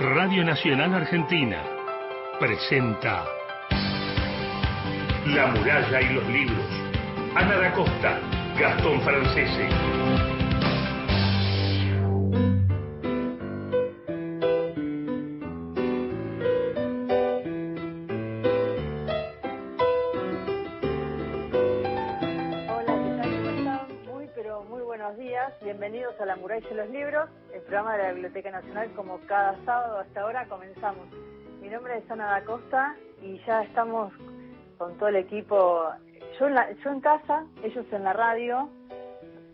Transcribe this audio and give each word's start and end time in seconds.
Radio 0.00 0.42
Nacional 0.42 0.94
Argentina 0.94 1.62
presenta 2.38 3.22
La 5.26 5.48
muralla 5.48 6.00
y 6.00 6.14
los 6.14 6.26
libros. 6.26 6.64
Ana 7.34 7.58
da 7.58 7.70
Costa, 7.74 8.18
Gastón 8.58 9.02
Francese. 9.02 9.68
Hola, 22.70 22.94
¿qué. 23.04 24.10
Muy, 24.10 24.30
pero 24.34 24.62
muy 24.64 24.80
buenos 24.80 25.14
días. 25.18 25.52
Bienvenidos 25.62 26.18
a 26.18 26.24
La 26.24 26.36
Muralla 26.36 26.66
y 26.70 26.74
los 26.74 26.88
Libros, 26.88 27.28
programa 27.70 27.96
de 27.96 28.02
la 28.02 28.12
Biblioteca 28.12 28.50
Nacional. 28.50 28.90
Como 28.96 29.20
cada 29.28 29.54
sábado 29.64 29.98
hasta 30.00 30.22
ahora 30.22 30.44
comenzamos. 30.48 31.06
Mi 31.62 31.68
nombre 31.68 31.98
es 31.98 32.10
Ana 32.10 32.26
da 32.26 32.44
Costa 32.44 32.96
y 33.22 33.38
ya 33.46 33.62
estamos 33.62 34.12
con 34.76 34.98
todo 34.98 35.08
el 35.08 35.14
equipo. 35.16 35.84
Yo 36.38 36.48
en, 36.48 36.54
la- 36.56 36.72
yo 36.72 36.90
en 36.90 37.00
casa, 37.00 37.44
ellos 37.62 37.86
en 37.92 38.02
la 38.02 38.12
radio, 38.12 38.68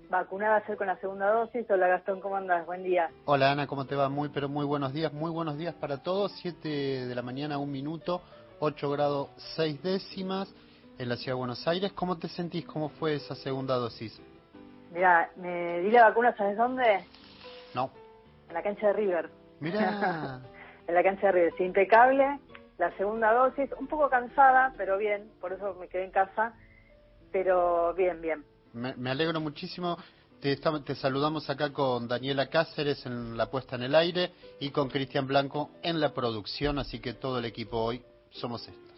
vacunada 0.08 0.56
ayer 0.64 0.78
con 0.78 0.86
la 0.86 0.96
segunda 0.98 1.30
dosis. 1.30 1.70
Hola 1.70 1.88
Gastón, 1.88 2.22
¿cómo 2.22 2.36
andas? 2.36 2.64
Buen 2.64 2.84
día. 2.84 3.10
Hola 3.26 3.52
Ana, 3.52 3.66
¿cómo 3.66 3.84
te 3.84 3.94
va? 3.94 4.08
Muy, 4.08 4.30
pero 4.30 4.48
muy 4.48 4.64
buenos 4.64 4.94
días, 4.94 5.12
muy 5.12 5.30
buenos 5.30 5.58
días 5.58 5.74
para 5.74 6.02
todos. 6.02 6.32
7 6.40 6.68
de 7.06 7.14
la 7.14 7.20
mañana, 7.22 7.58
un 7.58 7.70
minuto, 7.70 8.22
8 8.60 8.90
grados 8.92 9.28
6 9.56 9.82
décimas 9.82 10.54
en 10.98 11.10
la 11.10 11.16
ciudad 11.16 11.34
de 11.34 11.38
Buenos 11.40 11.68
Aires. 11.68 11.92
¿Cómo 11.92 12.16
te 12.16 12.28
sentís? 12.28 12.64
¿Cómo 12.64 12.88
fue 12.88 13.16
esa 13.16 13.34
segunda 13.34 13.74
dosis? 13.74 14.18
Mira, 14.90 15.30
me 15.36 15.80
di 15.80 15.90
la 15.90 16.04
vacuna, 16.08 16.34
¿sabes 16.34 16.56
dónde? 16.56 17.04
No. 17.74 17.90
En 18.48 18.54
la 18.54 18.62
cancha 18.62 18.88
de 18.88 18.92
River. 18.92 19.30
Mira, 19.60 20.40
en 20.88 20.94
la 20.94 21.02
cancha 21.02 21.26
de 21.26 21.32
River. 21.32 21.54
Sí, 21.58 21.64
impecable. 21.64 22.38
La 22.78 22.94
segunda 22.96 23.32
dosis, 23.32 23.70
un 23.78 23.86
poco 23.86 24.10
cansada, 24.10 24.74
pero 24.76 24.98
bien, 24.98 25.30
por 25.40 25.52
eso 25.52 25.74
me 25.74 25.88
quedé 25.88 26.04
en 26.04 26.10
casa. 26.10 26.54
Pero 27.32 27.94
bien, 27.94 28.20
bien. 28.20 28.44
me, 28.72 28.94
me 28.96 29.10
alegro 29.10 29.40
muchísimo. 29.40 29.96
Te, 30.40 30.54
te 30.56 30.94
saludamos 30.94 31.48
acá 31.48 31.72
con 31.72 32.06
Daniela 32.06 32.48
Cáceres 32.48 33.06
en 33.06 33.36
la 33.36 33.50
puesta 33.50 33.76
en 33.76 33.82
el 33.84 33.94
aire 33.94 34.32
y 34.60 34.70
con 34.70 34.88
Cristian 34.90 35.26
Blanco 35.26 35.70
en 35.82 35.98
la 35.98 36.12
producción, 36.12 36.78
así 36.78 37.00
que 37.00 37.14
todo 37.14 37.38
el 37.38 37.46
equipo 37.46 37.78
hoy 37.78 38.02
somos 38.30 38.68
estos. 38.68 38.95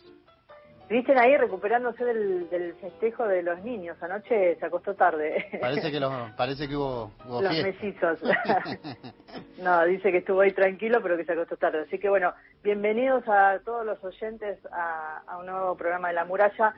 Visten 0.88 1.18
ahí 1.18 1.36
recuperándose 1.36 2.02
del, 2.02 2.48
del 2.48 2.74
festejo 2.76 3.26
de 3.26 3.42
los 3.42 3.62
niños. 3.62 4.02
Anoche 4.02 4.56
se 4.56 4.64
acostó 4.66 4.94
tarde. 4.94 5.44
Parece 5.60 5.90
que, 5.90 6.00
lo- 6.00 6.34
parece 6.34 6.66
que 6.66 6.74
hubo, 6.76 7.12
hubo 7.26 7.42
los 7.42 7.52
fiesta. 7.52 7.66
mesizos. 8.12 8.20
no, 9.62 9.84
dice 9.84 10.10
que 10.10 10.18
estuvo 10.18 10.40
ahí 10.40 10.52
tranquilo, 10.52 11.00
pero 11.02 11.16
que 11.18 11.24
se 11.26 11.32
acostó 11.32 11.56
tarde. 11.58 11.82
Así 11.86 11.98
que 11.98 12.08
bueno, 12.08 12.32
bienvenidos 12.62 13.22
a 13.28 13.58
todos 13.64 13.84
los 13.84 14.02
oyentes 14.02 14.58
a, 14.72 15.22
a 15.26 15.36
un 15.38 15.46
nuevo 15.46 15.76
programa 15.76 16.08
de 16.08 16.14
La 16.14 16.24
Muralla. 16.24 16.74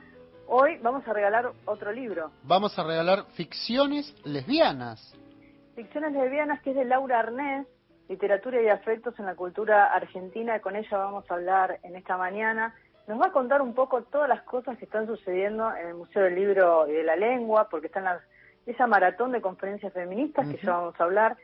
Hoy 0.47 0.77
vamos 0.81 1.07
a 1.07 1.13
regalar 1.13 1.49
otro 1.63 1.93
libro. 1.93 2.31
Vamos 2.43 2.77
a 2.77 2.83
regalar 2.83 3.23
ficciones 3.35 4.13
lesbianas. 4.25 5.15
Ficciones 5.75 6.11
lesbianas, 6.11 6.61
que 6.63 6.71
es 6.71 6.75
de 6.75 6.83
Laura 6.83 7.19
Arnés, 7.19 7.65
Literatura 8.09 8.61
y 8.61 8.67
Afectos 8.67 9.17
en 9.19 9.25
la 9.25 9.35
Cultura 9.35 9.85
Argentina. 9.85 10.59
Con 10.59 10.75
ella 10.75 10.97
vamos 10.97 11.23
a 11.31 11.35
hablar 11.35 11.79
en 11.83 11.95
esta 11.95 12.17
mañana. 12.17 12.75
Nos 13.07 13.19
va 13.19 13.27
a 13.27 13.31
contar 13.31 13.61
un 13.61 13.73
poco 13.73 14.03
todas 14.03 14.29
las 14.29 14.43
cosas 14.43 14.77
que 14.77 14.85
están 14.85 15.07
sucediendo 15.07 15.73
en 15.75 15.87
el 15.87 15.93
Museo 15.95 16.23
del 16.23 16.35
Libro 16.35 16.87
y 16.87 16.93
de 16.93 17.03
la 17.03 17.15
Lengua, 17.15 17.67
porque 17.69 17.87
están 17.87 18.03
las, 18.03 18.21
esa 18.65 18.87
maratón 18.87 19.31
de 19.31 19.41
conferencias 19.41 19.93
feministas 19.93 20.47
que 20.47 20.59
ya 20.63 20.73
vamos 20.73 20.95
a 20.99 21.03
hablar. 21.03 21.37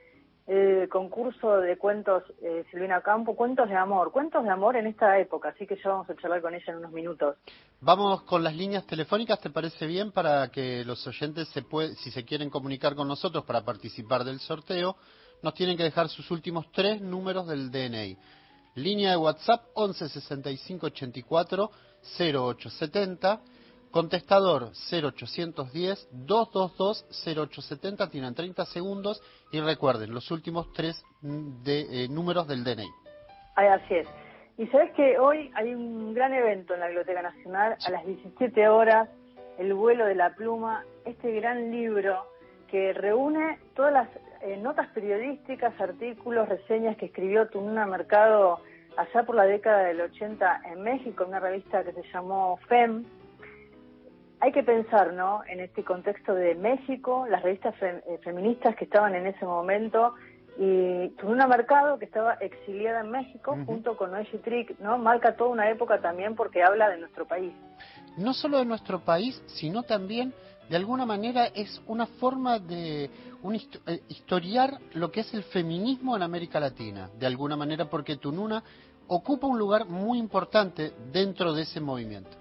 El 0.46 0.88
concurso 0.88 1.60
de 1.60 1.78
cuentos 1.78 2.24
eh, 2.42 2.64
Silvina 2.72 3.02
Campo, 3.02 3.36
cuentos 3.36 3.68
de 3.68 3.76
amor, 3.76 4.14
cuentos 4.14 4.46
de 4.46 4.50
amor 4.50 4.78
en 4.78 4.88
esta 4.88 5.20
época, 5.20 5.50
así 5.50 5.68
que 5.68 5.76
ya 5.76 5.90
vamos 5.90 6.10
a 6.10 6.16
charlar 6.16 6.42
con 6.42 6.54
ella 6.56 6.64
en 6.68 6.78
unos 6.78 6.94
minutos. 6.94 7.36
Vamos 7.82 8.22
con 8.22 8.46
las 8.46 8.56
líneas 8.56 8.88
telefónicas, 8.88 9.42
¿te 9.42 9.50
parece 9.50 9.86
bien? 9.86 10.14
Para 10.14 10.48
que 10.48 10.86
los 10.86 11.06
oyentes, 11.06 11.50
se 11.50 11.64
puede, 11.64 11.96
si 11.96 12.12
se 12.12 12.24
quieren 12.24 12.50
comunicar 12.50 12.96
con 12.96 13.10
nosotros 13.10 13.44
para 13.44 13.66
participar 13.66 14.24
del 14.24 14.40
sorteo, 14.40 14.96
nos 15.44 15.54
tienen 15.54 15.76
que 15.76 15.84
dejar 15.84 16.08
sus 16.08 16.32
últimos 16.32 16.72
tres 16.72 17.02
números 17.02 17.46
del 17.48 17.70
DNI. 17.70 18.18
Línea 18.78 19.10
de 19.10 19.18
WhatsApp 19.18 19.66
11 19.74 20.08
65 20.08 20.86
84 20.86 21.72
0870. 22.20 23.42
Contestador 23.90 24.72
0810 24.92 26.08
222 26.12 27.06
0870. 27.26 28.10
Tienen 28.12 28.36
30 28.36 28.66
segundos. 28.66 29.20
Y 29.52 29.60
recuerden, 29.62 30.14
los 30.14 30.30
últimos 30.30 30.72
tres 30.74 31.04
mm, 31.22 31.64
de, 31.64 32.04
eh, 32.04 32.08
números 32.08 32.48
del 32.48 32.64
DNI. 32.64 32.88
Ay, 33.56 33.68
así 33.68 33.96
es. 33.96 34.08
Y 34.60 34.68
sabes 34.68 34.94
que 34.94 35.18
hoy 35.18 35.52
hay 35.56 35.74
un 35.74 36.14
gran 36.14 36.32
evento 36.34 36.76
en 36.76 36.82
la 36.82 36.86
Biblioteca 36.86 37.24
Nacional 37.24 37.78
a 37.84 37.90
las 37.90 38.06
17 38.06 38.68
horas, 38.70 39.10
El 39.58 39.74
vuelo 39.74 40.06
de 40.06 40.14
la 40.14 40.36
pluma, 40.36 40.86
este 41.04 41.32
gran 41.32 41.72
libro 41.72 42.28
que 42.70 42.94
reúne 42.94 43.58
todas 43.76 43.92
las 43.92 44.10
eh, 44.42 44.58
notas 44.58 44.88
periodísticas, 44.90 45.80
artículos, 45.80 46.48
reseñas 46.50 46.98
que 46.98 47.08
escribió 47.08 47.48
Tununa 47.48 47.86
Mercado 47.86 48.60
allá 48.98 49.24
por 49.24 49.36
la 49.36 49.44
década 49.46 49.84
del 49.84 50.02
80 50.02 50.62
en 50.72 50.82
México, 50.82 51.24
en 51.24 51.30
una 51.30 51.40
revista 51.40 51.84
que 51.84 51.94
se 51.94 52.04
llamó 52.12 52.58
FEM. 52.68 53.06
Hay 54.40 54.52
que 54.52 54.64
pensar, 54.64 55.14
¿no? 55.14 55.42
En 55.48 55.60
este 55.60 55.84
contexto 55.84 56.34
de 56.36 56.54
México, 56.56 57.26
las 57.30 57.42
revistas 57.42 57.76
fe- 57.78 58.04
eh, 58.08 58.20
feministas 58.24 58.76
que 58.76 58.86
estaban 58.86 59.16
en 59.16 59.26
ese 59.26 59.46
momento 59.46 60.14
y 60.60 61.10
Tununa 61.20 61.48
Mercado, 61.48 61.98
que 62.00 62.06
estaba 62.06 62.34
exiliada 62.36 63.02
en 63.02 63.12
México, 63.12 63.56
junto 63.66 63.96
con 63.98 64.12
Noé 64.12 64.26
Trick, 64.44 64.80
¿no? 64.80 64.98
Marca 64.98 65.36
toda 65.36 65.52
una 65.52 65.70
época 65.70 66.00
también 66.02 66.36
porque 66.36 66.64
habla 66.64 66.90
de 66.90 66.98
nuestro 66.98 67.26
país. 67.28 67.54
no 68.18 68.34
solo 68.34 68.58
de 68.58 68.66
nuestro 68.66 69.00
país, 69.02 69.40
sino 69.46 69.84
también, 69.84 70.34
de 70.70 70.76
alguna 70.76 71.06
manera, 71.06 71.46
es 71.48 71.82
una 71.88 72.06
forma 72.06 72.60
de 72.60 73.10
un 73.44 73.56
eh, 73.56 74.02
historiar 74.10 74.80
lo 74.94 75.12
que 75.12 75.22
es 75.22 75.34
el 75.34 75.44
feminismo 75.44 76.16
en 76.16 76.24
América 76.24 76.60
Latina, 76.60 77.10
de 77.18 77.26
alguna 77.26 77.56
manera, 77.56 77.86
porque 77.86 78.18
Tununa 78.18 78.64
ocupa 79.08 79.48
un 79.48 79.58
lugar 79.58 79.86
muy 79.86 80.18
importante 80.20 80.92
dentro 81.12 81.54
de 81.54 81.62
ese 81.64 81.80
movimiento. 81.80 82.32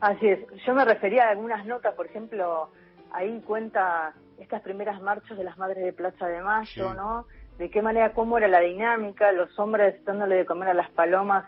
Así 0.00 0.26
es, 0.26 0.40
yo 0.66 0.74
me 0.74 0.84
refería 0.84 1.26
a 1.26 1.30
algunas 1.30 1.64
notas, 1.66 1.94
por 1.94 2.06
ejemplo, 2.06 2.68
ahí 3.12 3.40
cuenta 3.46 4.12
estas 4.38 4.60
primeras 4.62 5.00
marchas 5.00 5.38
de 5.38 5.44
las 5.44 5.56
Madres 5.56 5.84
de 5.84 5.92
Plaza 5.92 6.26
de 6.26 6.42
Mayo, 6.42 6.90
Sí. 6.90 6.96
¿no? 6.96 7.26
De 7.58 7.70
qué 7.70 7.80
manera, 7.82 8.12
cómo 8.12 8.36
era 8.36 8.48
la 8.48 8.58
dinámica, 8.60 9.30
los 9.30 9.56
hombres 9.60 10.04
dándole 10.04 10.34
de 10.34 10.44
comer 10.44 10.70
a 10.70 10.74
las 10.74 10.90
palomas 10.90 11.44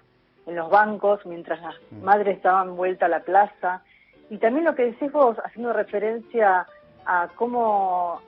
en 0.47 0.55
los 0.55 0.71
bancos, 0.71 1.27
mientras 1.27 1.61
las 1.61 1.75
Mm. 1.91 2.05
madres 2.05 2.41
daban 2.43 2.77
vuelta 2.77 3.06
a 3.06 3.09
la 3.09 3.25
plaza. 3.25 3.83
Y 4.31 4.38
también 4.38 4.64
lo 4.64 4.75
que 4.75 4.87
decís 4.87 5.10
vos, 5.12 5.37
haciendo 5.44 5.72
referencia 5.72 6.66
a 7.04 7.28
cómo, 7.37 8.20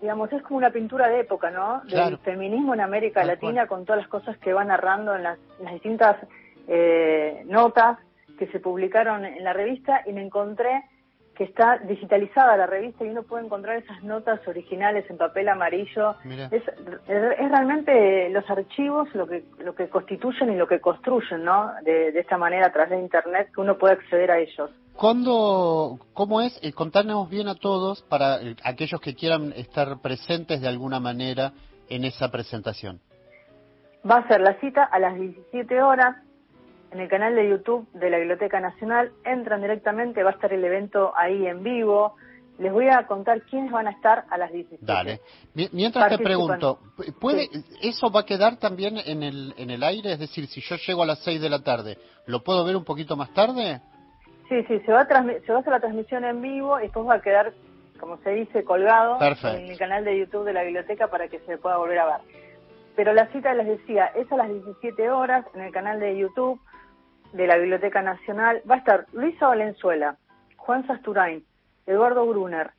digamos, 0.00 0.32
es 0.32 0.42
como 0.42 0.58
una 0.58 0.70
pintura 0.70 1.08
de 1.08 1.20
época, 1.20 1.50
¿no? 1.50 1.80
Del 1.82 1.90
Claro. 1.92 2.18
feminismo 2.18 2.74
en 2.74 2.80
América 2.80 3.24
Latina 3.24 3.66
con 3.66 3.84
todas 3.84 4.02
las 4.02 4.08
cosas 4.08 4.36
que 4.38 4.52
va 4.52 4.64
narrando 4.64 5.14
en 5.14 5.22
las, 5.22 5.38
en 5.58 5.64
las 5.66 5.74
distintas 5.74 6.16
eh, 6.68 7.42
notas 7.46 7.98
que 8.38 8.46
se 8.48 8.60
publicaron 8.60 9.24
en 9.24 9.44
la 9.44 9.52
revista 9.52 10.02
y 10.06 10.12
me 10.12 10.22
encontré 10.22 10.82
que 11.34 11.44
está 11.44 11.78
digitalizada 11.78 12.54
la 12.56 12.66
revista 12.66 13.02
y 13.04 13.08
uno 13.08 13.22
puede 13.22 13.46
encontrar 13.46 13.76
esas 13.76 14.02
notas 14.02 14.46
originales 14.46 15.08
en 15.08 15.16
papel 15.16 15.48
amarillo. 15.48 16.16
Es- 16.50 16.68
es 17.08 17.50
realmente 17.50 18.28
los 18.30 18.48
archivos 18.50 19.08
lo 19.14 19.26
que, 19.26 19.44
lo 19.58 19.74
que 19.74 19.88
constituyen 19.88 20.50
y 20.52 20.56
lo 20.56 20.66
que 20.68 20.80
construyen, 20.80 21.42
¿no? 21.44 21.72
De, 21.82 22.12
de 22.12 22.20
esta 22.20 22.36
manera 22.36 22.66
a 22.66 22.72
través 22.72 22.90
de 22.90 22.98
Internet 22.98 23.50
que 23.54 23.60
uno 23.60 23.78
puede 23.78 23.94
acceder 23.94 24.30
a 24.30 24.38
ellos. 24.38 24.70
¿Cuándo, 25.00 25.98
¿Cómo 26.12 26.42
es? 26.42 26.58
Eh, 26.62 26.74
contanos 26.74 27.30
bien 27.30 27.48
a 27.48 27.54
todos, 27.54 28.02
para 28.02 28.42
eh, 28.42 28.54
aquellos 28.62 29.00
que 29.00 29.14
quieran 29.14 29.54
estar 29.56 30.02
presentes 30.02 30.60
de 30.60 30.68
alguna 30.68 31.00
manera 31.00 31.54
en 31.88 32.04
esa 32.04 32.30
presentación. 32.30 33.00
Va 34.08 34.16
a 34.16 34.28
ser 34.28 34.42
la 34.42 34.60
cita 34.60 34.84
a 34.84 34.98
las 34.98 35.18
17 35.18 35.80
horas 35.80 36.16
en 36.90 37.00
el 37.00 37.08
canal 37.08 37.34
de 37.34 37.48
YouTube 37.48 37.88
de 37.94 38.10
la 38.10 38.18
Biblioteca 38.18 38.60
Nacional. 38.60 39.10
Entran 39.24 39.62
directamente, 39.62 40.22
va 40.22 40.30
a 40.30 40.32
estar 40.34 40.52
el 40.52 40.62
evento 40.62 41.12
ahí 41.16 41.46
en 41.46 41.62
vivo. 41.62 42.16
Les 42.58 42.70
voy 42.70 42.88
a 42.90 43.06
contar 43.06 43.40
quiénes 43.44 43.72
van 43.72 43.86
a 43.86 43.92
estar 43.92 44.26
a 44.28 44.36
las 44.36 44.52
17. 44.52 44.84
Dale. 44.84 45.20
Mi- 45.54 45.70
Mientras 45.72 46.10
te 46.10 46.18
pregunto, 46.22 46.78
¿puede, 47.18 47.46
Sí. 47.46 47.64
¿eso 47.88 48.10
va 48.10 48.20
a 48.20 48.26
quedar 48.26 48.58
también 48.58 48.98
en 48.98 49.22
el, 49.22 49.54
en 49.56 49.70
el 49.70 49.82
aire? 49.82 50.12
Es 50.12 50.18
decir, 50.18 50.46
si 50.46 50.60
yo 50.60 50.76
llego 50.76 51.02
a 51.02 51.06
las 51.06 51.20
6 51.20 51.40
de 51.40 51.48
la 51.48 51.60
tarde, 51.60 51.96
¿lo 52.26 52.42
puedo 52.44 52.62
ver 52.66 52.76
un 52.76 52.84
poquito 52.84 53.16
más 53.16 53.32
tarde? 53.32 53.80
Sí, 54.50 54.64
sí, 54.64 54.80
se 54.80 54.92
va, 54.92 55.02
a 55.02 55.06
se 55.06 55.52
va 55.52 55.58
a 55.58 55.60
hacer 55.60 55.72
la 55.72 55.78
transmisión 55.78 56.24
en 56.24 56.42
vivo 56.42 56.76
y 56.80 56.82
después 56.82 57.06
va 57.06 57.14
a 57.14 57.22
quedar, 57.22 57.52
como 58.00 58.18
se 58.18 58.30
dice, 58.30 58.64
colgado 58.64 59.16
en 59.20 59.70
el 59.70 59.78
canal 59.78 60.04
de 60.04 60.18
YouTube 60.18 60.44
de 60.44 60.52
la 60.52 60.64
biblioteca 60.64 61.06
para 61.06 61.28
que 61.28 61.38
se 61.46 61.56
pueda 61.56 61.76
volver 61.76 62.00
a 62.00 62.06
ver. 62.06 62.16
Pero 62.96 63.12
la 63.12 63.28
cita, 63.28 63.54
les 63.54 63.68
decía, 63.68 64.06
es 64.06 64.30
a 64.32 64.36
las 64.36 64.48
17 64.48 65.08
horas 65.08 65.46
en 65.54 65.60
el 65.60 65.72
canal 65.72 66.00
de 66.00 66.18
YouTube 66.18 66.60
de 67.32 67.46
la 67.46 67.58
Biblioteca 67.58 68.02
Nacional. 68.02 68.60
Va 68.68 68.74
a 68.74 68.78
estar 68.78 69.06
Luisa 69.12 69.46
Valenzuela, 69.46 70.16
Juan 70.56 70.84
Sasturain, 70.84 71.44
Eduardo 71.86 72.26
Brunner, 72.26 72.72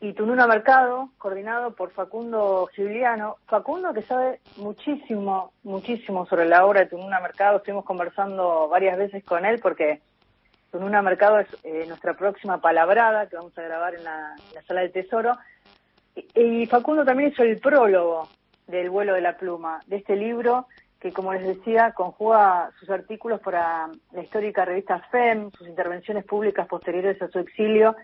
y 0.00 0.12
Tununa 0.12 0.46
Mercado, 0.46 1.10
coordinado 1.18 1.72
por 1.72 1.90
Facundo 1.90 2.68
Giuliano. 2.76 3.38
Facundo 3.46 3.92
que 3.92 4.02
sabe 4.02 4.38
muchísimo, 4.56 5.52
muchísimo 5.64 6.26
sobre 6.26 6.46
la 6.46 6.64
obra 6.64 6.82
de 6.82 6.86
Tununa 6.86 7.18
Mercado. 7.18 7.56
Estuvimos 7.56 7.84
conversando 7.84 8.68
varias 8.68 8.96
veces 8.96 9.24
con 9.24 9.44
él 9.44 9.58
porque 9.60 10.00
Tununa 10.70 11.02
Mercado 11.02 11.38
es 11.38 11.48
eh, 11.64 11.84
nuestra 11.86 12.14
próxima 12.14 12.60
palabrada 12.60 13.26
que 13.28 13.36
vamos 13.36 13.56
a 13.56 13.62
grabar 13.62 13.94
en 13.94 14.04
la, 14.04 14.34
Sala 14.66 14.82
del 14.82 14.92
Tesoro. 14.92 15.36
Y, 16.34 16.66
Facundo 16.66 17.04
también 17.04 17.30
hizo 17.30 17.42
el 17.42 17.58
prólogo 17.58 18.28
del 18.66 18.90
vuelo 18.90 19.14
de 19.14 19.20
la 19.20 19.36
pluma, 19.36 19.80
de 19.86 19.96
este 19.96 20.16
libro 20.16 20.66
que, 21.00 21.12
como 21.12 21.32
les 21.32 21.46
decía, 21.46 21.92
conjuga 21.92 22.70
sus 22.80 22.90
artículos 22.90 23.40
para 23.40 23.88
la 24.12 24.22
histórica 24.22 24.64
revista 24.64 24.98
FEM, 25.10 25.50
sus 25.52 25.68
intervenciones 25.68 26.24
públicas 26.24 26.66
posteriores 26.66 27.22
a 27.22 27.28
su 27.28 27.38
exilio 27.38 27.94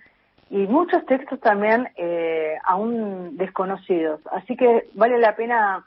y 0.49 0.58
muchos 0.67 1.05
textos 1.06 1.40
también 1.40 1.88
eh, 1.96 2.55
aún 2.64 3.37
desconocidos. 3.37 4.20
Así 4.31 4.56
que 4.56 4.88
vale 4.94 5.19
la 5.19 5.34
pena 5.34 5.84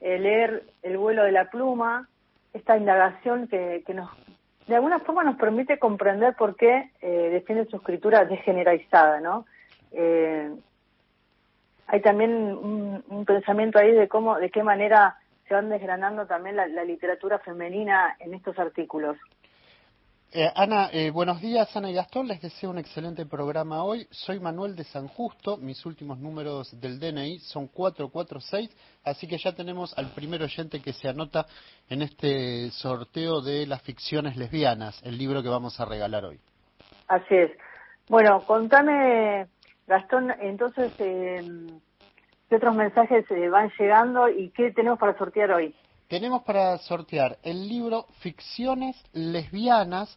eh, 0.00 0.18
leer 0.18 0.64
El 0.82 0.98
vuelo 0.98 1.24
de 1.24 1.32
la 1.32 1.50
pluma, 1.50 2.08
esta 2.52 2.76
indagación 2.76 3.48
que, 3.48 3.82
nos, 3.94 4.10
de 4.66 4.74
alguna 4.74 4.98
forma 5.00 5.24
nos 5.24 5.36
permite 5.36 5.78
comprender 5.78 6.34
por 6.34 6.56
qué 6.56 6.90
eh, 7.00 7.28
defiende 7.30 7.66
su 7.66 7.76
escritura 7.76 8.24
degeneralizada, 8.24 9.20
¿no? 9.20 9.46
Eh, 9.92 10.50
hay 11.86 12.00
también 12.00 12.32
un, 12.32 13.24
pensamiento 13.24 13.78
ahí 13.78 13.92
de 13.92 14.08
cómo, 14.08 14.38
de 14.38 14.50
qué 14.50 14.62
manera 14.62 15.18
se 15.46 15.54
van 15.54 15.68
desgranando 15.68 16.26
también 16.26 16.56
la 16.56 16.84
literatura 16.84 17.38
femenina 17.38 18.16
en 18.18 18.34
estos 18.34 18.58
artículos. 18.58 19.16
Eh, 20.32 20.50
Ana, 20.54 20.90
eh, 20.92 21.10
buenos 21.10 21.40
días, 21.40 21.74
Ana 21.76 21.88
y 21.88 21.94
Gastón. 21.94 22.26
Les 22.26 22.42
deseo 22.42 22.70
un 22.70 22.78
excelente 22.78 23.24
programa 23.26 23.84
hoy. 23.84 24.06
Soy 24.10 24.40
Manuel 24.40 24.74
de 24.74 24.82
San 24.84 25.06
Justo. 25.06 25.56
Mis 25.56 25.86
últimos 25.86 26.18
números 26.18 26.78
del 26.80 26.98
DNI 26.98 27.38
son 27.38 27.68
446, 27.68 28.68
así 29.04 29.28
que 29.28 29.38
ya 29.38 29.54
tenemos 29.54 29.96
al 29.96 30.10
primer 30.10 30.42
oyente 30.42 30.82
que 30.82 30.92
se 30.92 31.08
anota 31.08 31.46
en 31.88 32.02
este 32.02 32.70
sorteo 32.72 33.40
de 33.40 33.66
las 33.66 33.82
ficciones 33.82 34.36
lesbianas, 34.36 35.00
el 35.04 35.16
libro 35.16 35.42
que 35.42 35.48
vamos 35.48 35.78
a 35.78 35.84
regalar 35.84 36.24
hoy. 36.24 36.40
Así 37.06 37.34
es. 37.34 37.52
Bueno, 38.08 38.40
contame, 38.46 39.46
Gastón, 39.86 40.32
entonces, 40.40 40.92
eh, 40.98 41.40
¿qué 42.48 42.56
otros 42.56 42.74
mensajes 42.74 43.24
van 43.50 43.70
llegando 43.78 44.28
y 44.28 44.50
qué 44.50 44.72
tenemos 44.72 44.98
para 44.98 45.16
sortear 45.16 45.52
hoy? 45.52 45.74
Tenemos 46.08 46.42
para 46.42 46.78
sortear 46.78 47.38
el 47.42 47.68
libro 47.68 48.06
Ficciones 48.20 48.96
Lesbianas 49.12 50.16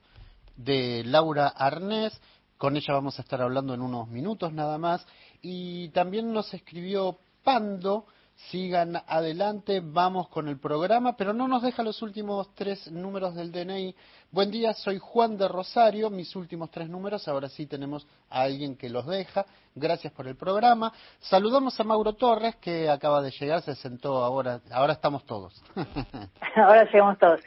de 0.56 1.04
Laura 1.06 1.48
Arnés. 1.48 2.20
Con 2.58 2.76
ella 2.76 2.94
vamos 2.94 3.18
a 3.18 3.22
estar 3.22 3.42
hablando 3.42 3.74
en 3.74 3.82
unos 3.82 4.08
minutos 4.08 4.54
nada 4.54 4.78
más. 4.78 5.06
Y 5.42 5.90
también 5.90 6.32
nos 6.32 6.54
escribió 6.54 7.18
Pando 7.44 8.06
sigan 8.48 8.96
adelante, 9.08 9.82
vamos 9.84 10.30
con 10.30 10.48
el 10.48 10.60
programa, 10.60 11.16
pero 11.16 11.34
no 11.34 11.48
nos 11.48 11.62
deja 11.62 11.84
los 11.84 12.02
últimos 12.02 12.54
tres 12.56 12.92
números 12.92 13.36
del 13.36 13.52
DNI. 13.52 13.96
Buen 14.32 14.50
día, 14.50 14.74
soy 14.74 14.98
Juan 14.98 15.38
de 15.38 15.48
Rosario, 15.48 16.10
mis 16.10 16.36
últimos 16.36 16.72
tres 16.72 16.90
números, 16.90 17.28
ahora 17.28 17.50
sí 17.50 17.68
tenemos 17.68 18.08
a 18.30 18.42
alguien 18.44 18.76
que 18.76 18.90
los 18.90 19.06
deja. 19.06 19.46
Gracias 19.76 20.14
por 20.14 20.28
el 20.28 20.36
programa. 20.36 20.92
Saludamos 21.20 21.80
a 21.80 21.84
Mauro 21.84 22.14
Torres, 22.14 22.56
que 22.56 22.90
acaba 22.90 23.22
de 23.22 23.32
llegar, 23.32 23.62
se 23.62 23.76
sentó 23.76 24.24
ahora, 24.24 24.62
ahora 24.72 24.94
estamos 24.94 25.26
todos. 25.26 25.62
ahora 26.56 26.86
llegamos 26.86 27.20
todos. 27.20 27.42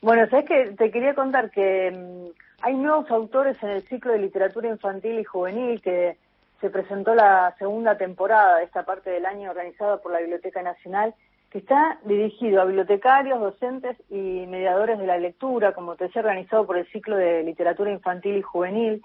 Bueno, 0.00 0.28
sabes 0.30 0.46
que 0.46 0.74
te 0.76 0.90
quería 0.90 1.14
contar 1.14 1.50
que 1.50 1.90
mm, 1.90 2.64
hay 2.64 2.74
nuevos 2.74 3.10
autores 3.10 3.60
en 3.62 3.70
el 3.70 3.82
ciclo 3.88 4.12
de 4.12 4.20
literatura 4.20 4.68
infantil 4.68 5.18
y 5.18 5.24
juvenil 5.24 5.82
que 5.82 6.18
se 6.60 6.70
presentó 6.70 7.14
la 7.14 7.54
segunda 7.58 7.96
temporada 7.96 8.58
de 8.58 8.64
esta 8.64 8.84
parte 8.84 9.10
del 9.10 9.26
año 9.26 9.50
organizada 9.50 9.98
por 9.98 10.12
la 10.12 10.20
Biblioteca 10.20 10.62
Nacional, 10.62 11.14
que 11.50 11.58
está 11.58 11.98
dirigido 12.04 12.60
a 12.60 12.64
bibliotecarios, 12.64 13.40
docentes 13.40 13.96
y 14.10 14.46
mediadores 14.46 14.98
de 14.98 15.06
la 15.06 15.18
lectura, 15.18 15.72
como 15.72 15.96
te 15.96 16.04
decía, 16.04 16.22
organizado 16.22 16.66
por 16.66 16.76
el 16.78 16.86
ciclo 16.88 17.16
de 17.16 17.42
literatura 17.42 17.90
infantil 17.90 18.36
y 18.36 18.42
juvenil. 18.42 19.02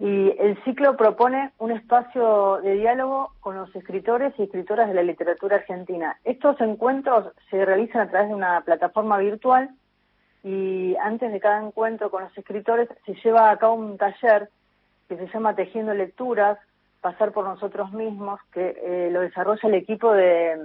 Y 0.00 0.34
el 0.38 0.62
ciclo 0.64 0.96
propone 0.96 1.52
un 1.58 1.70
espacio 1.70 2.60
de 2.62 2.74
diálogo 2.74 3.32
con 3.40 3.56
los 3.56 3.74
escritores 3.76 4.34
y 4.36 4.42
escritoras 4.42 4.88
de 4.88 4.94
la 4.94 5.02
literatura 5.02 5.56
argentina. 5.56 6.18
Estos 6.24 6.60
encuentros 6.60 7.32
se 7.48 7.64
realizan 7.64 8.02
a 8.02 8.10
través 8.10 8.28
de 8.28 8.34
una 8.34 8.60
plataforma 8.62 9.18
virtual 9.18 9.70
y 10.42 10.96
antes 10.96 11.32
de 11.32 11.40
cada 11.40 11.64
encuentro 11.64 12.10
con 12.10 12.24
los 12.24 12.36
escritores 12.36 12.88
se 13.06 13.14
lleva 13.14 13.50
a 13.50 13.56
cabo 13.56 13.74
un 13.74 13.96
taller 13.96 14.50
que 15.08 15.16
se 15.16 15.26
llama 15.26 15.54
Tejiendo 15.54 15.94
Lecturas, 15.94 16.58
pasar 17.00 17.32
por 17.32 17.44
nosotros 17.44 17.92
mismos, 17.92 18.40
que 18.52 18.76
eh, 18.82 19.10
lo 19.10 19.20
desarrolla 19.20 19.68
el 19.68 19.74
equipo 19.74 20.12
de, 20.12 20.56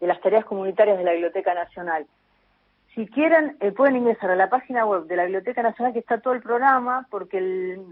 las 0.00 0.20
tareas 0.20 0.44
comunitarias 0.44 0.96
de 0.98 1.04
la 1.04 1.12
Biblioteca 1.12 1.54
Nacional. 1.54 2.06
Si 2.94 3.06
quieren, 3.08 3.56
eh, 3.60 3.72
pueden 3.72 3.96
ingresar 3.96 4.30
a 4.30 4.36
la 4.36 4.48
página 4.48 4.86
web 4.86 5.06
de 5.06 5.16
la 5.16 5.24
Biblioteca 5.24 5.62
Nacional, 5.62 5.92
que 5.92 5.98
está 5.98 6.20
todo 6.20 6.34
el 6.34 6.40
programa, 6.40 7.06
porque 7.10 7.38
el, 7.38 7.82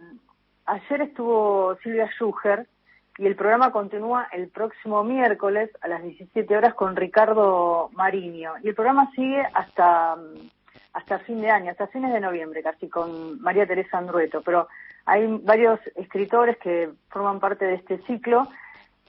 ayer 0.67 1.03
estuvo 1.03 1.77
Silvia 1.83 2.09
Schuger 2.17 2.67
y 3.19 3.27
el 3.27 3.37
programa 3.37 3.71
continúa 3.71 4.29
el 4.33 4.49
próximo 4.49 5.05
miércoles 5.05 5.71
a 5.81 5.89
las 5.89 6.03
17 6.03 6.57
horas 6.57 6.75
con 6.75 6.97
Ricardo 6.97 7.91
Mariño. 7.93 8.55
Y 8.63 8.69
el 8.69 8.75
programa 8.75 9.11
sigue 9.15 9.43
hasta, 9.53 10.17
hasta 10.93 11.19
fin 11.21 11.41
de 11.41 11.51
año, 11.51 11.71
hasta 11.71 11.87
fines 11.89 12.13
de 12.13 12.21
noviembre, 12.21 12.63
casi 12.63 12.89
con 12.89 13.41
María 13.41 13.67
Teresa 13.67 13.99
Andrueto. 13.99 14.43
Pero 14.43 14.69
hay 15.07 15.27
varios 15.43 15.81
escritores 15.97 16.57
que 16.59 16.91
forman 17.09 17.41
parte 17.41 17.65
de 17.67 17.75
este 17.75 17.99
ciclo, 18.07 18.49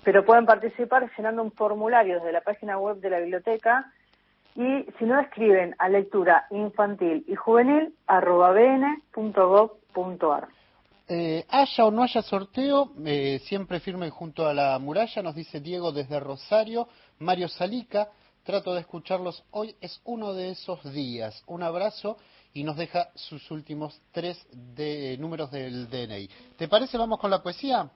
pero 0.03 0.25
pueden 0.25 0.45
participar 0.45 1.09
llenando 1.17 1.41
un 1.41 1.51
formulario 1.51 2.15
desde 2.15 2.31
la 2.31 2.41
página 2.41 2.77
web 2.77 2.97
de 2.97 3.09
la 3.09 3.19
biblioteca 3.19 3.91
y 4.55 4.85
si 4.97 5.05
no 5.05 5.19
escriben 5.19 5.75
a 5.79 5.89
lectura 5.89 6.45
infantil 6.51 7.25
y 7.27 7.35
juvenil 7.35 7.93
arroba 8.07 8.51
bn.gov.ar. 8.53 10.47
Eh, 11.07 11.45
haya 11.49 11.85
o 11.85 11.91
no 11.91 12.03
haya 12.03 12.21
sorteo, 12.23 12.91
eh, 13.05 13.39
siempre 13.43 13.79
firme 13.79 14.09
junto 14.09 14.47
a 14.47 14.53
la 14.53 14.79
muralla, 14.79 15.21
nos 15.21 15.35
dice 15.35 15.59
Diego 15.59 15.91
desde 15.91 16.19
Rosario, 16.19 16.87
Mario 17.19 17.47
Salica, 17.47 18.09
trato 18.43 18.73
de 18.73 18.81
escucharlos 18.81 19.43
hoy, 19.51 19.75
es 19.81 20.01
uno 20.03 20.33
de 20.33 20.51
esos 20.51 20.83
días. 20.93 21.43
Un 21.47 21.61
abrazo 21.61 22.17
y 22.55 22.63
nos 22.63 22.77
deja 22.77 23.09
sus 23.15 23.51
últimos 23.51 24.01
tres 24.13 24.47
de, 24.51 25.17
números 25.19 25.51
del 25.51 25.89
DNI. 25.89 26.29
¿Te 26.57 26.69
parece? 26.69 26.97
Vamos 26.97 27.19
con 27.19 27.29
la 27.29 27.43
poesía. 27.43 27.89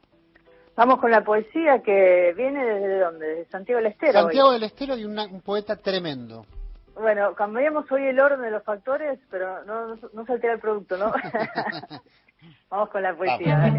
Vamos 0.75 0.99
con 0.99 1.09
la 1.09 1.23
poesía 1.23 1.81
que 1.81 2.33
viene 2.35 2.65
desde 2.65 2.99
dónde? 2.99 3.25
Desde 3.25 3.51
Santiago 3.51 3.81
del 3.81 3.91
Estero. 3.93 4.11
Santiago 4.11 4.51
del 4.51 4.63
Estero 4.63 4.97
y 4.97 5.05
un 5.05 5.41
poeta 5.45 5.77
tremendo. 5.77 6.45
Bueno, 6.93 7.33
cambiamos 7.35 7.89
hoy 7.89 8.03
el 8.03 8.19
orden 8.19 8.41
de 8.41 8.51
los 8.51 8.63
factores, 8.63 9.17
pero 9.31 9.63
no, 9.63 9.95
no, 9.95 10.25
se 10.25 10.33
altera 10.33 10.53
el 10.55 10.59
producto, 10.59 10.97
¿no? 10.97 11.13
Vamos 12.69 12.89
con 12.89 13.01
la 13.01 13.15
poesía. 13.15 13.73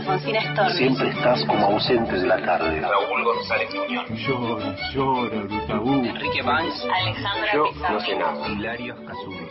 Alfonsina 0.00 0.40
Storni. 0.52 0.78
Siempre 0.78 1.10
estás 1.10 1.44
como 1.44 1.66
ausente 1.66 2.12
de 2.14 2.26
la 2.26 2.42
tarde. 2.42 2.80
Raúl 2.80 3.22
González 3.22 3.68
Muñoz. 3.74 4.08
Llora, 4.26 4.76
llora, 4.94 5.36
el 5.36 5.66
tabú. 5.66 5.92
Enrique 5.92 6.42
Banks. 6.42 6.86
Alejandra 6.90 7.52
Yo 7.52 7.64
Pizarro. 7.70 7.94
no 7.94 8.00
sé 8.00 8.16
nada. 8.16 8.48
Hilario 8.48 8.96
Casulo. 9.04 9.48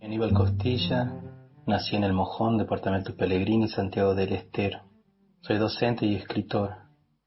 Aníbal 0.00 0.32
Costilla, 0.32 1.20
nací 1.66 1.96
en 1.96 2.04
El 2.04 2.12
Mojón, 2.14 2.56
departamento 2.56 3.14
Pellegrini, 3.14 3.68
Santiago 3.68 4.14
del 4.14 4.32
Estero. 4.32 4.80
Soy 5.42 5.58
docente 5.58 6.06
y 6.06 6.14
escritor. 6.14 6.81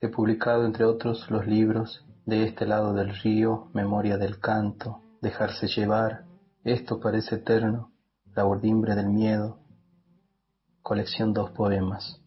He 0.06 0.10
publicado, 0.10 0.66
entre 0.66 0.86
otros, 0.86 1.32
los 1.32 1.48
libros 1.48 2.06
De 2.28 2.44
este 2.44 2.68
lado 2.68 2.94
del 2.94 3.10
río, 3.10 3.70
Memoria 3.74 4.18
del 4.18 4.40
canto, 4.40 5.02
Dejarse 5.20 5.66
llevar, 5.68 6.26
Esto 6.64 7.00
parece 7.00 7.38
eterno, 7.38 7.92
La 8.36 8.44
bordimbre 8.44 8.94
del 8.94 9.10
miedo, 9.10 9.58
colección 10.84 11.34
dos 11.34 11.50
poemas. 11.50 12.22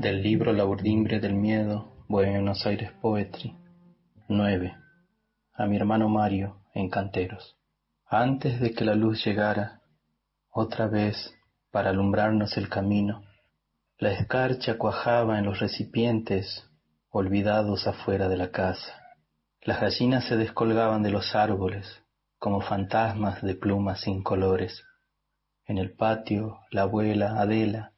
Del 0.00 0.22
libro 0.22 0.54
La 0.54 0.64
bordimbre 0.64 1.20
del 1.20 1.34
miedo, 1.34 1.92
Buenos 2.08 2.64
Aires 2.64 2.92
Poetry. 3.02 3.54
9. 4.28 4.85
A 5.58 5.66
mi 5.66 5.76
hermano 5.76 6.08
Mario, 6.08 6.58
en 6.74 6.90
canteros. 6.90 7.56
Antes 8.06 8.60
de 8.60 8.72
que 8.72 8.84
la 8.84 8.94
luz 8.94 9.24
llegara, 9.24 9.80
otra 10.50 10.86
vez, 10.86 11.34
para 11.70 11.90
alumbrarnos 11.90 12.56
el 12.56 12.68
camino, 12.68 13.22
la 13.98 14.12
escarcha 14.12 14.76
cuajaba 14.76 15.38
en 15.38 15.46
los 15.46 15.58
recipientes 15.58 16.68
olvidados 17.08 17.86
afuera 17.86 18.28
de 18.28 18.36
la 18.36 18.50
casa. 18.50 19.02
Las 19.62 19.80
gallinas 19.80 20.26
se 20.26 20.36
descolgaban 20.36 21.02
de 21.02 21.10
los 21.10 21.34
árboles, 21.34 22.02
como 22.38 22.60
fantasmas 22.60 23.40
de 23.42 23.54
plumas 23.54 24.02
sin 24.02 24.22
colores. 24.22 24.84
En 25.64 25.78
el 25.78 25.94
patio, 25.94 26.58
la 26.70 26.82
abuela 26.82 27.40
Adela 27.40 27.92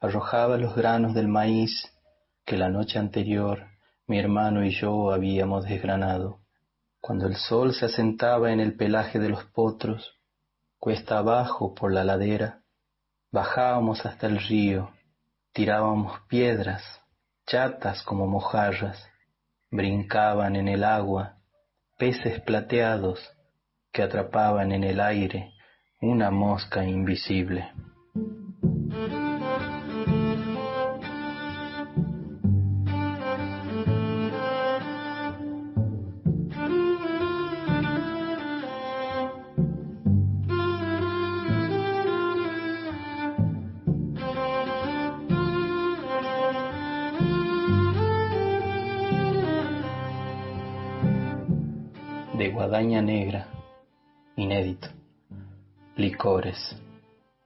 arrojaba 0.00 0.56
los 0.56 0.74
granos 0.74 1.14
del 1.14 1.28
maíz 1.28 1.92
que 2.46 2.56
la 2.56 2.70
noche 2.70 2.98
anterior 2.98 3.66
mi 4.06 4.18
hermano 4.18 4.64
y 4.64 4.70
yo 4.70 5.12
habíamos 5.12 5.64
desgranado. 5.64 6.41
Cuando 7.02 7.26
el 7.26 7.34
sol 7.34 7.74
se 7.74 7.86
asentaba 7.86 8.52
en 8.52 8.60
el 8.60 8.76
pelaje 8.76 9.18
de 9.18 9.28
los 9.28 9.44
potros, 9.46 10.20
cuesta 10.78 11.18
abajo 11.18 11.74
por 11.74 11.92
la 11.92 12.04
ladera, 12.04 12.62
bajábamos 13.32 14.06
hasta 14.06 14.28
el 14.28 14.38
río, 14.38 14.92
tirábamos 15.52 16.20
piedras, 16.28 16.84
chatas 17.44 18.04
como 18.04 18.28
mojarras, 18.28 19.04
brincaban 19.68 20.54
en 20.54 20.68
el 20.68 20.84
agua 20.84 21.38
peces 21.98 22.40
plateados 22.42 23.18
que 23.92 24.02
atrapaban 24.02 24.70
en 24.70 24.84
el 24.84 25.00
aire 25.00 25.52
una 26.00 26.30
mosca 26.30 26.84
invisible. 26.84 27.72
Guadaña 52.82 53.00
negra, 53.00 53.46
inédito, 54.34 54.88
licores. 55.94 56.58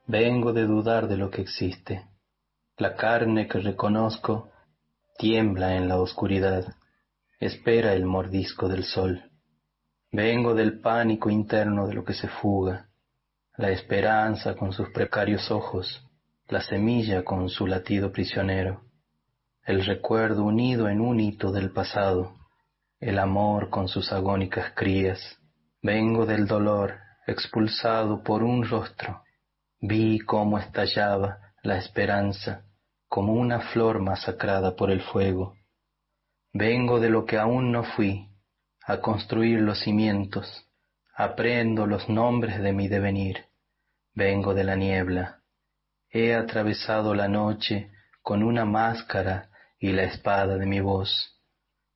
Vengo 0.06 0.54
de 0.54 0.64
dudar 0.64 1.08
de 1.08 1.18
lo 1.18 1.30
que 1.30 1.42
existe. 1.42 2.06
La 2.78 2.94
carne 2.94 3.46
que 3.46 3.58
reconozco 3.58 4.48
tiembla 5.18 5.76
en 5.76 5.88
la 5.88 6.00
oscuridad, 6.00 6.74
espera 7.38 7.92
el 7.92 8.06
mordisco 8.06 8.66
del 8.66 8.84
sol. 8.84 9.30
Vengo 10.10 10.54
del 10.54 10.80
pánico 10.80 11.28
interno 11.28 11.86
de 11.86 11.92
lo 11.92 12.02
que 12.02 12.14
se 12.14 12.28
fuga, 12.28 12.88
la 13.58 13.68
esperanza 13.68 14.56
con 14.56 14.72
sus 14.72 14.88
precarios 14.88 15.50
ojos, 15.50 16.02
la 16.48 16.62
semilla 16.62 17.24
con 17.24 17.50
su 17.50 17.66
latido 17.66 18.10
prisionero, 18.10 18.84
el 19.66 19.84
recuerdo 19.84 20.44
unido 20.44 20.88
en 20.88 21.02
un 21.02 21.20
hito 21.20 21.52
del 21.52 21.72
pasado, 21.72 22.32
el 23.00 23.18
amor 23.18 23.68
con 23.68 23.88
sus 23.88 24.10
agónicas 24.12 24.72
crías. 24.74 25.38
Vengo 25.82 26.24
del 26.24 26.46
dolor, 26.46 26.98
expulsado 27.26 28.22
por 28.22 28.42
un 28.42 28.66
rostro. 28.66 29.22
Vi 29.80 30.20
cómo 30.20 30.58
estallaba 30.58 31.52
la 31.62 31.76
esperanza 31.76 32.64
como 33.08 33.34
una 33.34 33.60
flor 33.60 34.00
masacrada 34.00 34.74
por 34.76 34.90
el 34.90 35.02
fuego. 35.02 35.54
Vengo 36.52 36.98
de 36.98 37.10
lo 37.10 37.26
que 37.26 37.36
aún 37.36 37.70
no 37.70 37.84
fui, 37.84 38.30
a 38.84 39.00
construir 39.00 39.60
los 39.60 39.80
cimientos. 39.80 40.66
Aprendo 41.14 41.86
los 41.86 42.08
nombres 42.08 42.60
de 42.60 42.72
mi 42.72 42.88
devenir. 42.88 43.44
Vengo 44.14 44.54
de 44.54 44.64
la 44.64 44.74
niebla. 44.74 45.40
He 46.10 46.34
atravesado 46.34 47.14
la 47.14 47.28
noche 47.28 47.90
con 48.22 48.42
una 48.42 48.64
máscara 48.64 49.50
y 49.78 49.92
la 49.92 50.04
espada 50.04 50.56
de 50.56 50.66
mi 50.66 50.80
voz 50.80 51.35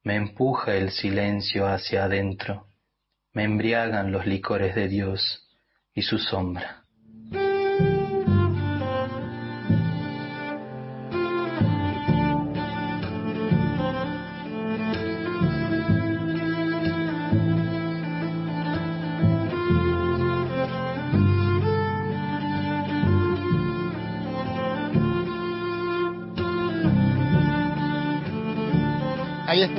me 0.03 0.17
empuja 0.17 0.75
el 0.75 0.91
silencio 0.91 1.67
hacia 1.67 2.05
adentro, 2.05 2.67
me 3.33 3.45
embriagan 3.45 4.13
los 4.13 4.27
licores 4.27 4.75
de 4.75 4.89
Dios 4.89 5.49
y 5.95 6.03
su 6.03 6.19
sombra. 6.19 6.80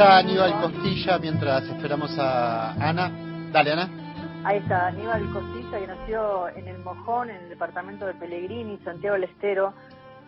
Está 0.01 0.17
Aníbal 0.17 0.59
Costilla 0.59 1.19
mientras 1.19 1.63
esperamos 1.65 2.17
a 2.17 2.71
Ana. 2.71 3.11
Dale, 3.51 3.73
Ana. 3.73 3.89
Ahí 4.43 4.57
está 4.57 4.87
Aníbal 4.87 5.31
Costilla, 5.31 5.79
que 5.79 5.85
nació 5.85 6.49
en 6.49 6.67
El 6.67 6.79
Mojón, 6.79 7.29
en 7.29 7.35
el 7.35 7.49
departamento 7.49 8.07
de 8.07 8.15
Pellegrini, 8.15 8.79
Santiago 8.79 9.13
del 9.13 9.25
Estero, 9.25 9.75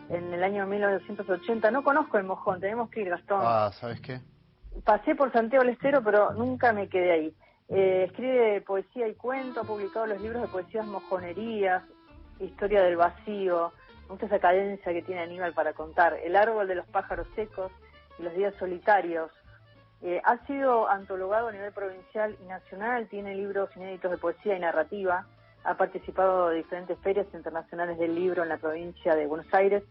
en 0.10 0.32
el 0.32 0.44
año 0.44 0.68
1980. 0.68 1.72
No 1.72 1.84
conozco 1.84 2.20
El 2.20 2.25
Mojón, 2.25 2.60
tenemos 2.60 2.92
que 2.92 3.01
ir, 3.01 3.10
Gastón. 3.10 3.39
Ah, 3.42 3.72
¿sabes 3.74 4.00
qué? 4.01 4.22
Pasé 4.86 5.15
por 5.15 5.32
Santiago 5.32 5.63
del 5.63 5.74
Estero, 5.74 6.03
pero 6.03 6.34
nunca 6.34 6.72
me 6.72 6.88
quedé 6.88 7.12
ahí. 7.12 7.34
Eh, 7.70 8.06
escribe 8.10 8.62
poesía 8.62 9.08
y 9.08 9.15
cuento, 9.15 9.62
ha 9.62 9.63
publicado 9.63 10.06
los 10.06 10.22
libros 10.22 10.44
de 10.44 10.50
poesías 10.50 10.86
Mojonerías, 10.86 11.82
Historia 12.39 12.84
del 12.84 12.98
Vacío, 12.98 13.74
mucha 14.08 14.27
esa 14.27 14.38
cadencia 14.38 14.94
que 14.94 15.01
tiene 15.01 15.22
Aníbal 15.22 15.53
para 15.53 15.74
contar. 15.74 16.15
El 16.24 16.36
árbol 16.36 16.68
de 16.68 16.75
los 16.75 16.86
pájaros 16.89 17.25
secos, 17.36 17.72
y 18.20 18.24
los 18.24 18.34
días 18.36 18.53
solitarios. 18.60 19.32
Eh, 20.05 20.22
ha 20.25 20.38
sido 20.45 20.89
antologado 20.89 21.48
a 21.48 21.51
nivel 21.53 21.72
provincial 21.72 22.36
y 22.43 22.45
nacional, 22.45 23.07
tiene 23.07 23.36
libros 23.36 23.69
inéditos 23.77 24.12
de 24.12 24.17
poesía 24.17 24.57
y 24.57 24.60
narrativa, 24.60 25.25
ha 25.63 25.77
participado 25.77 26.50
de 26.50 26.57
diferentes 26.57 27.00
ferias 27.00 27.25
internacionales 27.33 27.98
del 27.98 28.13
libro 28.13 28.43
en 28.43 28.50
la 28.50 28.57
provincia 28.57 29.15
de 29.15 29.25
Buenos 29.27 29.48
Aires 29.53 29.81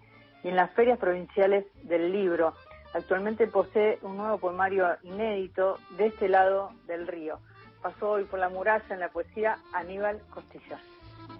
y 0.45 0.49
en 0.49 0.57
las 0.57 0.71
ferias 0.73 0.99
provinciales 0.99 1.64
del 1.85 2.12
libro. 2.12 2.52
Actualmente 2.92 3.47
posee 3.47 4.00
un 4.02 4.19
nuevo 4.19 4.37
poemario 4.37 4.87
inédito 5.02 5.78
de 5.97 6.09
este 6.09 6.28
lado 6.28 6.73
del 6.87 7.07
río. 7.07 7.38
Pasó 7.81 8.11
hoy 8.11 8.25
por 8.25 8.38
la 8.38 8.50
muralla 8.50 8.85
en 8.90 9.00
la 9.00 9.09
poesía 9.09 9.57
Aníbal 9.73 10.21
Costillas. 10.28 10.81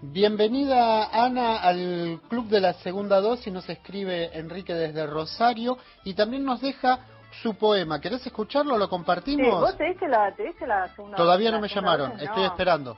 Bienvenida 0.01 1.09
Ana 1.13 1.59
al 1.59 2.23
Club 2.31 2.49
de 2.49 2.61
la 2.61 2.73
Segunda 2.73 3.21
Dosis, 3.21 3.53
nos 3.53 3.69
escribe 3.69 4.31
Enrique 4.33 4.73
desde 4.73 5.07
Rosario 5.07 5.77
y 6.05 6.15
también 6.15 6.45
nos 6.45 6.63
deja 6.63 7.01
su 7.41 7.55
poema. 7.55 8.01
¿Querés 8.01 8.25
escucharlo? 8.27 8.77
¿Lo 8.77 8.89
compartimos? 8.89 9.47
Sí, 9.47 9.51
¿Vos 9.51 9.77
te 9.77 9.85
diste 9.85 10.09
la, 10.09 10.35
te 10.35 10.45
diste 10.45 10.67
la 10.67 10.89
segunda 10.95 11.17
Todavía 11.17 11.51
no 11.51 11.61
me 11.61 11.69
llamaron, 11.69 12.13
estoy 12.13 12.43
No. 12.43 12.47
esperando. 12.47 12.97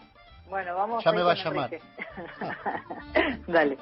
Bueno, 0.49 0.75
vamos 0.75 1.05
Ya 1.05 1.13
me 1.13 1.23
va 1.23 1.33
a 1.33 1.35
llamar. 1.35 1.71
Dale. 3.47 3.79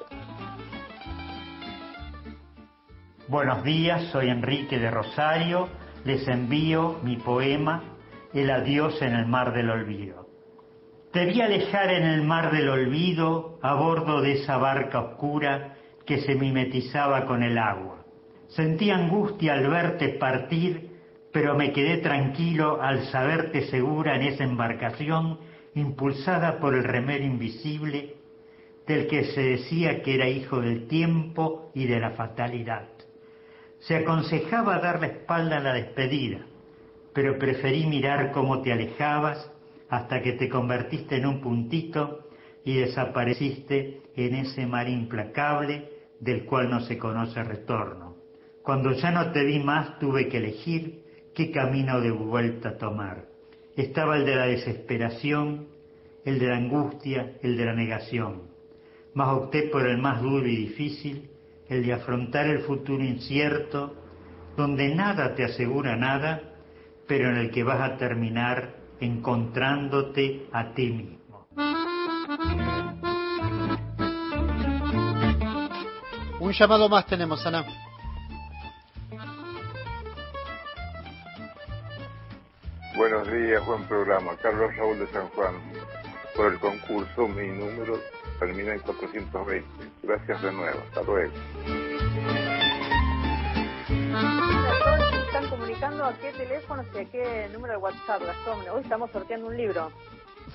Buenos 3.27 3.63
días, 3.63 4.03
soy 4.11 4.29
Enrique 4.29 4.77
de 4.79 4.91
Rosario, 4.91 5.69
les 6.03 6.27
envío 6.27 6.99
mi 7.03 7.17
poema 7.17 7.83
El 8.33 8.49
adiós 8.49 9.01
en 9.01 9.13
el 9.15 9.25
mar 9.27 9.53
del 9.53 9.69
olvido. 9.69 10.27
Te 11.11 11.25
vi 11.25 11.41
alejar 11.41 11.91
en 11.91 12.03
el 12.03 12.23
mar 12.23 12.51
del 12.51 12.67
olvido 12.69 13.59
a 13.61 13.75
bordo 13.75 14.21
de 14.21 14.41
esa 14.41 14.57
barca 14.57 14.99
oscura 14.99 15.75
que 16.07 16.21
se 16.21 16.33
mimetizaba 16.35 17.25
con 17.25 17.43
el 17.43 17.57
agua. 17.59 17.92
Sentí 18.55 18.91
angustia 18.91 19.53
al 19.53 19.67
verte 19.67 20.09
partir, 20.09 20.91
pero 21.31 21.55
me 21.55 21.71
quedé 21.71 21.97
tranquilo 21.97 22.81
al 22.81 23.05
saberte 23.05 23.65
segura 23.67 24.15
en 24.15 24.21
esa 24.23 24.43
embarcación 24.43 25.39
impulsada 25.73 26.59
por 26.59 26.75
el 26.75 26.83
remer 26.83 27.23
invisible 27.23 28.15
del 28.85 29.07
que 29.07 29.23
se 29.25 29.41
decía 29.41 30.03
que 30.03 30.13
era 30.13 30.27
hijo 30.27 30.61
del 30.61 30.87
tiempo 30.87 31.71
y 31.73 31.87
de 31.87 31.99
la 31.99 32.11
fatalidad. 32.11 32.89
Se 33.79 33.95
aconsejaba 33.95 34.79
dar 34.79 34.99
la 34.99 35.07
espalda 35.07 35.57
a 35.57 35.61
la 35.61 35.73
despedida, 35.73 36.39
pero 37.13 37.39
preferí 37.39 37.87
mirar 37.87 38.31
cómo 38.31 38.61
te 38.61 38.71
alejabas 38.71 39.49
hasta 39.89 40.21
que 40.21 40.33
te 40.33 40.47
convertiste 40.47 41.17
en 41.17 41.25
un 41.25 41.41
puntito 41.41 42.27
y 42.63 42.75
desapareciste 42.75 44.01
en 44.15 44.35
ese 44.35 44.67
mar 44.67 44.87
implacable 44.87 45.89
del 46.19 46.45
cual 46.45 46.69
no 46.69 46.81
se 46.81 46.99
conoce 46.99 47.43
retorno. 47.43 48.02
Cuando 48.63 48.93
ya 48.93 49.11
no 49.11 49.31
te 49.33 49.43
vi 49.43 49.59
más 49.59 49.99
tuve 49.99 50.29
que 50.29 50.37
elegir 50.37 51.03
qué 51.35 51.51
camino 51.51 51.99
de 51.99 52.11
vuelta 52.11 52.77
tomar. 52.77 53.25
Estaba 53.75 54.15
el 54.15 54.25
de 54.25 54.35
la 54.35 54.45
desesperación, 54.45 55.67
el 56.23 56.39
de 56.39 56.47
la 56.47 56.57
angustia, 56.57 57.33
el 57.41 57.57
de 57.57 57.65
la 57.65 57.73
negación. 57.73 58.43
Mas 59.13 59.29
opté 59.29 59.63
por 59.63 59.85
el 59.85 59.97
más 59.97 60.21
duro 60.21 60.47
y 60.47 60.55
difícil, 60.55 61.29
el 61.67 61.85
de 61.85 61.91
afrontar 61.91 62.47
el 62.47 62.59
futuro 62.59 63.03
incierto, 63.03 63.95
donde 64.55 64.95
nada 64.95 65.35
te 65.35 65.43
asegura 65.43 65.97
nada, 65.97 66.41
pero 67.05 67.29
en 67.29 67.37
el 67.37 67.51
que 67.51 67.63
vas 67.63 67.81
a 67.81 67.97
terminar 67.97 68.75
encontrándote 69.01 70.47
a 70.53 70.73
ti 70.73 70.89
mismo. 70.89 71.47
Un 76.39 76.51
llamado 76.53 76.87
más 76.87 77.05
tenemos, 77.07 77.45
Ana. 77.45 77.65
Buenos 82.95 83.27
días, 83.31 83.65
buen 83.65 83.83
programa. 83.87 84.37
Carlos 84.37 84.75
Raúl 84.77 84.99
de 84.99 85.07
San 85.07 85.27
Juan. 85.29 85.55
por 86.35 86.53
el 86.53 86.59
concurso. 86.59 87.27
Mi 87.27 87.47
número 87.47 87.99
termina 88.39 88.73
en 88.73 88.79
420. 88.81 89.67
Gracias 90.03 90.41
de 90.43 90.51
nuevo. 90.51 90.79
Hasta 90.87 91.01
luego. 91.01 91.33
están 95.25 95.49
comunicando 95.49 96.05
a 96.05 96.13
qué 96.19 96.31
teléfono 96.33 96.83
y 96.93 96.97
a 96.97 97.05
qué 97.05 97.49
número 97.51 97.73
de 97.73 97.79
WhatsApp, 97.79 98.21
Gastón. 98.21 98.59
Hoy 98.71 98.81
estamos 98.83 99.09
sorteando 99.09 99.47
un 99.47 99.57
libro. 99.57 99.91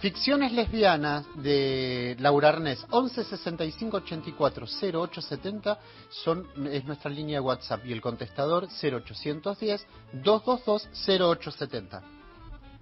Ficciones 0.01 0.53
lesbianas 0.53 1.27
de 1.43 2.15
Laura 2.21 2.51
Arnés, 2.51 2.87
11 2.91 3.25
65 3.25 3.97
84 3.97 4.67
0870 4.67 5.79
son, 6.09 6.47
es 6.71 6.85
nuestra 6.85 7.11
línea 7.11 7.41
de 7.41 7.47
WhatsApp 7.47 7.85
y 7.85 7.93
el 7.93 8.01
contestador 8.01 8.69
0810 8.81 9.87
222 10.13 10.89
0870. 10.95 12.18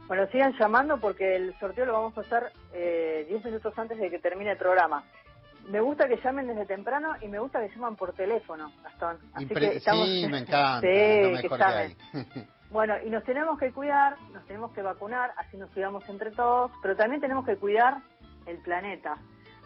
Bueno, 0.09 0.27
sigan 0.29 0.55
llamando 0.59 0.99
porque 1.01 1.35
el 1.35 1.59
sorteo 1.59 1.87
lo 1.87 1.93
vamos 1.95 2.17
a 2.17 2.21
hacer 2.21 2.53
eh, 2.73 3.27
10 3.29 3.45
minutos 3.45 3.77
antes 3.77 3.99
de 3.99 4.09
que 4.09 4.19
termine 4.19 4.53
el 4.53 4.59
programa. 4.59 5.05
Me 5.69 5.81
gusta 5.81 6.07
que 6.07 6.17
llamen 6.23 6.47
desde 6.47 6.65
temprano 6.65 7.15
y 7.21 7.27
me 7.27 7.41
gusta 7.41 7.61
que 7.61 7.75
llaman 7.75 7.97
por 7.97 8.13
teléfono, 8.13 8.71
Gastón. 8.85 9.19
Así 9.35 9.49
que 9.49 9.77
estamos... 9.77 10.07
Sí, 10.07 10.27
me 10.31 10.39
encanta. 10.39 10.81
sí, 10.81 11.49
que, 11.49 11.49
llamen. 11.59 11.97
Bueno, 12.71 12.95
y 13.05 13.11
nos 13.11 13.23
tenemos 13.23 13.59
que 13.61 13.73
cuidar, 13.73 14.17
nos 14.33 14.45
tenemos 14.47 14.73
que 14.73 14.83
vacunar, 14.83 15.31
así 15.37 15.57
nos 15.57 15.71
cuidamos 15.71 16.07
entre 16.09 16.33
todos, 16.33 16.73
pero 16.83 16.97
también 16.97 17.21
tenemos 17.21 17.47
que 17.47 17.57
cuidar 17.57 17.99
el 18.45 18.59
planeta. 18.59 19.17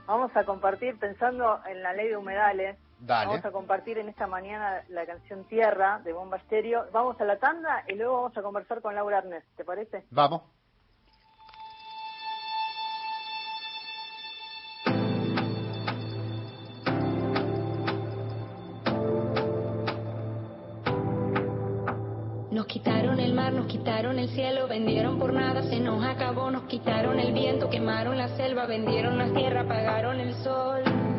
Vamos 0.06 0.30
a 0.36 0.44
compartir, 0.44 0.98
pensando 0.98 1.60
en 1.66 1.82
la 1.82 1.94
ley 1.94 2.08
de 2.08 2.16
humedales, 2.18 2.76
vamos 3.00 3.44
a 3.44 3.50
compartir 3.50 3.98
en 3.98 4.08
esta 4.08 4.26
mañana 4.26 4.82
la 4.88 5.06
canción 5.06 5.44
Tierra 5.44 6.00
de 6.04 6.12
Bomba 6.12 6.36
Estéreo. 6.36 6.86
Vamos 6.92 7.20
a 7.20 7.24
la 7.24 7.38
tanda 7.38 7.84
y 7.88 7.94
luego 7.94 8.22
vamos 8.22 8.36
a 8.36 8.42
conversar 8.42 8.80
con 8.80 8.94
Laura 8.94 9.18
Arnés, 9.18 9.44
¿te 9.56 9.64
parece? 9.64 10.04
Vamos. 10.10 10.42
Nos 22.50 22.66
quitaron 22.66 23.20
el 23.20 23.32
mar, 23.32 23.52
nos 23.52 23.66
quitaron 23.66 24.18
el 24.18 24.28
cielo, 24.30 24.66
vendieron 24.68 25.18
por 25.18 25.32
nada, 25.32 25.62
se 25.62 25.80
nos 25.80 26.04
acabó, 26.04 26.50
nos 26.50 26.64
quitaron 26.64 27.18
el 27.18 27.32
viento, 27.32 27.70
quemaron 27.70 28.18
la 28.18 28.28
selva, 28.36 28.66
vendieron 28.66 29.16
la 29.16 29.32
tierra, 29.32 29.62
apagaron 29.62 30.20
el 30.20 30.34
sol. 30.34 31.09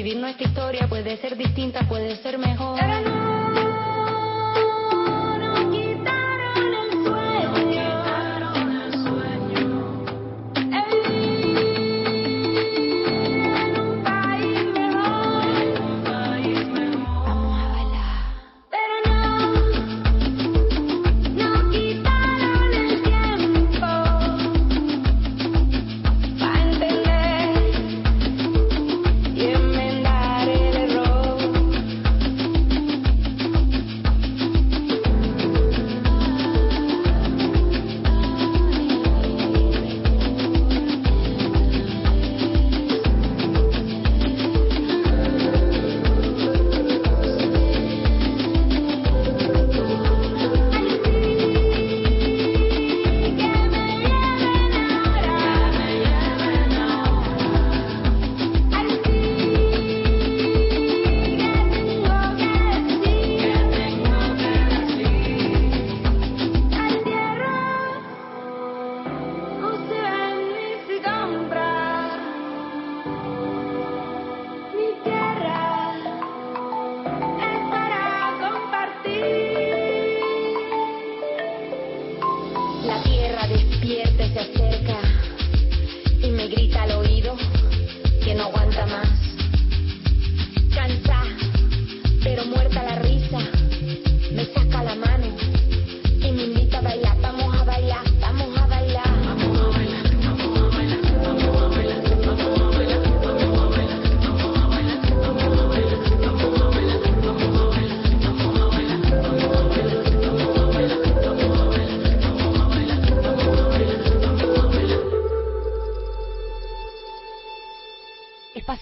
Escribir 0.00 0.18
nuestra 0.18 0.46
historia 0.48 0.88
puede 0.88 1.18
ser 1.18 1.36
distinta, 1.36 1.86
puede 1.86 2.16
ser 2.22 2.38
mejor. 2.38 2.80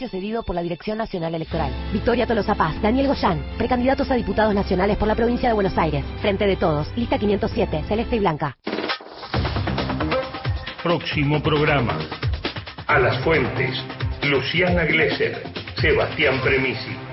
Espacio 0.09 0.21
cedido 0.21 0.43
por 0.43 0.55
la 0.55 0.63
Dirección 0.63 0.99
Nacional 0.99 1.35
Electoral. 1.35 1.71
Victoria 1.93 2.27
Tolosa 2.27 2.55
Paz, 2.55 2.81
Daniel 2.83 3.09
Goyán, 3.09 3.43
precandidatos 3.59 4.11
a 4.11 4.15
diputados 4.15 4.55
nacionales 4.55 4.97
por 4.97 5.07
la 5.07 5.15
provincia 5.15 5.49
de 5.49 5.55
Buenos 5.55 5.77
Aires. 5.77 6.05
Frente 6.21 6.47
de 6.47 6.57
todos, 6.57 6.89
lista 6.97 7.19
507, 7.19 7.85
celeste 7.87 8.17
y 8.17 8.19
blanca. 8.19 8.57
Próximo 10.83 11.43
programa. 11.43 11.99
A 12.87 12.99
las 12.99 13.19
fuentes. 13.23 13.83
Luciana 14.23 14.85
Glesser. 14.85 15.43
Sebastián 15.77 16.41
Premisi. 16.43 17.08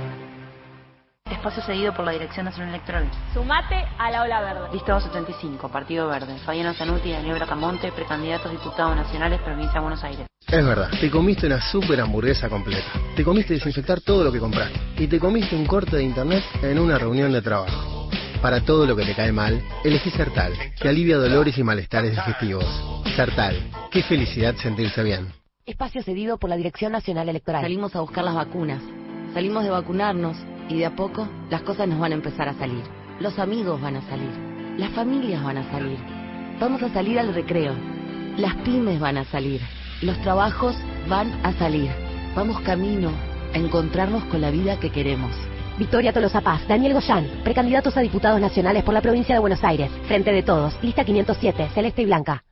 Espacio 1.32 1.64
cedido 1.64 1.92
por 1.92 2.06
la 2.06 2.12
Dirección 2.12 2.46
Nacional 2.46 2.70
Electoral. 2.70 3.10
Sumate 3.34 3.84
a 3.98 4.12
la 4.12 4.22
ola 4.22 4.42
verde. 4.42 4.70
Lista 4.72 4.94
275, 4.94 5.70
Partido 5.70 6.08
Verde. 6.08 6.38
Fabiana 6.46 6.76
Zanuti 6.76 7.10
y 7.10 7.14
Daniel 7.14 7.38
Bracamonte, 7.38 7.92
precandidatos 7.92 8.52
diputados 8.52 8.96
nacionales, 8.96 9.42
provincia 9.42 9.74
de 9.74 9.80
Buenos 9.80 10.04
Aires. 10.04 10.28
Es 10.48 10.64
verdad, 10.64 10.92
te 11.02 11.10
comiste 11.10 11.48
una 11.48 11.60
super 11.60 12.00
hamburguesa 12.00 12.48
completa. 12.48 12.86
Te 13.16 13.24
comiste 13.24 13.56
desinfectar 13.56 14.02
todo 14.02 14.24
lo 14.24 14.32
que 14.32 14.40
compraste. 14.40 14.80
Y 14.98 15.08
te 15.08 15.20
comiste 15.20 15.56
un 15.56 15.66
corte 15.66 15.96
de 15.96 16.04
internet 16.04 16.44
en 16.62 16.78
una 16.78 17.00
reunión 17.00 17.32
de 17.32 17.42
trabajo. 17.42 18.08
Para 18.40 18.62
todo 18.62 18.86
lo 18.86 18.96
que 18.96 19.06
te 19.06 19.16
cae 19.16 19.32
mal, 19.32 19.64
elegí 19.84 20.12
Sertal, 20.12 20.54
que 20.80 20.88
alivia 20.88 21.18
dolores 21.18 21.58
y 21.58 21.64
malestares 21.64 22.12
digestivos. 22.12 22.66
Sertal, 23.16 23.56
qué 23.90 24.04
felicidad 24.04 24.54
sentirse 24.58 25.02
bien. 25.02 25.34
Espacio 25.66 26.04
cedido 26.04 26.38
por 26.38 26.52
la 26.52 26.56
Dirección 26.56 26.92
Nacional 26.92 27.30
Electoral. 27.30 27.64
Salimos 27.64 27.96
a 27.96 28.02
buscar 28.02 28.24
las 28.24 28.36
vacunas. 28.36 28.84
Salimos 29.36 29.66
de 29.66 29.70
vacunarnos 29.70 30.38
y 30.70 30.78
de 30.78 30.86
a 30.86 30.96
poco 30.96 31.28
las 31.50 31.62
cosas 31.64 31.90
nos 31.90 32.00
van 32.00 32.14
a 32.14 32.16
empezar 32.16 32.48
a 32.48 32.54
salir. 32.54 32.86
Los 33.20 33.38
amigos 33.38 33.82
van 33.82 33.98
a 33.98 34.02
salir. 34.04 34.32
Las 34.78 34.92
familias 34.92 35.44
van 35.44 35.58
a 35.58 35.70
salir. 35.72 35.98
Vamos 36.58 36.82
a 36.82 36.88
salir 36.94 37.20
al 37.20 37.34
recreo. 37.34 37.74
Las 38.38 38.56
pymes 38.64 38.98
van 38.98 39.18
a 39.18 39.26
salir. 39.26 39.60
Los 40.02 40.18
trabajos 40.22 40.78
van 41.10 41.34
a 41.44 41.52
salir. 41.52 41.92
Vamos 42.34 42.62
camino 42.62 43.12
a 43.54 43.58
encontrarnos 43.58 44.24
con 44.24 44.40
la 44.40 44.52
vida 44.52 44.80
que 44.80 44.90
queremos. 44.90 45.36
Victoria 45.78 46.14
Tolosa 46.14 46.40
Paz, 46.40 46.66
Daniel 46.70 46.94
Goyán, 46.94 47.28
precandidatos 47.44 47.98
a 47.98 48.00
diputados 48.00 48.40
nacionales 48.40 48.86
por 48.86 48.94
la 48.94 49.02
provincia 49.02 49.36
de 49.36 49.42
Buenos 49.42 49.66
Aires. 49.66 49.92
Frente 50.08 50.32
de 50.32 50.44
todos, 50.44 50.82
lista 50.82 51.04
507, 51.04 51.72
celeste 51.74 52.04
y 52.04 52.06
blanca. 52.06 52.46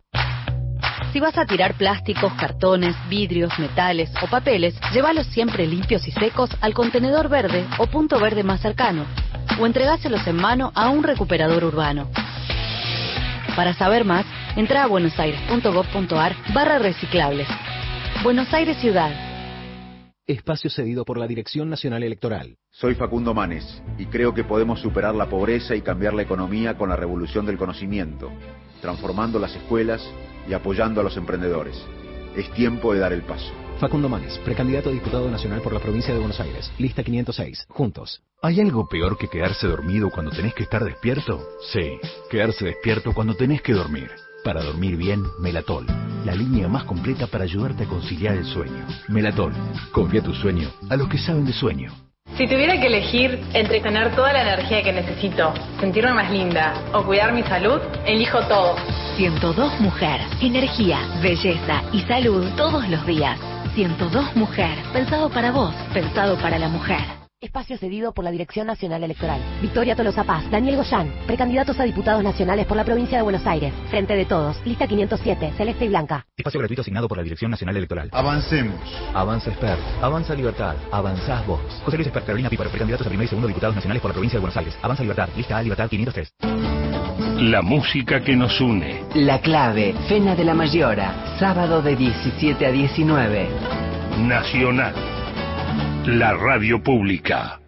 Si 1.14 1.20
vas 1.20 1.38
a 1.38 1.46
tirar 1.46 1.76
plásticos, 1.76 2.34
cartones, 2.34 2.96
vidrios, 3.08 3.52
metales 3.60 4.12
o 4.24 4.28
papeles, 4.28 4.74
llévalos 4.92 5.28
siempre 5.28 5.68
limpios 5.68 6.08
y 6.08 6.12
secos 6.12 6.50
al 6.60 6.74
contenedor 6.74 7.30
verde 7.30 7.68
o 7.78 7.86
punto 7.86 8.20
verde 8.20 8.42
más 8.42 8.62
cercano, 8.62 9.06
o 9.60 9.68
entregáselos 9.68 10.26
en 10.26 10.38
mano 10.38 10.72
a 10.74 10.90
un 10.90 11.04
recuperador 11.04 11.66
urbano. 11.66 12.10
Para 13.56 13.76
saber 13.76 14.06
más, 14.06 14.26
entra 14.56 14.82
a 14.82 14.88
buenosaires.gov.ar 14.88 16.36
barra 16.52 16.80
reciclables. 16.80 17.48
Buenos 18.24 18.52
Aires 18.52 18.78
Ciudad. 18.78 19.12
Espacio 20.26 20.72
cedido 20.72 21.06
por 21.06 21.20
la 21.20 21.28
Dirección 21.28 21.70
Nacional 21.70 22.02
Electoral. 22.02 22.56
Soy 22.72 22.96
Facundo 22.96 23.36
Manes 23.36 23.84
y 24.00 24.08
creo 24.08 24.34
que 24.34 24.46
podemos 24.46 24.80
superar 24.80 25.14
la 25.14 25.30
pobreza 25.30 25.76
y 25.76 25.82
cambiar 25.82 26.16
la 26.16 26.24
economía 26.24 26.76
con 26.76 26.90
la 26.90 26.96
revolución 26.96 27.46
del 27.46 27.60
conocimiento, 27.60 28.32
transformando 28.82 29.38
las 29.38 29.56
escuelas 29.56 30.02
y 30.48 30.54
apoyando 30.54 31.02
a 31.02 31.04
los 31.04 31.18
emprendedores. 31.18 31.82
Es 32.36 32.52
tiempo 32.52 32.94
de 32.94 33.00
dar 33.00 33.14
el 33.14 33.24
paso. 33.24 33.52
Facundo 33.80 34.08
Manes, 34.08 34.38
precandidato 34.40 34.90
a 34.90 34.94
diputado 34.94 35.30
nacional 35.30 35.62
por 35.62 35.74
la 35.74 35.80
provincia 35.80 36.14
de 36.14 36.20
Buenos 36.20 36.40
Aires. 36.40 36.72
Lista 36.78 37.04
506. 37.04 37.66
Juntos. 37.70 38.22
¿Hay 38.42 38.60
algo 38.60 38.88
peor 38.88 39.18
que 39.18 39.28
quedarse 39.28 39.68
dormido 39.68 40.10
cuando 40.10 40.32
tenés 40.32 40.54
que 40.54 40.64
estar 40.64 40.84
despierto? 40.84 41.46
Sí, 41.72 42.00
quedarse 42.30 42.66
despierto 42.66 43.14
cuando 43.14 43.36
tenés 43.36 43.62
que 43.62 43.74
dormir. 43.74 44.10
Para 44.44 44.64
dormir 44.64 44.98
bien, 44.98 45.24
Melatol, 45.40 45.86
la 46.26 46.36
línea 46.36 46.68
más 46.68 46.84
completa 46.84 47.28
para 47.28 47.46
ayudarte 47.46 47.84
a 47.84 47.88
conciliar 47.88 48.36
el 48.36 48.46
sueño. 48.46 48.86
Melatol, 49.08 49.54
confía 49.92 50.22
tu 50.22 50.34
sueño 50.34 50.70
a 50.90 50.96
los 50.98 51.08
que 51.08 51.18
saben 51.18 51.46
de 51.46 51.54
sueño. 51.54 51.94
Si 52.38 52.48
tuviera 52.48 52.80
que 52.80 52.88
elegir 52.88 53.40
entre 53.54 53.80
tener 53.80 54.16
toda 54.16 54.34
la 54.34 54.42
energía 54.42 54.82
que 54.82 54.92
necesito, 54.92 55.54
sentirme 55.80 56.14
más 56.14 56.32
linda 56.32 56.74
o 56.94 57.04
cuidar 57.04 57.32
mi 57.32 57.44
salud, 57.44 57.80
elijo 58.06 58.40
todo. 58.48 58.76
102 59.16 59.80
Mujer. 59.80 60.22
Energía, 60.42 61.00
belleza 61.22 61.84
y 61.92 62.02
salud 62.02 62.50
todos 62.58 62.88
los 62.90 63.06
días. 63.06 63.40
102 63.76 64.36
Mujer. 64.36 64.78
Pensado 64.92 65.30
para 65.30 65.52
vos, 65.52 65.74
pensado 65.94 66.38
para 66.38 66.58
la 66.58 66.68
mujer. 66.68 67.24
Espacio 67.40 67.78
cedido 67.78 68.14
por 68.14 68.24
la 68.24 68.32
Dirección 68.32 68.68
Nacional 68.68 69.04
Electoral. 69.04 69.42
Victoria 69.62 69.98
Tolosa 69.98 70.24
Paz, 70.24 70.50
Daniel 70.50 70.78
Goyán, 70.78 71.14
precandidatos 71.28 71.78
a 71.78 71.84
diputados 71.84 72.24
nacionales 72.24 72.66
por 72.66 72.78
la 72.78 72.86
provincia 72.86 73.18
de 73.18 73.24
Buenos 73.24 73.46
Aires. 73.46 73.74
Frente 73.90 74.16
de 74.16 74.26
todos, 74.26 74.56
lista 74.66 74.88
507, 74.88 75.54
celeste 75.58 75.86
y 75.86 75.90
blanca. 75.90 76.26
Espacio 76.38 76.60
gratuito 76.60 76.82
asignado 76.82 77.10
por 77.10 77.18
la 77.18 77.24
Dirección 77.24 77.52
Nacional 77.52 77.76
Electoral. 77.76 78.10
Avancemos. 78.14 78.80
Avanza 79.14 79.50
Expert. 79.50 79.82
Avanza 80.02 80.34
Libertad. 80.34 80.78
Avanzás 80.90 81.46
vos. 81.46 81.60
José 81.84 81.98
Luis 81.98 82.08
Expert, 82.08 82.26
Carolina 82.26 82.50
Píparo, 82.50 82.70
precandidatos 82.70 83.06
a 83.06 83.10
primer 83.10 83.26
y 83.26 83.30
segundo 83.30 83.48
diputados 83.48 83.76
nacionales 83.76 84.02
por 84.02 84.10
la 84.10 84.14
provincia 84.14 84.38
de 84.38 84.42
Buenos 84.42 84.58
Aires. 84.58 84.78
Avanza 84.82 85.04
Libertad. 85.04 85.30
Lista 85.36 85.58
A 85.58 85.62
Libertad 85.62 85.90
503. 85.90 86.63
La 87.38 87.64
música 87.64 88.24
que 88.24 88.36
nos 88.36 88.62
une. 88.62 89.04
La 89.16 89.42
clave, 89.42 89.96
Fena 90.08 90.36
de 90.36 90.44
la 90.44 90.54
Mayora, 90.54 91.36
sábado 91.40 91.82
de 91.82 91.96
17 91.96 92.64
a 92.64 92.72
19. 92.72 93.50
Nacional. 94.20 94.94
La 96.06 96.34
radio 96.34 96.84
pública. 96.84 97.60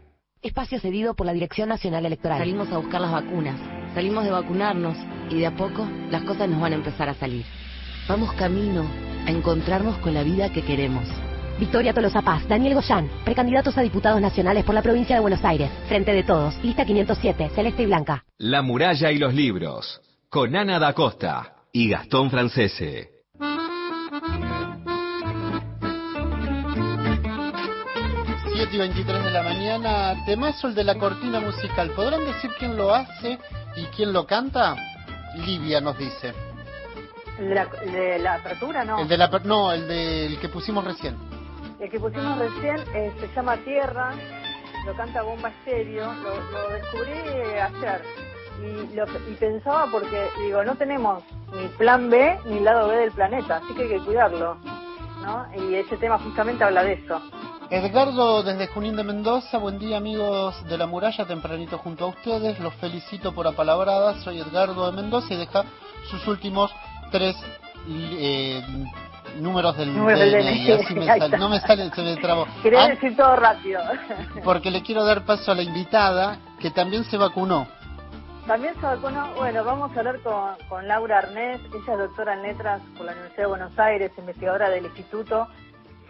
Espacio 0.44 0.80
cedido 0.80 1.16
por 1.16 1.26
la 1.26 1.34
Dirección 1.34 1.70
Nacional 1.70 2.06
Electoral. 2.06 2.38
Salimos 2.38 2.72
a 2.72 2.78
buscar 2.78 3.02
las 3.02 3.12
vacunas. 3.12 3.60
Salimos 3.96 4.24
de 4.24 4.32
vacunarnos 4.32 4.98
y 5.32 5.40
de 5.40 5.48
a 5.48 5.56
poco 5.56 5.88
las 6.12 6.22
cosas 6.22 6.48
nos 6.48 6.62
van 6.62 6.74
a 6.74 6.76
empezar 6.76 7.10
a 7.10 7.16
salir. 7.16 7.44
Vamos 8.08 8.34
camino 8.34 8.86
a 9.26 9.32
encontrarnos 9.32 9.98
con 9.98 10.14
la 10.14 10.22
vida 10.22 10.54
que 10.54 10.62
queremos. 10.62 11.08
Victoria 11.60 11.94
Tolosa 11.94 12.22
Paz, 12.22 12.48
Daniel 12.48 12.76
Goyán, 12.76 13.10
precandidatos 13.24 13.78
a 13.78 13.82
diputados 13.82 14.20
nacionales 14.20 14.64
por 14.66 14.76
la 14.76 14.82
provincia 14.82 15.16
de 15.16 15.22
Buenos 15.22 15.44
Aires. 15.44 15.72
Frente 15.88 16.14
de 16.14 16.24
todos, 16.24 16.62
lista 16.64 16.86
507, 16.86 17.52
celeste 17.56 17.84
y 17.84 17.86
blanca. 17.86 18.26
La 18.38 18.62
muralla 18.62 19.12
y 19.12 19.18
los 19.18 19.34
libros, 19.34 20.02
con 20.30 20.56
Ana 20.56 20.80
da 20.80 20.94
Costa 20.94 21.56
y 21.72 21.90
Gastón 21.90 22.30
Francese. 22.30 23.12
7 28.54 28.70
y 28.74 28.78
23 28.78 29.24
de 29.24 29.32
la 29.32 29.44
mañana, 29.44 30.26
temazo 30.26 30.68
el 30.68 30.76
de 30.76 30.84
la 30.84 30.96
cortina 30.96 31.40
musical. 31.40 31.92
¿Podrán 31.92 32.26
decir 32.26 32.52
quién 32.58 32.78
lo 32.78 32.94
hace 32.94 33.38
y 33.76 33.84
quién 33.96 34.14
lo 34.14 34.26
canta? 34.26 34.76
Livia 35.46 35.82
nos 35.82 35.98
dice. 35.98 36.34
¿El 37.38 37.50
de 37.50 37.56
la, 37.56 37.68
el 37.84 37.92
de 37.92 38.20
la 38.20 38.36
apertura, 38.36 38.86
no? 38.86 39.00
El 39.00 39.08
de 39.10 39.18
la, 39.18 39.28
no, 39.44 39.74
el 39.74 39.88
del 39.88 40.40
que 40.40 40.48
pusimos 40.48 40.86
recién. 40.86 41.16
El 41.80 41.90
que 41.90 42.00
pusimos 42.00 42.38
recién 42.38 42.78
eh, 42.94 43.12
se 43.20 43.28
llama 43.36 43.58
Tierra, 43.58 44.14
lo 44.86 44.96
canta 44.96 45.24
Bomba 45.24 45.50
Estéreo, 45.50 46.14
lo, 46.14 46.70
descubrí 46.70 47.12
ayer. 47.12 48.02
Y, 48.62 48.96
lo, 48.96 49.06
y 49.30 49.34
pensaba 49.34 49.88
porque, 49.92 50.30
digo, 50.40 50.64
no 50.64 50.76
tenemos 50.76 51.24
ni 51.54 51.68
plan 51.78 52.10
B 52.10 52.40
ni 52.46 52.62
lado 52.62 52.88
B 52.88 52.98
del 52.98 53.12
planeta, 53.12 53.58
así 53.58 53.74
que 53.74 53.84
hay 53.84 53.90
que 53.90 54.00
cuidarlo. 54.00 54.58
¿no? 55.22 55.46
Y 55.56 55.76
ese 55.76 55.98
tema 55.98 56.18
justamente 56.20 56.64
habla 56.64 56.84
de 56.84 56.94
eso. 56.94 57.20
Edgardo 57.70 58.44
desde 58.44 58.68
Junín 58.68 58.96
de 58.96 59.04
Mendoza, 59.04 59.58
buen 59.58 59.80
día 59.80 59.98
amigos 59.98 60.56
de 60.68 60.78
la 60.78 60.86
muralla, 60.86 61.26
tempranito 61.26 61.80
junto 61.80 62.06
a 62.06 62.08
ustedes, 62.10 62.60
los 62.60 62.74
felicito 62.76 63.34
por 63.34 63.48
apalabradas, 63.48 64.24
soy 64.24 64.40
Edgardo 64.40 64.90
de 64.90 65.02
Mendoza 65.02 65.34
y 65.34 65.38
deja 65.38 65.64
sus 66.10 66.28
últimos 66.28 66.72
tres 67.12 67.36
eh, 67.90 68.62
números 69.42 69.78
del 69.78 69.96
Números 69.96 70.20
del 70.20 70.32
DNI, 70.32 70.66
DNI, 70.66 70.72
así 70.72 70.94
me 70.96 71.02
ahí 71.02 71.08
sale, 71.20 71.26
está. 71.26 71.38
no 71.38 71.50
me 71.50 71.60
sale, 71.62 71.90
se 71.92 72.02
me 72.04 72.16
trabó. 72.18 72.48
Quería 72.64 72.84
Ah, 72.84 72.88
decir 72.90 73.16
todo 73.16 73.36
rápido. 73.36 73.82
porque 74.44 74.72
le 74.72 74.82
quiero 74.82 75.04
dar 75.06 75.26
paso 75.26 75.52
a 75.52 75.56
la 75.56 75.62
invitada 75.64 76.38
que 76.60 76.72
también 76.72 77.04
se 77.06 77.18
vacunó. 77.18 77.68
También 78.48 78.76
se 78.76 78.82
vacunó, 78.86 79.34
bueno, 79.36 79.64
vamos 79.64 79.96
a 79.96 80.00
hablar 80.00 80.20
con, 80.22 80.56
con 80.70 80.88
Laura 80.88 81.18
Arnés, 81.18 81.60
ella 81.74 81.94
es 81.94 81.98
doctora 81.98 82.34
en 82.36 82.44
letras 82.44 82.80
por 82.96 83.06
la 83.08 83.14
Universidad 83.14 83.44
de 83.44 83.48
Buenos 83.50 83.80
Aires, 83.80 84.12
investigadora 84.18 84.70
del 84.70 84.86
Instituto 84.86 85.48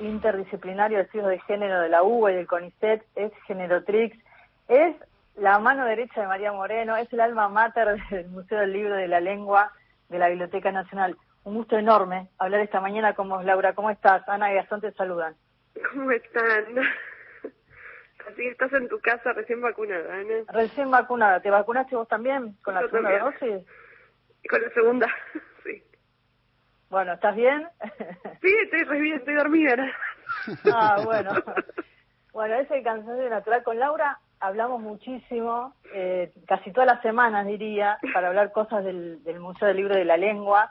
Interdisciplinario 0.02 0.98
de 0.98 1.04
Estudios 1.06 1.30
de 1.30 1.40
Género 1.42 1.80
de 1.80 1.88
la 1.90 2.04
UBA 2.04 2.34
y 2.34 2.36
del 2.36 2.48
CONICET, 2.48 3.04
es 3.16 3.32
Generotrix, 3.48 4.18
es 4.68 4.96
la 5.38 5.60
mano 5.60 5.86
derecha 5.86 6.20
de 6.22 6.28
María 6.28 6.52
Moreno, 6.52 6.98
es 6.98 7.12
el 7.14 7.22
alma 7.22 7.48
mater 7.48 7.96
del 8.10 8.28
Museo 8.30 8.60
del 8.60 8.74
Libro 8.74 8.96
de 8.96 9.08
la 9.08 9.22
Lengua 9.22 9.72
de 10.10 10.20
la 10.20 10.28
Biblioteca 10.28 10.72
Nacional. 10.74 11.16
Un 11.46 11.54
gusto 11.56 11.78
enorme 11.78 12.30
hablar 12.40 12.62
esta 12.62 12.82
mañana 12.82 13.14
con 13.14 13.30
vos, 13.30 13.46
Laura. 13.46 13.74
¿Cómo 13.74 13.92
estás? 13.92 14.28
Ana 14.28 14.52
y 14.52 14.56
Gastón 14.56 14.82
te 14.82 14.92
saludan. 14.94 15.36
¿Cómo 15.92 16.10
están? 16.12 16.66
Así 18.28 18.48
estás 18.48 18.74
en 18.74 18.88
tu 18.90 19.00
casa 19.00 19.32
recién 19.34 19.62
vacunada, 19.62 20.16
¿no? 20.24 20.52
Recién 20.52 20.90
vacunada. 20.90 21.40
¿Te 21.42 21.52
vacunaste 21.52 21.96
vos 21.96 22.08
también 22.08 22.54
con 22.64 22.74
la 22.74 22.82
Yo 22.82 22.90
segunda 22.90 23.20
también. 23.20 23.60
dosis? 23.60 23.68
Con 24.50 24.62
la 24.64 24.70
segunda, 24.72 25.08
sí. 25.64 25.84
Bueno, 26.90 27.14
¿estás 27.14 27.36
bien? 27.36 27.68
Sí, 28.42 28.56
estoy 28.64 28.84
re 28.84 29.00
bien, 29.00 29.18
estoy 29.18 29.36
dormida. 29.36 29.76
¿no? 29.76 29.86
Ah, 30.74 30.98
bueno. 31.04 31.32
Bueno, 32.34 32.56
ese 32.56 32.82
cansancio 32.84 33.30
natural 33.30 33.64
con 33.64 33.80
Laura 33.80 34.20
hablamos 34.40 34.82
muchísimo, 34.82 35.74
eh, 35.94 36.34
casi 36.48 36.72
todas 36.72 36.88
las 36.88 37.02
semanas 37.02 37.46
diría, 37.48 37.98
para 38.14 38.28
hablar 38.28 38.52
cosas 38.52 38.84
del, 38.84 39.24
del 39.24 39.40
Museo 39.40 39.68
del 39.68 39.78
Libro 39.78 39.96
de 39.96 40.06
la 40.06 40.18
Lengua 40.18 40.70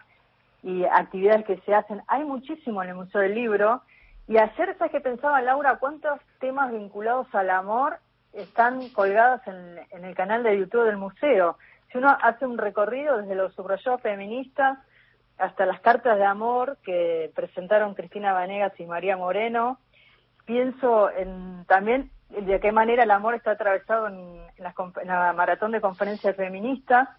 y 0.65 0.85
actividades 0.87 1.45
que 1.45 1.59
se 1.61 1.75
hacen. 1.75 2.03
Hay 2.09 2.25
muchísimo 2.25 2.83
en 2.83 2.89
el 2.89 2.95
Museo 2.95 3.21
del 3.21 3.35
Libro. 3.35 3.83
Y 4.27 4.39
ayer, 4.39 4.75
¿sabes 4.79 4.93
qué 4.93 5.01
pensaba 5.01 5.43
Laura? 5.43 5.77
¿Cuántos 5.77 6.19
temas 6.41 6.73
vinculados 6.73 7.27
al 7.35 7.51
amor 7.51 7.99
están 8.33 8.89
colgados 8.89 9.43
en, 9.47 10.05
el 10.05 10.15
canal 10.15 10.43
de 10.43 10.59
YouTube 10.59 10.87
del 10.87 10.97
museo? 10.97 11.59
Si 11.93 11.99
uno 11.99 12.17
hace 12.23 12.47
un 12.47 12.57
recorrido 12.57 13.19
desde 13.19 13.35
los 13.35 13.55
subrayados 13.55 14.01
feministas 14.01 14.79
hasta 15.37 15.67
las 15.67 15.81
cartas 15.81 16.17
de 16.17 16.25
amor 16.25 16.79
que 16.83 17.31
presentaron 17.35 17.95
Cristina 17.95 18.33
Vanegas 18.33 18.73
y 18.81 18.87
María 18.87 19.19
Moreno, 19.19 19.79
pienso 20.47 21.11
en 21.11 21.67
también 21.67 22.11
de 22.31 22.59
qué 22.59 22.73
manera 22.73 23.03
el 23.03 23.11
amor 23.11 23.35
está 23.35 23.51
atravesado 23.51 24.09
en, 24.09 24.17
en 24.57 24.65
en 25.03 25.09
la 25.09 25.33
maratón 25.35 25.73
de 25.73 25.83
conferencias 25.83 26.35
feministas 26.37 27.11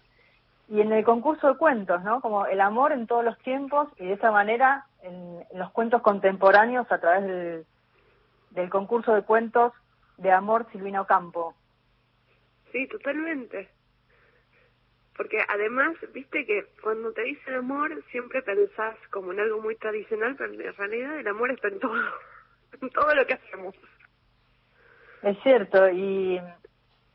y 0.68 0.80
en 0.80 0.92
el 0.92 1.04
concurso 1.04 1.48
de 1.48 1.58
cuentos, 1.58 2.02
¿no? 2.02 2.20
Como 2.20 2.46
el 2.46 2.60
amor 2.60 2.92
en 2.92 3.06
todos 3.06 3.24
los 3.24 3.38
tiempos 3.38 3.88
y 3.98 4.06
de 4.06 4.14
esa 4.14 4.30
manera 4.30 4.86
en, 5.02 5.44
en 5.50 5.58
los 5.58 5.70
cuentos 5.70 6.02
contemporáneos 6.02 6.90
a 6.90 6.98
través 6.98 7.24
del, 7.24 7.66
del 8.50 8.70
concurso 8.70 9.14
de 9.14 9.22
cuentos 9.22 9.72
de 10.16 10.32
amor 10.32 10.66
Silvina 10.72 11.02
Ocampo. 11.02 11.54
Sí, 12.72 12.88
totalmente. 12.88 13.68
Porque 15.16 15.38
además, 15.48 15.96
viste 16.12 16.44
que 16.44 16.66
cuando 16.82 17.12
te 17.12 17.22
dicen 17.22 17.54
amor, 17.54 18.02
siempre 18.10 18.42
pensás 18.42 18.96
como 19.10 19.32
en 19.32 19.40
algo 19.40 19.62
muy 19.62 19.76
tradicional, 19.76 20.34
pero 20.36 20.52
en 20.52 20.76
realidad 20.76 21.18
el 21.18 21.28
amor 21.28 21.50
está 21.52 21.68
en 21.68 21.78
todo, 21.78 21.94
en 22.82 22.90
todo 22.90 23.14
lo 23.14 23.26
que 23.26 23.34
hacemos. 23.34 23.74
Es 25.22 25.38
cierto, 25.42 25.88
y 25.88 26.40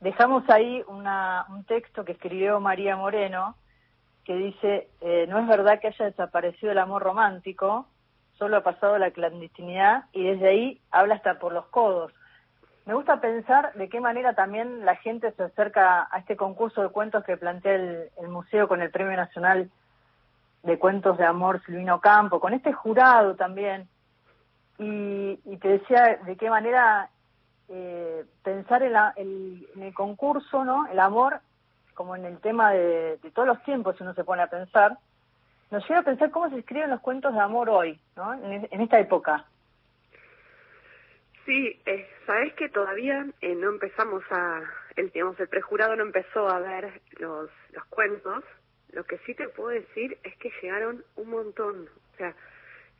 dejamos 0.02 0.50
ahí 0.50 0.84
una, 0.88 1.46
un 1.50 1.64
texto 1.64 2.04
que 2.04 2.12
escribió 2.14 2.60
María 2.60 2.98
Moreno, 2.98 3.56
que 4.26 4.36
dice, 4.36 4.90
eh, 5.00 5.26
no 5.30 5.40
es 5.40 5.48
verdad 5.48 5.80
que 5.80 5.88
haya 5.88 6.06
desaparecido 6.06 6.72
el 6.72 6.80
amor 6.80 7.04
romántico, 7.04 7.88
solo 8.38 8.58
ha 8.58 8.64
pasado 8.64 8.98
la 8.98 9.12
clandestinidad 9.12 10.06
y 10.12 10.24
desde 10.24 10.50
ahí 10.50 10.82
habla 10.92 11.16
hasta 11.16 11.40
por 11.40 11.54
los 11.54 11.68
codos. 11.68 12.12
Me 12.86 12.96
gusta 12.96 13.22
pensar 13.22 13.74
de 13.74 13.90
qué 13.90 14.02
manera 14.02 14.34
también 14.34 14.86
la 14.86 14.96
gente 14.96 15.32
se 15.34 15.44
acerca 15.44 16.08
a 16.12 16.18
este 16.18 16.36
concurso 16.36 16.82
de 16.82 16.90
cuentos 16.90 17.24
que 17.24 17.38
plantea 17.38 17.76
el, 17.76 18.10
el 18.20 18.28
museo 18.28 18.68
con 18.68 18.82
el 18.82 18.90
Premio 18.90 19.16
Nacional 19.16 19.70
de 20.64 20.80
Cuentos 20.80 21.18
de 21.18 21.26
Amor 21.26 21.64
Silvino 21.64 22.02
Campo, 22.02 22.40
con 22.40 22.54
este 22.54 22.74
jurado 22.74 23.36
también. 23.36 23.88
Y, 24.80 25.40
y 25.46 25.58
te 25.58 25.68
decía 25.68 26.20
de 26.26 26.36
qué 26.38 26.50
manera 26.50 27.10
eh, 27.72 28.26
pensar 28.44 28.84
en, 28.84 28.94
la- 28.94 29.14
el- 29.16 29.68
en 29.76 29.84
el 29.84 29.94
concurso, 29.94 30.64
¿no? 30.66 30.88
El 30.88 31.00
amor, 31.00 31.40
como 31.94 32.16
en 32.16 32.26
el 32.26 32.40
tema 32.40 32.72
de, 32.72 33.18
todos 33.34 33.48
los 33.48 33.64
tiempos, 33.64 33.96
si 33.98 34.04
uno 34.04 34.14
se 34.14 34.24
pone 34.24 34.42
a 34.44 34.48
pensar, 34.48 34.98
nos 35.72 35.88
lleva 35.88 36.02
a 36.02 36.04
pensar 36.04 36.32
cómo 36.32 36.50
se 36.50 36.60
escriben 36.60 36.90
los 36.90 37.00
cuentos 37.02 37.34
de 37.34 37.40
amor 37.40 37.70
hoy, 37.70 38.00
¿no? 38.16 38.34
En 38.34 38.82
esta 38.82 39.00
época. 39.00 39.46
Sí, 41.46 41.82
eh, 41.86 42.08
sabes 42.26 42.54
que 42.54 42.70
todavía 42.70 43.26
eh, 43.42 43.56
no 43.56 43.70
empezamos 43.70 44.24
a, 44.32 44.62
el, 44.96 45.10
digamos, 45.12 45.40
el 45.40 45.48
prejurado 45.48 45.96
no 45.96 46.04
empezó 46.04 46.48
a 46.48 46.60
ver 46.60 47.02
los, 47.20 47.50
los 47.72 47.86
cuentos. 47.86 48.44
Lo 48.92 49.04
que 49.06 49.18
sí 49.20 49.34
te 49.34 49.48
puedo 49.50 49.70
decir 49.70 50.18
es 50.24 50.36
que 50.38 50.52
llegaron 50.62 51.04
un 51.16 51.30
montón. 51.30 51.90
O 52.14 52.18
sea, 52.18 52.36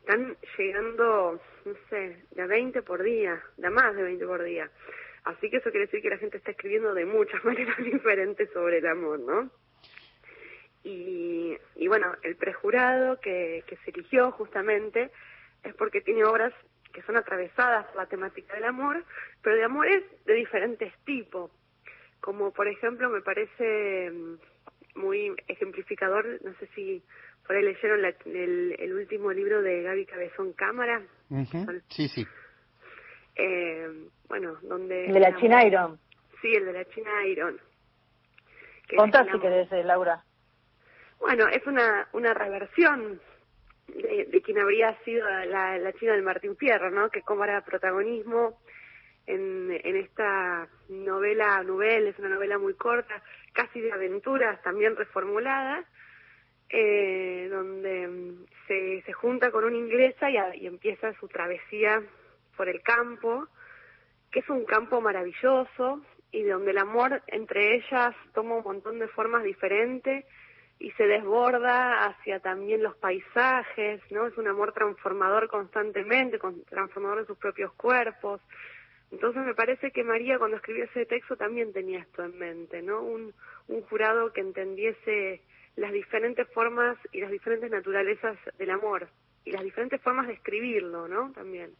están 0.02 0.36
llegando, 0.58 1.40
no 1.66 1.74
sé, 1.90 2.24
de 2.32 2.42
a 2.42 2.48
20 2.48 2.82
por 2.82 3.04
día, 3.04 3.42
de 3.58 3.70
más 3.70 3.96
de 3.96 4.04
20 4.04 4.26
por 4.26 4.44
día. 4.44 4.70
Así 5.24 5.50
que 5.50 5.58
eso 5.58 5.70
quiere 5.70 5.86
decir 5.86 6.02
que 6.02 6.10
la 6.10 6.18
gente 6.18 6.38
está 6.38 6.52
escribiendo 6.52 6.94
de 6.94 7.06
muchas 7.06 7.44
maneras 7.46 7.78
diferentes 7.78 8.50
sobre 8.52 8.80
el 8.80 8.88
amor, 8.88 9.20
¿no? 9.20 9.52
Y, 10.84 11.56
y 11.76 11.88
bueno, 11.88 12.16
el 12.24 12.36
prejurado 12.36 13.20
que, 13.20 13.64
que 13.68 13.78
se 13.78 13.92
eligió 13.92 14.32
justamente 14.32 15.12
es 15.64 15.76
porque 15.76 16.02
tiene 16.02 16.24
obras 16.24 16.54
que 16.92 17.04
son 17.04 17.18
atravesadas 17.18 17.86
por 17.88 17.98
la 17.98 18.08
temática 18.08 18.56
del 18.56 18.66
amor, 18.66 19.06
pero 19.44 19.56
de 19.56 19.64
amores 19.64 20.04
de 20.26 20.34
diferentes 20.34 20.92
tipos. 21.06 21.52
Como 22.20 22.52
por 22.52 22.68
ejemplo 22.68 23.10
me 23.12 23.22
parece 23.22 24.10
mm, 24.12 25.00
muy 25.00 25.36
ejemplificador, 25.48 26.40
no 26.44 26.54
sé 26.56 26.68
si 26.74 27.04
por 27.52 27.58
ahí 27.58 27.64
leyeron 27.66 28.02
la- 28.02 28.16
el, 28.28 28.78
el 28.80 28.94
último 28.94 29.34
libro 29.34 29.62
de 29.62 29.82
Gaby 29.82 30.06
Cabezón 30.06 30.54
Cámara. 30.54 31.02
Sí, 31.90 32.08
sí. 32.08 32.26
eh, 33.36 33.90
bueno, 34.30 34.58
donde... 34.62 35.08
El 35.08 35.14
de 35.16 35.20
la 35.20 35.36
China 35.36 35.66
Iron. 35.66 36.00
Sí, 36.42 36.48
el 36.56 36.64
de 36.64 36.72
la 36.72 36.86
China 36.86 37.26
Iron. 37.28 37.60
Contá 38.96 39.26
si 39.30 39.38
querés, 39.38 39.70
eh, 39.74 39.84
Laura. 39.84 40.24
Bueno, 41.20 41.50
es 41.50 41.68
una, 41.68 42.08
una 42.14 42.34
reversión 42.34 43.20
de, 43.88 44.28
de 44.32 44.42
quien 44.42 44.58
habría 44.58 44.98
sido 45.04 45.28
la, 45.30 45.78
la 45.78 45.92
China 45.92 46.14
del 46.14 46.24
Martín 46.24 46.56
Fierro, 46.56 46.90
¿no? 46.90 47.10
Que 47.10 47.22
cobra 47.22 47.66
protagonismo 47.66 48.62
en, 49.28 49.78
en 49.84 49.96
esta 49.98 50.70
novela, 50.88 51.62
novela, 51.64 52.10
es 52.10 52.18
una 52.18 52.30
novela 52.30 52.58
muy 52.58 52.76
corta, 52.76 53.22
casi 53.52 53.82
de 53.82 53.92
aventuras, 53.92 54.62
también 54.62 54.96
reformulada, 54.96 55.84
eh, 56.72 57.50
donde 57.52 58.08
mm, 58.08 58.46
se, 58.68 59.02
se 59.06 59.14
junta 59.14 59.52
con 59.52 59.66
una 59.66 59.76
inglesa 59.76 60.30
y, 60.30 60.66
empieza 60.66 61.14
su 61.20 61.28
travesía 61.28 62.02
por 62.56 62.70
el 62.70 62.82
campo, 62.82 63.48
que 64.32 64.40
es 64.40 64.50
un 64.50 64.64
campo 64.66 65.02
maravilloso 65.02 66.02
y 66.32 66.44
donde 66.44 66.72
el 66.72 66.78
amor 66.78 67.22
entre 67.28 67.76
ellas 67.76 68.16
toma 68.34 68.56
un 68.56 68.64
montón 68.64 69.00
de 69.00 69.10
formas 69.10 69.44
diferentes 69.44 70.26
y 70.80 70.92
se 70.92 71.06
desborda 71.06 72.06
hacia 72.06 72.40
también 72.40 72.82
los 72.82 72.96
paisajes, 72.96 74.02
¿no? 74.10 74.26
Es 74.28 74.38
un 74.38 74.48
amor 74.48 74.72
transformador 74.74 75.48
constantemente, 75.50 76.40
con- 76.40 76.64
transformador 76.64 77.20
de 77.20 77.26
sus 77.28 77.38
propios 77.38 77.74
cuerpos. 77.74 78.42
Entonces 79.12 79.44
me 79.46 79.54
parece 79.54 79.92
que 79.92 80.06
María 80.06 80.40
cuando 80.40 80.56
escribió 80.58 80.86
ese 80.86 81.06
texto 81.06 81.36
también 81.36 81.74
tenía 81.74 82.00
esto 82.00 82.24
en 82.24 82.40
mente, 82.40 82.82
¿no? 82.82 83.02
Un, 83.02 83.34
un 83.68 83.82
jurado 83.82 84.32
que 84.32 84.40
entendiese 84.40 85.42
las 85.76 85.92
diferentes 85.92 86.48
formas 86.54 86.98
y 87.12 87.22
las 87.22 87.32
diferentes 87.32 87.72
naturalezas 87.72 88.38
del 88.58 88.70
amor 88.72 89.10
y 89.46 89.52
las 89.52 89.64
diferentes 89.64 90.02
formas 90.02 90.28
de 90.28 90.34
escribirlo, 90.34 91.08
¿no? 91.08 91.32
También. 91.32 91.72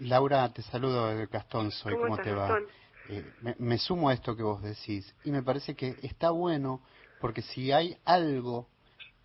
Laura, 0.00 0.52
te 0.52 0.62
saludo, 0.62 1.10
eh, 1.12 1.28
Gastón, 1.30 1.70
soy, 1.70 1.92
¿Cómo 1.94 2.04
¿cómo, 2.04 2.14
estás, 2.16 2.26
te 2.26 2.34
va? 2.34 2.48
Gastón? 2.48 2.66
Eh, 3.10 3.24
me, 3.42 3.56
me 3.58 3.78
sumo 3.78 4.08
a 4.08 4.14
esto 4.14 4.34
que 4.34 4.42
vos 4.42 4.62
decís 4.62 5.14
y 5.24 5.30
me 5.30 5.42
parece 5.42 5.74
que 5.74 5.96
está 6.02 6.30
bueno 6.30 6.80
porque 7.20 7.42
si 7.42 7.70
hay 7.70 7.96
algo 8.04 8.68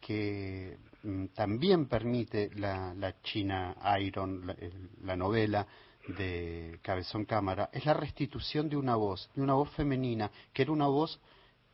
que 0.02 0.78
mm, 1.04 1.28
también 1.28 1.88
permite 1.88 2.50
la, 2.56 2.93
la 2.93 3.22
China 3.22 3.76
Iron, 4.02 4.45
la, 4.45 4.56
la 5.04 5.15
novela 5.15 5.65
de 6.08 6.80
Cabezón 6.82 7.26
Cámara, 7.26 7.69
es 7.72 7.86
la 7.86 7.93
restitución 7.93 8.69
de 8.69 8.78
una 8.78 8.95
voz, 8.95 9.30
de 9.36 9.41
una 9.41 9.54
voz 9.54 9.69
femenina, 9.72 10.32
que 10.54 10.63
era 10.63 10.72
una 10.72 10.88
voz 10.88 11.19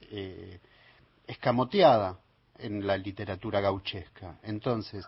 eh, 0.01 0.59
escamoteada 1.27 2.19
en 2.59 2.85
la 2.85 2.97
literatura 2.97 3.61
gauchesca. 3.61 4.39
Entonces, 4.43 5.05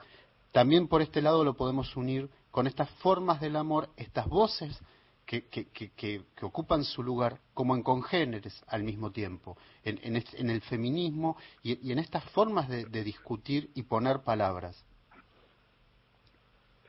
también 0.51 0.87
por 0.87 1.01
este 1.01 1.21
lado 1.21 1.43
lo 1.43 1.55
podemos 1.55 1.95
unir 1.95 2.29
con 2.51 2.67
estas 2.67 2.89
formas 3.01 3.39
del 3.41 3.55
amor, 3.55 3.89
estas 3.97 4.27
voces 4.27 4.79
que, 5.25 5.45
que, 5.47 5.67
que, 5.67 5.91
que- 5.91 6.21
ocupan 6.41 6.83
su 6.83 7.03
lugar 7.03 7.39
como 7.53 7.75
en 7.75 7.83
congéneres 7.83 8.63
al 8.67 8.83
mismo 8.83 9.11
tiempo, 9.11 9.57
en, 9.83 9.99
en, 10.01 10.49
el 10.49 10.61
feminismo 10.61 11.37
y, 11.61 11.87
y 11.87 11.91
en 11.91 11.99
estas 11.99 12.23
formas 12.31 12.69
de, 12.69 12.85
de 12.85 13.03
discutir 13.03 13.69
y 13.75 13.83
poner 13.83 14.21
palabras. 14.21 14.83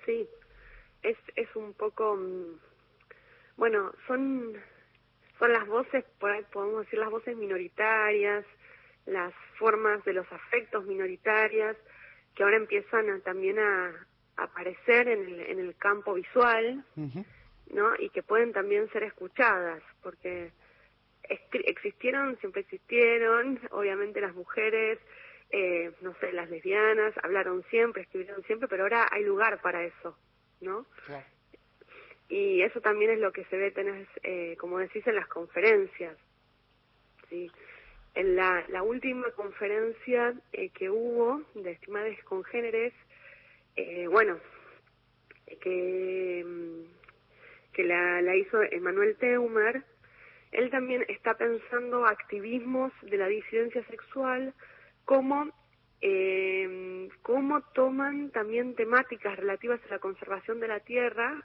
Sí, 0.06 0.26
es, 1.02 1.18
es 1.36 1.54
un 1.56 1.74
poco, 1.74 2.16
mm, 2.16 2.58
bueno, 3.56 3.92
son, 4.06 4.54
son 5.38 5.52
las 5.52 5.66
voces, 5.66 6.04
podemos 6.52 6.84
decir 6.84 7.00
las 7.00 7.10
voces 7.10 7.36
minoritarias, 7.36 8.46
las 9.08 9.32
formas 9.58 10.04
de 10.04 10.12
los 10.12 10.30
afectos 10.32 10.84
minoritarias, 10.86 11.76
que 12.34 12.42
ahora 12.42 12.56
empiezan 12.56 13.08
a- 13.10 13.20
también 13.20 13.58
a, 13.58 13.88
a 14.36 14.42
aparecer 14.44 15.08
en 15.08 15.20
el, 15.26 15.40
en 15.40 15.58
el 15.60 15.74
campo 15.76 16.14
visual, 16.14 16.84
¿no? 17.72 17.94
Y 17.98 18.10
que 18.10 18.22
pueden 18.22 18.52
también 18.52 18.88
ser 18.92 19.02
escuchadas, 19.02 19.82
porque 20.02 20.52
existieron, 21.22 22.38
siempre 22.38 22.62
existieron, 22.62 23.60
obviamente 23.70 24.20
las 24.20 24.34
mujeres, 24.34 24.98
eh, 25.50 25.92
no 26.00 26.14
sé, 26.20 26.32
las 26.32 26.48
lesbianas, 26.50 27.14
hablaron 27.22 27.64
siempre, 27.70 28.02
escribieron 28.02 28.42
siempre, 28.44 28.68
pero 28.68 28.84
ahora 28.84 29.06
hay 29.10 29.24
lugar 29.24 29.60
para 29.60 29.82
eso, 29.84 30.16
¿no? 30.60 30.86
Y 32.28 32.62
eso 32.62 32.80
también 32.80 33.10
es 33.10 33.18
lo 33.18 33.32
que 33.32 33.44
se 33.46 33.56
ve, 33.56 33.70
tenés, 33.70 34.06
eh, 34.22 34.56
como 34.58 34.78
decís, 34.78 35.06
en 35.06 35.14
las 35.16 35.26
conferencias, 35.28 36.16
¿sí? 37.28 37.50
En 38.18 38.34
la, 38.34 38.64
la 38.70 38.82
última 38.82 39.30
conferencia 39.30 40.34
eh, 40.52 40.70
que 40.70 40.90
hubo 40.90 41.40
de 41.54 41.70
estimadas 41.70 42.18
congéneres, 42.24 42.92
eh, 43.76 44.08
bueno, 44.08 44.40
que, 45.60 46.44
mm, 46.44 47.72
que 47.72 47.84
la, 47.84 48.20
la 48.20 48.34
hizo 48.34 48.60
Emanuel 48.60 49.16
Teumer, 49.18 49.84
él 50.50 50.68
también 50.70 51.04
está 51.06 51.34
pensando 51.34 52.06
activismos 52.06 52.92
de 53.02 53.18
la 53.18 53.28
disidencia 53.28 53.86
sexual, 53.86 54.52
como 55.04 55.52
eh, 56.00 57.08
cómo 57.22 57.60
toman 57.72 58.32
también 58.32 58.74
temáticas 58.74 59.36
relativas 59.36 59.78
a 59.86 59.94
la 59.94 60.00
conservación 60.00 60.58
de 60.58 60.66
la 60.66 60.80
tierra 60.80 61.40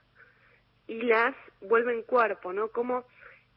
y 0.88 1.03
las 1.03 1.36
vuelven 1.62 2.01
cuerpo, 2.01 2.51
¿no? 2.51 2.69
Como 2.69 3.05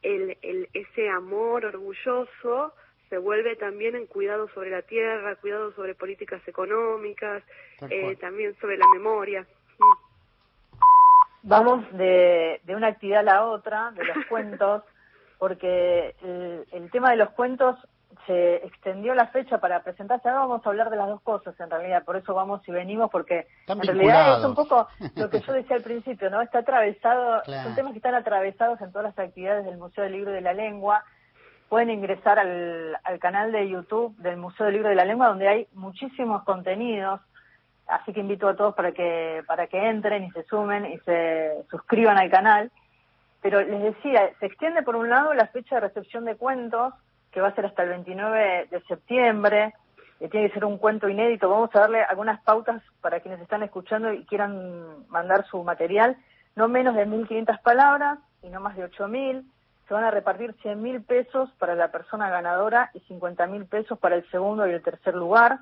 el, 0.03 0.37
el, 0.43 0.69
ese 0.75 1.09
amor 1.09 1.65
orgulloso 1.65 2.75
se 3.09 3.17
vuelve 3.17 3.55
también 3.55 3.95
en 3.95 4.05
cuidado 4.05 4.49
sobre 4.53 4.69
la 4.69 4.81
tierra, 4.81 5.35
cuidado 5.37 5.71
sobre 5.73 5.95
políticas 5.95 6.45
económicas, 6.47 7.43
eh, 7.89 8.15
también 8.17 8.55
sobre 8.59 8.77
la 8.77 8.87
memoria. 8.93 9.45
Vamos 11.43 11.85
de, 11.93 12.59
de 12.63 12.75
una 12.75 12.87
actividad 12.87 13.19
a 13.19 13.23
la 13.23 13.45
otra, 13.45 13.91
de 13.91 14.03
los 14.03 14.17
cuentos, 14.29 14.83
porque 15.37 16.15
el, 16.21 16.65
el 16.71 16.91
tema 16.91 17.11
de 17.11 17.17
los 17.17 17.29
cuentos 17.31 17.77
se 18.25 18.55
extendió 18.65 19.13
la 19.15 19.27
fecha 19.27 19.59
para 19.59 19.83
presentarse. 19.83 20.27
Ahora 20.27 20.41
vamos 20.41 20.65
a 20.65 20.69
hablar 20.69 20.89
de 20.89 20.97
las 20.97 21.07
dos 21.07 21.21
cosas, 21.21 21.57
en 21.59 21.69
realidad, 21.69 22.03
por 22.03 22.17
eso 22.17 22.33
vamos 22.33 22.61
y 22.67 22.71
venimos, 22.71 23.09
porque 23.09 23.47
Están 23.61 23.77
en 23.79 23.87
realidad 23.87 24.39
es 24.39 24.45
un 24.45 24.55
poco 24.55 24.87
lo 25.15 25.29
que 25.29 25.39
yo 25.39 25.53
decía 25.53 25.77
al 25.77 25.83
principio, 25.83 26.29
¿no? 26.29 26.41
Está 26.41 26.59
atravesado, 26.59 27.41
Claro. 27.43 27.63
son 27.63 27.75
temas 27.75 27.91
que 27.93 27.99
están 27.99 28.15
atravesados 28.15 28.81
en 28.81 28.91
todas 28.91 29.15
las 29.15 29.19
actividades 29.27 29.65
del 29.65 29.77
Museo 29.77 30.03
del 30.03 30.13
Libro 30.13 30.31
y 30.31 30.35
de 30.35 30.41
la 30.41 30.53
Lengua, 30.53 31.03
pueden 31.69 31.89
ingresar 31.89 32.39
al, 32.39 32.97
al 33.03 33.19
canal 33.19 33.51
de 33.51 33.69
YouTube 33.69 34.15
del 34.17 34.37
Museo 34.37 34.65
del 34.65 34.75
Libro 34.75 34.89
de 34.89 34.95
la 34.95 35.05
Lengua, 35.05 35.27
donde 35.27 35.47
hay 35.47 35.67
muchísimos 35.73 36.43
contenidos. 36.43 37.21
Así 37.87 38.11
que 38.11 38.19
invito 38.19 38.47
a 38.47 38.55
todos 38.55 38.75
para 38.75 38.91
que, 38.91 39.43
para 39.47 39.67
que 39.67 39.89
entren 39.89 40.25
y 40.25 40.31
se 40.31 40.43
sumen 40.43 40.85
y 40.85 40.97
se 40.99 41.65
suscriban 41.69 42.17
al 42.17 42.29
canal. 42.29 42.71
Pero 43.41 43.61
les 43.61 43.81
decía, 43.81 44.29
se 44.39 44.45
extiende 44.45 44.83
por 44.83 44.95
un 44.95 45.09
lado 45.09 45.33
la 45.33 45.47
fecha 45.47 45.75
de 45.75 45.81
recepción 45.81 46.25
de 46.25 46.35
cuentos, 46.35 46.93
que 47.31 47.39
va 47.39 47.49
a 47.49 47.55
ser 47.55 47.65
hasta 47.65 47.83
el 47.83 47.89
29 47.89 48.67
de 48.69 48.81
septiembre, 48.83 49.73
que 50.19 50.27
tiene 50.27 50.47
que 50.47 50.53
ser 50.53 50.65
un 50.65 50.77
cuento 50.77 51.07
inédito. 51.07 51.49
Vamos 51.49 51.69
a 51.75 51.81
darle 51.81 52.03
algunas 52.03 52.41
pautas 52.41 52.81
para 53.01 53.19
quienes 53.19 53.39
están 53.39 53.63
escuchando 53.63 54.11
y 54.11 54.25
quieran 54.25 55.07
mandar 55.07 55.45
su 55.45 55.63
material. 55.63 56.17
No 56.55 56.67
menos 56.67 56.95
de 56.95 57.05
1.500 57.07 57.61
palabras 57.61 58.19
y 58.41 58.49
no 58.49 58.59
más 58.59 58.75
de 58.75 58.89
8.000. 58.89 59.43
Se 59.87 59.93
van 59.93 60.03
a 60.03 60.11
repartir 60.11 60.53
100.000 60.57 61.05
pesos 61.05 61.49
para 61.57 61.75
la 61.75 61.91
persona 61.91 62.29
ganadora 62.29 62.91
y 62.93 62.99
50.000 63.01 63.69
pesos 63.69 63.97
para 63.97 64.15
el 64.15 64.29
segundo 64.29 64.67
y 64.67 64.71
el 64.71 64.81
tercer 64.83 65.15
lugar. 65.15 65.59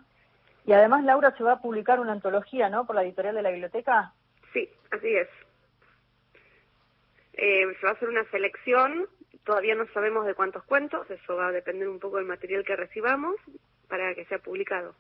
Y 0.66 0.74
además, 0.74 1.04
Laura, 1.04 1.36
se 1.38 1.44
va 1.44 1.54
a 1.54 1.62
publicar 1.62 2.00
una 2.00 2.14
antología, 2.14 2.70
¿no? 2.70 2.88
Por 2.88 2.96
la 2.96 3.04
editorial 3.04 3.36
de 3.36 3.44
la 3.44 3.52
biblioteca. 3.52 4.14
Sí, 4.52 4.68
así 4.92 5.16
es. 5.16 5.28
Eh, 7.34 7.66
se 7.80 7.86
va 7.86 7.92
a 7.92 7.96
hacer 7.96 8.10
una 8.10 8.24
selección, 8.32 9.08
todavía 9.44 9.76
no 9.76 9.86
sabemos 9.94 10.26
de 10.26 10.34
cuántos 10.34 10.64
cuentos, 10.64 11.10
eso 11.12 11.36
va 11.36 11.48
a 11.48 11.52
depender 11.52 11.90
un 11.90 12.00
poco 12.00 12.18
del 12.18 12.26
material 12.26 12.64
que 12.64 12.76
recibamos 12.76 13.36
para 13.90 14.16
que 14.16 14.26
sea 14.26 14.40
publicado. 14.40 14.96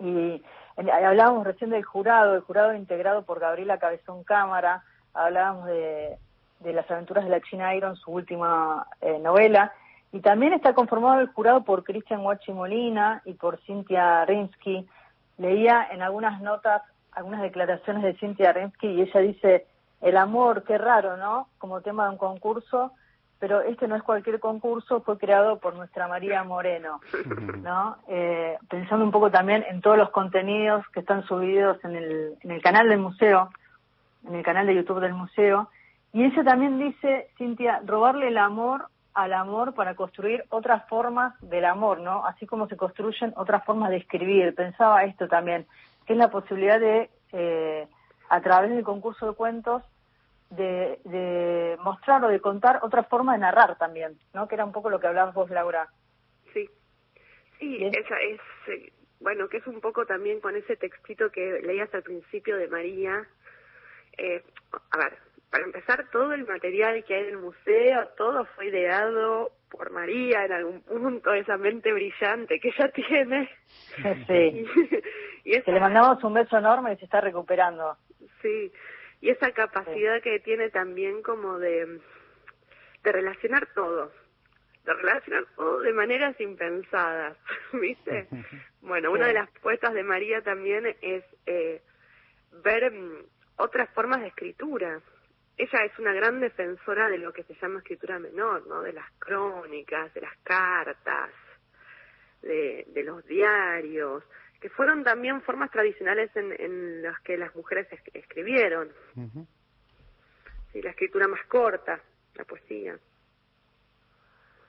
Y 0.00 0.42
eh, 0.76 0.90
hablábamos 0.92 1.46
recién 1.46 1.70
del 1.70 1.84
jurado, 1.84 2.34
el 2.34 2.42
jurado 2.42 2.74
integrado 2.74 3.24
por 3.24 3.40
Gabriela 3.40 3.78
Cabezón 3.78 4.24
Cámara, 4.24 4.82
hablábamos 5.14 5.66
de, 5.66 6.18
de 6.60 6.72
Las 6.72 6.90
aventuras 6.90 7.24
de 7.24 7.30
la 7.30 7.40
China 7.40 7.74
Iron, 7.74 7.96
su 7.96 8.10
última 8.10 8.86
eh, 9.00 9.18
novela, 9.18 9.72
y 10.12 10.20
también 10.20 10.52
está 10.52 10.74
conformado 10.74 11.20
el 11.20 11.28
jurado 11.28 11.64
por 11.64 11.84
Cristian 11.84 12.24
Huachi 12.24 12.52
Molina 12.52 13.22
y 13.24 13.34
por 13.34 13.58
Cintia 13.62 14.24
Rinsky. 14.24 14.86
Leía 15.38 15.88
en 15.90 16.02
algunas 16.02 16.40
notas 16.40 16.82
algunas 17.12 17.42
declaraciones 17.42 18.02
de 18.02 18.14
Cintia 18.14 18.52
Rinsky 18.52 18.88
y 18.88 19.02
ella 19.02 19.20
dice, 19.20 19.66
el 20.02 20.16
amor, 20.16 20.64
qué 20.64 20.78
raro, 20.78 21.16
¿no? 21.16 21.48
Como 21.58 21.80
tema 21.80 22.04
de 22.04 22.10
un 22.10 22.18
concurso, 22.18 22.92
pero 23.38 23.60
este 23.62 23.88
no 23.88 23.96
es 23.96 24.02
cualquier 24.02 24.38
concurso, 24.38 25.00
fue 25.00 25.18
creado 25.18 25.58
por 25.58 25.74
nuestra 25.74 26.08
María 26.08 26.44
Moreno, 26.44 27.00
¿no? 27.62 27.96
Eh, 28.08 28.56
pensando 28.68 29.04
un 29.04 29.10
poco 29.10 29.30
también 29.30 29.64
en 29.68 29.80
todos 29.80 29.96
los 29.96 30.10
contenidos 30.10 30.86
que 30.92 31.00
están 31.00 31.24
subidos 31.24 31.82
en 31.84 31.96
el, 31.96 32.36
en 32.40 32.50
el 32.50 32.62
canal 32.62 32.88
del 32.88 32.98
museo, 32.98 33.50
en 34.26 34.34
el 34.34 34.44
canal 34.44 34.66
de 34.66 34.74
YouTube 34.74 35.00
del 35.00 35.14
museo, 35.14 35.70
y 36.16 36.24
ella 36.24 36.44
también 36.44 36.78
dice, 36.78 37.28
Cintia, 37.36 37.82
robarle 37.84 38.28
el 38.28 38.38
amor 38.38 38.86
al 39.12 39.34
amor 39.34 39.74
para 39.74 39.94
construir 39.94 40.44
otras 40.48 40.88
formas 40.88 41.38
del 41.42 41.66
amor, 41.66 42.00
¿no? 42.00 42.24
Así 42.24 42.46
como 42.46 42.66
se 42.68 42.76
construyen 42.78 43.34
otras 43.36 43.62
formas 43.66 43.90
de 43.90 43.98
escribir. 43.98 44.54
Pensaba 44.54 45.04
esto 45.04 45.28
también, 45.28 45.66
que 46.06 46.14
es 46.14 46.18
la 46.18 46.30
posibilidad 46.30 46.80
de, 46.80 47.10
eh, 47.32 47.86
a 48.30 48.40
través 48.40 48.70
del 48.70 48.82
concurso 48.82 49.26
de 49.26 49.36
cuentos, 49.36 49.82
de, 50.48 51.00
de 51.04 51.76
mostrar 51.84 52.24
o 52.24 52.28
de 52.28 52.40
contar 52.40 52.80
otra 52.80 53.02
forma 53.02 53.34
de 53.34 53.40
narrar 53.40 53.76
también, 53.76 54.18
¿no? 54.32 54.48
Que 54.48 54.54
era 54.54 54.64
un 54.64 54.72
poco 54.72 54.88
lo 54.88 54.98
que 54.98 55.08
hablabas 55.08 55.34
vos, 55.34 55.50
Laura. 55.50 55.86
Sí, 56.54 56.66
sí, 57.58 57.84
esa 57.84 58.18
es, 58.20 58.40
eh, 58.68 58.90
bueno, 59.20 59.48
que 59.50 59.58
es 59.58 59.66
un 59.66 59.82
poco 59.82 60.06
también 60.06 60.40
con 60.40 60.56
ese 60.56 60.76
textito 60.76 61.30
que 61.30 61.60
leías 61.62 61.92
al 61.92 62.02
principio 62.02 62.56
de 62.56 62.68
María. 62.68 63.22
Eh, 64.16 64.42
a 64.92 64.96
ver, 64.96 65.25
para 65.50 65.64
empezar, 65.64 66.10
todo 66.10 66.32
el 66.32 66.46
material 66.46 67.04
que 67.04 67.14
hay 67.14 67.22
en 67.22 67.28
el 67.30 67.38
museo, 67.38 68.08
todo 68.16 68.44
fue 68.56 68.66
ideado 68.66 69.52
por 69.70 69.90
María 69.90 70.44
en 70.44 70.52
algún 70.52 70.80
punto, 70.82 71.32
esa 71.32 71.56
mente 71.56 71.92
brillante 71.92 72.60
que 72.60 72.68
ella 72.68 72.90
tiene. 72.90 73.50
Sí. 74.26 74.66
y 75.44 75.52
esa, 75.52 75.64
Que 75.64 75.72
le 75.72 75.80
mandamos 75.80 76.22
un 76.22 76.34
beso 76.34 76.58
enorme 76.58 76.92
y 76.92 76.96
se 76.96 77.04
está 77.04 77.20
recuperando. 77.20 77.96
Sí, 78.42 78.72
y 79.20 79.30
esa 79.30 79.50
capacidad 79.52 80.20
que 80.22 80.40
tiene 80.40 80.70
también 80.70 81.22
como 81.22 81.58
de, 81.58 82.00
de 83.02 83.12
relacionar 83.12 83.66
todo, 83.74 84.12
de 84.84 84.94
relacionar 84.94 85.44
todo 85.56 85.80
de 85.80 85.92
maneras 85.92 86.38
impensadas, 86.40 87.36
¿viste? 87.72 88.28
Bueno, 88.80 89.10
una 89.12 89.26
de 89.26 89.34
las 89.34 89.50
puestas 89.62 89.94
de 89.94 90.02
María 90.02 90.42
también 90.42 90.86
es 91.00 91.24
eh, 91.46 91.82
ver 92.64 92.92
mm, 92.92 93.24
otras 93.56 93.88
formas 93.90 94.20
de 94.20 94.28
escritura. 94.28 95.00
Ella 95.58 95.78
es 95.84 95.98
una 95.98 96.12
gran 96.12 96.38
defensora 96.40 97.08
de 97.08 97.18
lo 97.18 97.32
que 97.32 97.42
se 97.44 97.54
llama 97.54 97.78
escritura 97.78 98.18
menor, 98.18 98.66
¿no? 98.66 98.82
De 98.82 98.92
las 98.92 99.10
crónicas, 99.18 100.12
de 100.12 100.20
las 100.20 100.36
cartas, 100.42 101.30
de, 102.42 102.84
de 102.88 103.02
los 103.04 103.24
diarios, 103.26 104.22
que 104.60 104.68
fueron 104.68 105.02
también 105.02 105.40
formas 105.42 105.70
tradicionales 105.70 106.34
en, 106.36 106.52
en 106.58 107.02
las 107.02 107.18
que 107.20 107.38
las 107.38 107.54
mujeres 107.56 107.86
es- 107.90 108.14
escribieron. 108.14 108.90
Sí, 110.72 110.82
la 110.82 110.90
escritura 110.90 111.26
más 111.26 111.42
corta, 111.46 112.00
la 112.34 112.44
poesía. 112.44 112.98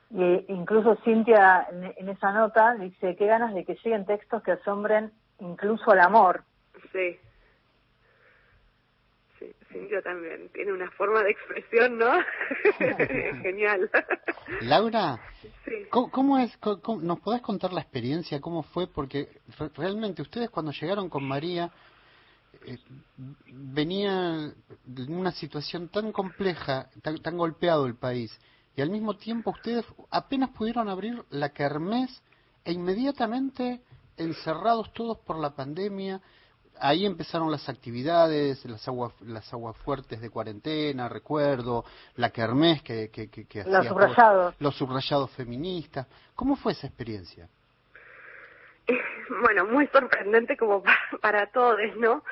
Y 0.10 0.46
incluso 0.48 0.96
Cintia 1.04 1.68
en, 1.70 1.84
en 1.98 2.10
esa 2.10 2.32
nota 2.32 2.76
dice, 2.76 3.18
qué 3.18 3.26
ganas 3.26 3.54
de 3.54 3.66
que 3.66 3.76
lleguen 3.76 4.06
textos 4.06 4.42
que 4.42 4.54
asombren 4.54 5.12
incluso 5.40 5.92
al 5.92 6.00
amor. 6.00 6.44
Sí. 6.94 7.20
Cintia 9.80 10.02
también 10.02 10.50
tiene 10.54 10.74
una 10.74 10.90
forma 10.92 11.24
de 11.24 11.32
expresión, 11.32 11.98
¿no? 11.98 12.12
Genial. 13.42 13.90
Laura, 14.62 15.20
Sí. 15.66 15.86
¿cómo, 15.90 16.10
cómo 16.12 16.38
es? 16.40 16.56
cómo- 16.58 17.02
¿Nos 17.02 17.20
podés 17.20 17.42
contar 17.42 17.74
la 17.74 17.82
experiencia? 17.82 18.40
¿Cómo 18.40 18.64
fue? 18.64 18.88
Porque 18.88 19.28
re- 19.60 19.70
realmente 19.76 20.22
ustedes 20.22 20.50
cuando 20.50 20.72
llegaron 20.72 21.10
con 21.10 21.24
María 21.26 21.70
eh, 22.66 22.78
venía 23.48 24.52
de 24.86 25.04
una 25.12 25.32
situación 25.32 25.90
tan 25.90 26.12
compleja, 26.12 26.90
tan, 27.02 27.18
tan 27.22 27.38
golpeado 27.38 27.86
el 27.86 27.96
país, 27.96 28.32
y 28.76 28.82
al 28.82 28.90
mismo 28.90 29.16
tiempo 29.16 29.52
ustedes 29.52 29.86
apenas 30.10 30.50
pudieron 30.52 30.88
abrir 30.90 31.24
la 31.30 31.50
kermés 31.50 32.22
e 32.66 32.72
inmediatamente 32.72 33.82
encerrados 34.18 34.92
todos 34.94 35.18
por 35.20 35.38
la 35.38 35.52
pandemia, 35.56 36.22
ahí 36.80 37.06
empezaron 37.06 37.52
las 37.52 37.68
actividades, 37.70 38.64
las 38.66 38.88
aguas, 38.88 39.14
las 39.22 39.52
aguas 39.54 39.76
fuertes 39.78 40.20
de 40.22 40.30
cuarentena, 40.30 41.10
recuerdo, 41.10 41.86
la 42.16 42.30
kermés 42.32 42.82
que, 42.84 43.10
que, 43.10 43.30
que, 43.30 43.46
que 43.46 43.64
Los 43.64 43.86
subrayados. 43.88 44.56
los 44.60 44.76
subrayados 44.76 45.32
feministas. 45.32 46.08
¿Cómo 46.36 46.56
fue 46.56 46.72
esa 46.74 46.88
experiencia? 46.88 47.48
bueno, 49.42 49.66
muy 49.66 49.88
sorprendente 49.88 50.56
como 50.56 50.82
pa- 50.82 50.98
para 51.22 51.48
todos, 51.48 51.78
¿no? 51.98 52.24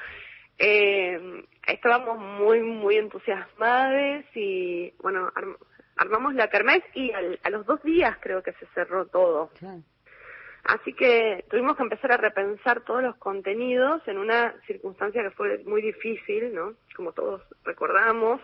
Eh, 0.57 1.43
estábamos 1.67 2.17
muy, 2.17 2.61
muy 2.61 2.95
entusiasmados 2.95 4.23
y, 4.33 4.93
bueno, 5.01 5.29
arm- 5.35 5.57
armamos 5.97 6.33
la 6.33 6.47
kermés 6.49 6.81
y 6.93 7.11
al- 7.11 7.39
a 7.43 7.49
los 7.49 7.65
dos 7.65 7.83
días 7.83 8.17
creo 8.21 8.41
que 8.41 8.53
se 8.53 8.65
cerró 8.67 9.05
todo. 9.07 9.49
Así 10.65 10.93
que 10.93 11.45
tuvimos 11.47 11.77
que 11.77 11.83
empezar 11.83 12.11
a 12.11 12.17
repensar 12.17 12.81
todos 12.81 13.03
los 13.03 13.15
contenidos 13.17 14.01
en 14.07 14.17
una 14.17 14.55
circunstancia 14.65 15.21
que 15.21 15.29
fue 15.29 15.59
muy 15.59 15.79
difícil, 15.79 16.55
¿no? 16.55 16.73
Como 16.95 17.11
todos 17.11 17.43
recordamos. 17.63 18.41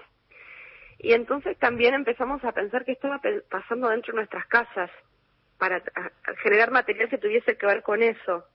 Y 1.00 1.14
entonces 1.14 1.58
también 1.58 1.96
empezamos 1.96 2.44
a 2.44 2.52
pensar 2.52 2.86
qué 2.86 2.92
estaba 2.92 3.20
pasando 3.50 3.90
dentro 3.90 4.12
de 4.12 4.18
nuestras 4.18 4.46
casas 4.46 4.92
para 5.58 5.82
generar 6.44 6.70
material 6.70 7.10
que 7.10 7.18
tuviese 7.18 7.58
que 7.58 7.66
ver 7.66 7.82
con 7.82 8.04
eso. 8.04 8.46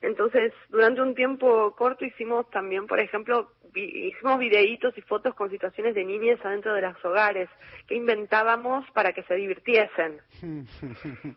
Entonces, 0.00 0.52
durante 0.68 1.00
un 1.02 1.14
tiempo 1.14 1.74
corto 1.76 2.04
hicimos 2.04 2.48
también, 2.50 2.86
por 2.86 3.00
ejemplo, 3.00 3.50
vi- 3.72 4.08
hicimos 4.08 4.38
videitos 4.38 4.96
y 4.96 5.02
fotos 5.02 5.34
con 5.34 5.50
situaciones 5.50 5.94
de 5.94 6.04
niñas 6.04 6.38
adentro 6.44 6.72
de 6.74 6.82
los 6.82 7.04
hogares 7.04 7.48
que 7.88 7.96
inventábamos 7.96 8.88
para 8.92 9.12
que 9.12 9.22
se 9.24 9.34
divirtiesen. 9.34 10.20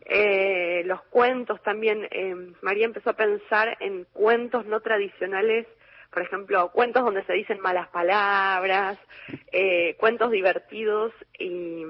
Eh, 0.05 0.83
los 0.85 1.01
cuentos 1.03 1.61
también, 1.63 2.07
eh, 2.11 2.35
María 2.61 2.85
empezó 2.85 3.11
a 3.11 3.15
pensar 3.15 3.77
en 3.79 4.05
cuentos 4.13 4.65
no 4.65 4.79
tradicionales, 4.81 5.67
por 6.11 6.21
ejemplo, 6.23 6.69
cuentos 6.71 7.03
donde 7.03 7.23
se 7.25 7.33
dicen 7.33 7.59
malas 7.61 7.87
palabras, 7.89 8.97
eh, 9.51 9.95
cuentos 9.97 10.29
divertidos 10.31 11.13
y, 11.39 11.83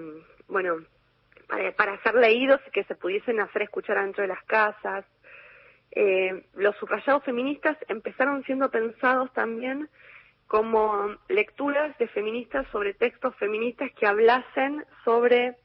bueno, 0.47 0.77
para, 1.47 1.71
para 1.73 2.01
ser 2.03 2.15
leídos 2.15 2.61
y 2.67 2.71
que 2.71 2.83
se 2.85 2.95
pudiesen 2.95 3.39
hacer 3.39 3.63
escuchar 3.63 3.97
adentro 3.97 4.21
de 4.21 4.27
las 4.29 4.43
casas. 4.43 5.05
Eh, 5.91 6.45
los 6.53 6.75
subrayados 6.77 7.23
feministas 7.23 7.77
empezaron 7.89 8.43
siendo 8.43 8.71
pensados 8.71 9.31
también 9.33 9.89
como 10.47 11.15
lecturas 11.27 11.97
de 11.97 12.07
feministas 12.07 12.65
sobre 12.71 12.93
textos 12.93 13.35
feministas 13.35 13.91
que 13.93 14.07
hablasen 14.07 14.85
sobre 15.03 15.55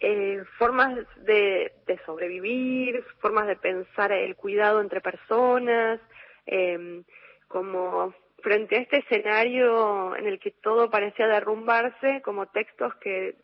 eh, 0.00 0.42
formas 0.58 0.96
de, 1.24 1.72
de 1.86 1.98
sobrevivir, 2.06 3.04
formas 3.20 3.46
de 3.46 3.56
pensar 3.56 4.12
el 4.12 4.36
cuidado 4.36 4.80
entre 4.80 5.00
personas, 5.00 6.00
eh, 6.46 7.02
como 7.48 8.14
frente 8.42 8.76
a 8.76 8.80
este 8.80 8.98
escenario 8.98 10.16
en 10.16 10.26
el 10.26 10.38
que 10.38 10.50
todo 10.50 10.90
parecía 10.90 11.26
derrumbarse, 11.26 12.22
como 12.22 12.46
textos 12.46 12.94
que 12.96 13.34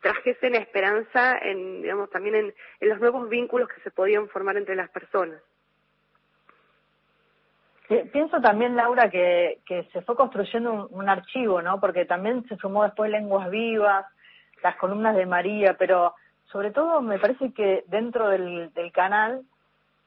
trajesen 0.00 0.54
esperanza 0.54 1.38
en, 1.38 1.82
digamos, 1.82 2.10
también 2.10 2.34
en, 2.34 2.54
en 2.80 2.88
los 2.88 3.00
nuevos 3.00 3.28
vínculos 3.28 3.68
que 3.68 3.80
se 3.80 3.90
podían 3.90 4.28
formar 4.28 4.56
entre 4.56 4.76
las 4.76 4.90
personas. 4.90 5.40
Pienso 8.12 8.40
también, 8.42 8.76
Laura, 8.76 9.08
que, 9.08 9.60
que 9.64 9.84
se 9.92 10.02
fue 10.02 10.14
construyendo 10.14 10.72
un, 10.72 11.00
un, 11.00 11.08
archivo, 11.08 11.62
¿no? 11.62 11.80
Porque 11.80 12.04
también 12.04 12.46
se 12.46 12.56
sumó 12.56 12.84
después 12.84 13.10
Lenguas 13.10 13.48
Vivas, 13.50 14.04
las 14.62 14.76
columnas 14.76 15.16
de 15.16 15.24
María, 15.24 15.74
pero 15.78 16.14
sobre 16.52 16.70
todo 16.70 17.00
me 17.00 17.18
parece 17.18 17.52
que 17.54 17.84
dentro 17.86 18.28
del, 18.28 18.72
del 18.74 18.92
canal 18.92 19.42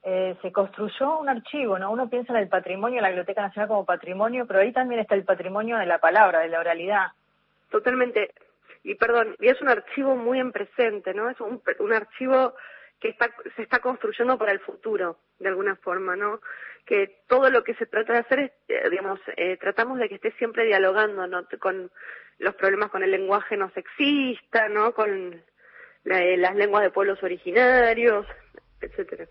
eh, 0.03 0.35
se 0.41 0.51
construyó 0.51 1.19
un 1.19 1.29
archivo, 1.29 1.79
¿no? 1.79 1.91
Uno 1.91 2.09
piensa 2.09 2.33
en 2.33 2.39
el 2.39 2.49
patrimonio, 2.49 2.97
en 2.97 3.03
la 3.03 3.09
Biblioteca 3.09 3.41
Nacional 3.41 3.67
como 3.67 3.85
patrimonio, 3.85 4.45
pero 4.47 4.59
ahí 4.59 4.71
también 4.71 5.01
está 5.01 5.15
el 5.15 5.23
patrimonio 5.23 5.77
de 5.77 5.85
la 5.85 5.99
palabra, 5.99 6.39
de 6.39 6.49
la 6.49 6.59
oralidad. 6.59 7.07
Totalmente. 7.69 8.31
Y 8.83 8.95
perdón, 8.95 9.35
y 9.39 9.47
es 9.47 9.61
un 9.61 9.69
archivo 9.69 10.15
muy 10.15 10.39
en 10.39 10.51
presente, 10.51 11.13
¿no? 11.13 11.29
Es 11.29 11.39
un, 11.39 11.61
un 11.79 11.93
archivo 11.93 12.55
que 12.99 13.09
está, 13.09 13.29
se 13.55 13.63
está 13.63 13.79
construyendo 13.79 14.37
para 14.37 14.51
el 14.51 14.59
futuro, 14.59 15.17
de 15.39 15.49
alguna 15.49 15.75
forma, 15.77 16.15
¿no? 16.15 16.39
Que 16.85 17.23
todo 17.27 17.49
lo 17.49 17.63
que 17.63 17.73
se 17.75 17.85
trata 17.85 18.13
de 18.13 18.19
hacer 18.19 18.39
es, 18.39 18.51
eh, 18.67 18.89
digamos, 18.89 19.19
eh, 19.37 19.57
tratamos 19.57 19.99
de 19.99 20.07
que 20.07 20.15
esté 20.15 20.31
siempre 20.33 20.65
dialogando, 20.65 21.27
¿no? 21.27 21.45
Con 21.59 21.91
los 22.37 22.55
problemas 22.55 22.89
con 22.91 23.03
el 23.03 23.11
lenguaje 23.11 23.57
no 23.57 23.71
sexista, 23.71 24.69
¿no? 24.69 24.93
Con 24.93 25.43
la, 26.03 26.21
las 26.37 26.55
lenguas 26.55 26.83
de 26.83 26.91
pueblos 26.91 27.21
originarios, 27.23 28.25
etcétera. 28.79 29.27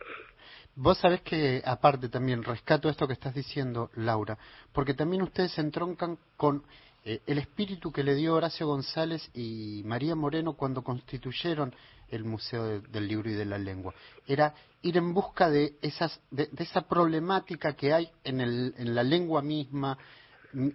Vos 0.74 0.98
sabés 0.98 1.20
que, 1.22 1.60
aparte 1.64 2.08
también, 2.08 2.42
rescato 2.42 2.88
esto 2.88 3.06
que 3.06 3.12
estás 3.12 3.34
diciendo, 3.34 3.90
Laura, 3.94 4.38
porque 4.72 4.94
también 4.94 5.22
ustedes 5.22 5.52
se 5.52 5.60
entroncan 5.60 6.16
con 6.36 6.64
eh, 7.04 7.20
el 7.26 7.38
espíritu 7.38 7.92
que 7.92 8.02
le 8.02 8.14
dio 8.14 8.34
Horacio 8.34 8.66
González 8.66 9.30
y 9.34 9.82
María 9.84 10.14
Moreno 10.14 10.54
cuando 10.54 10.82
constituyeron 10.82 11.74
el 12.08 12.24
Museo 12.24 12.64
de, 12.64 12.80
del 12.80 13.08
Libro 13.08 13.30
y 13.30 13.34
de 13.34 13.44
la 13.44 13.58
Lengua. 13.58 13.94
Era 14.26 14.54
ir 14.82 14.96
en 14.96 15.14
busca 15.14 15.48
de, 15.50 15.74
esas, 15.82 16.20
de, 16.30 16.48
de 16.50 16.64
esa 16.64 16.82
problemática 16.82 17.74
que 17.74 17.92
hay 17.92 18.10
en, 18.24 18.40
el, 18.40 18.74
en 18.76 18.94
la 18.94 19.02
lengua 19.02 19.42
misma, 19.42 19.96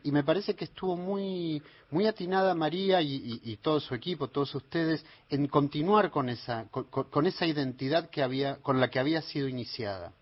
y 0.04 0.12
me 0.12 0.24
parece 0.24 0.56
que 0.56 0.66
estuvo 0.66 0.96
muy 0.96 1.62
muy 1.92 2.08
atinada 2.08 2.56
María 2.56 3.02
y, 3.02 3.58
todo 3.62 3.80
su 3.80 3.94
equipo, 3.94 4.30
todos 4.30 4.56
ustedes, 4.56 5.06
en 5.30 5.48
continuar 5.48 6.12
con 6.12 6.30
esa 6.30 6.68
con, 6.70 7.26
esa 7.26 7.46
identidad 7.46 8.10
que 8.10 8.24
había 8.24 8.58
con 8.62 8.80
la 8.80 8.90
que 8.90 9.00
había 9.00 9.22
sido 9.22 9.48
iniciada. 9.48 10.14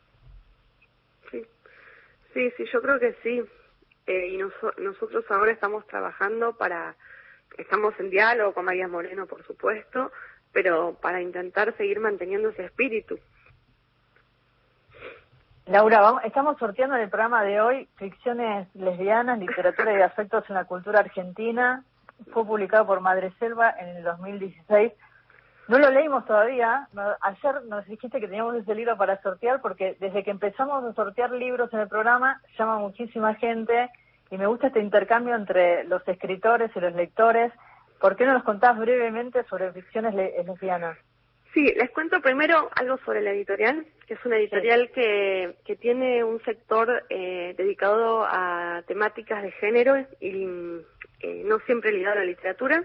Sí, 1.29 1.43
sí, 2.33 2.49
sí, 2.57 2.63
yo 2.71 2.81
creo 2.81 2.99
que 2.99 3.15
sí. 3.21 3.41
Eh, 4.05 4.27
y 4.27 4.37
nos, 4.37 4.53
nosotros 4.77 5.25
ahora 5.29 5.51
estamos 5.51 5.85
trabajando 5.87 6.53
para, 6.57 6.95
estamos 7.57 7.93
en 7.99 8.09
diálogo 8.09 8.53
con 8.53 8.65
María 8.65 8.87
Moreno, 8.87 9.27
por 9.27 9.45
supuesto, 9.45 10.11
pero 10.51 10.97
para 11.01 11.21
intentar 11.21 11.75
seguir 11.77 11.99
manteniendo 11.99 12.49
ese 12.49 12.65
espíritu. 12.65 13.19
Laura, 15.65 16.01
vamos, 16.01 16.23
estamos 16.25 16.57
sorteando 16.57 16.97
en 16.97 17.03
el 17.03 17.09
programa 17.09 17.43
de 17.43 17.61
hoy 17.61 17.87
Ficciones 17.95 18.67
lesbianas, 18.75 19.39
literatura 19.39 19.97
y 19.97 20.01
afectos 20.01 20.43
en 20.49 20.55
la 20.55 20.65
cultura 20.65 20.99
argentina. 20.99 21.83
Fue 22.31 22.45
publicado 22.45 22.85
por 22.85 22.99
Madre 22.99 23.31
Selva 23.39 23.73
en 23.79 23.97
el 23.97 24.03
2016. 24.03 24.91
No 25.67 25.79
lo 25.79 25.89
leímos 25.89 26.25
todavía. 26.25 26.87
Ayer 27.21 27.63
nos 27.65 27.85
dijiste 27.85 28.19
que 28.19 28.27
teníamos 28.27 28.55
ese 28.55 28.75
libro 28.75 28.97
para 28.97 29.21
sortear 29.21 29.61
porque 29.61 29.95
desde 29.99 30.23
que 30.23 30.31
empezamos 30.31 30.83
a 30.83 30.93
sortear 30.93 31.31
libros 31.31 31.73
en 31.73 31.79
el 31.79 31.87
programa 31.87 32.41
llama 32.57 32.79
muchísima 32.79 33.35
gente 33.35 33.89
y 34.29 34.37
me 34.37 34.47
gusta 34.47 34.67
este 34.67 34.81
intercambio 34.81 35.35
entre 35.35 35.85
los 35.85 36.05
escritores 36.07 36.71
y 36.75 36.79
los 36.79 36.93
lectores. 36.93 37.53
¿Por 37.99 38.17
qué 38.17 38.25
no 38.25 38.33
nos 38.33 38.43
contás 38.43 38.77
brevemente 38.77 39.43
sobre 39.45 39.71
Ficciones 39.71 40.13
lesbianas? 40.13 40.97
Sí, 41.53 41.63
les 41.77 41.91
cuento 41.91 42.19
primero 42.19 42.69
algo 42.75 42.97
sobre 43.05 43.21
la 43.21 43.31
editorial, 43.31 43.85
que 44.07 44.15
es 44.15 44.25
una 44.25 44.37
editorial 44.37 44.87
sí. 44.87 44.93
que, 44.95 45.55
que 45.63 45.75
tiene 45.75 46.23
un 46.23 46.43
sector 46.43 47.05
eh, 47.09 47.53
dedicado 47.55 48.25
a 48.25 48.81
temáticas 48.87 49.43
de 49.43 49.51
género 49.51 49.97
y 50.19 50.47
eh, 51.19 51.43
no 51.45 51.59
siempre 51.59 51.91
ligado 51.91 52.15
a 52.15 52.19
la 52.19 52.25
literatura, 52.25 52.83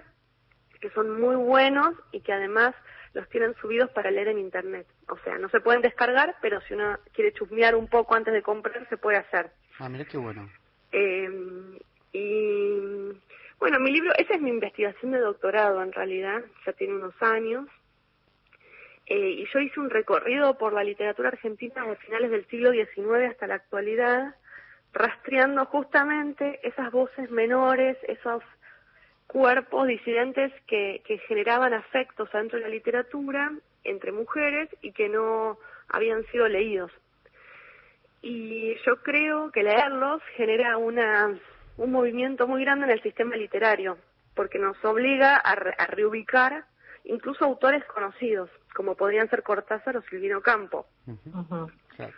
que 0.81 0.91
son 0.91 1.21
muy 1.21 1.37
buenos 1.37 1.95
y 2.13 2.21
que 2.21 2.33
además 2.33 2.75
los 3.15 3.29
tienen 3.29 3.55
subidos 3.57 3.91
para 3.91 4.11
leer 4.11 4.29
en 4.29 4.39
internet. 4.39 4.87
O 5.09 5.17
sea, 5.19 5.39
no 5.39 5.49
se 5.49 5.61
pueden 5.61 5.83
descargar, 5.83 6.37
pero 6.41 6.61
si 6.63 6.75
uno 6.75 6.99
quiere 7.13 7.33
chusmear 7.33 7.75
un 7.75 7.89
poco 7.89 8.15
antes 8.15 8.35
de 8.35 8.43
comprar, 8.43 8.89
se 8.89 8.97
puede 8.97 9.19
hacer. 9.19 9.51
Ah, 9.79 9.89
mira 9.89 10.05
qué 10.05 10.19
bueno. 10.19 10.49
Eh, 10.93 11.31
y 12.13 13.13
bueno, 13.59 13.81
mi 13.81 13.91
libro, 13.91 14.13
esa 14.17 14.35
es 14.35 14.41
mi 14.41 14.51
investigación 14.51 15.13
de 15.13 15.19
doctorado 15.19 15.83
en 15.83 15.93
realidad, 15.93 16.43
ya 16.65 16.73
tiene 16.73 16.95
unos 16.95 17.15
años. 17.21 17.67
Eh, 19.07 19.31
y 19.31 19.47
yo 19.53 19.59
hice 19.59 19.81
un 19.81 19.91
recorrido 19.91 20.59
por 20.59 20.75
la 20.75 20.85
literatura 20.85 21.29
argentina 21.31 21.85
de 21.85 21.97
finales 21.97 22.31
del 22.31 22.47
siglo 22.49 22.73
XIX 22.73 23.31
hasta 23.31 23.47
la 23.47 23.55
actualidad, 23.55 24.35
rastreando 24.93 25.65
justamente 25.67 26.61
esas 26.63 26.93
voces 26.93 27.31
menores, 27.31 27.97
esos 28.07 28.43
cuerpos 29.29 29.87
disidentes 29.87 30.53
que, 30.67 31.03
que 31.07 31.19
generaban 31.29 31.75
afectos 31.75 32.29
dentro 32.33 32.59
de 32.59 32.65
la 32.65 32.71
literatura 32.71 33.53
entre 33.85 34.11
mujeres 34.11 34.69
y 34.83 34.93
que 34.93 35.09
no 35.09 35.59
habían 35.89 36.25
sido 36.27 36.49
leídos. 36.49 36.91
Y 38.21 38.75
yo 38.85 39.03
creo 39.03 39.53
que 39.53 39.63
leerlos 39.63 40.21
genera 40.35 40.77
una, 40.77 41.39
un 41.77 41.93
movimiento 41.93 42.49
muy 42.49 42.65
grande 42.65 42.87
en 42.87 42.93
el 42.93 43.03
sistema 43.03 43.37
literario, 43.37 43.99
porque 44.35 44.59
nos 44.59 44.83
obliga 44.85 45.37
a, 45.37 45.55
re, 45.55 45.75
a 45.79 45.87
reubicar 45.87 46.65
incluso 47.05 47.45
autores 47.45 47.85
conocidos, 47.85 48.51
como 48.75 48.97
podrían 48.97 49.31
ser 49.31 49.43
Cortázar 49.43 49.97
o 49.97 50.03
Silvino 50.03 50.41
Campo. 50.41 50.87
Uh 51.07 51.13
-huh. 51.13 51.73
claro. 51.97 52.13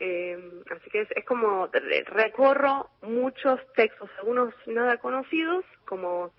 Eh, 0.00 0.62
así 0.70 0.90
que 0.90 1.02
es, 1.02 1.08
es, 1.12 1.24
como 1.24 1.68
recorro 2.06 2.90
muchos 3.02 3.60
textos, 3.74 4.10
algunos 4.18 4.52
nada 4.66 4.98
conocidos, 4.98 5.64
como 5.86 6.32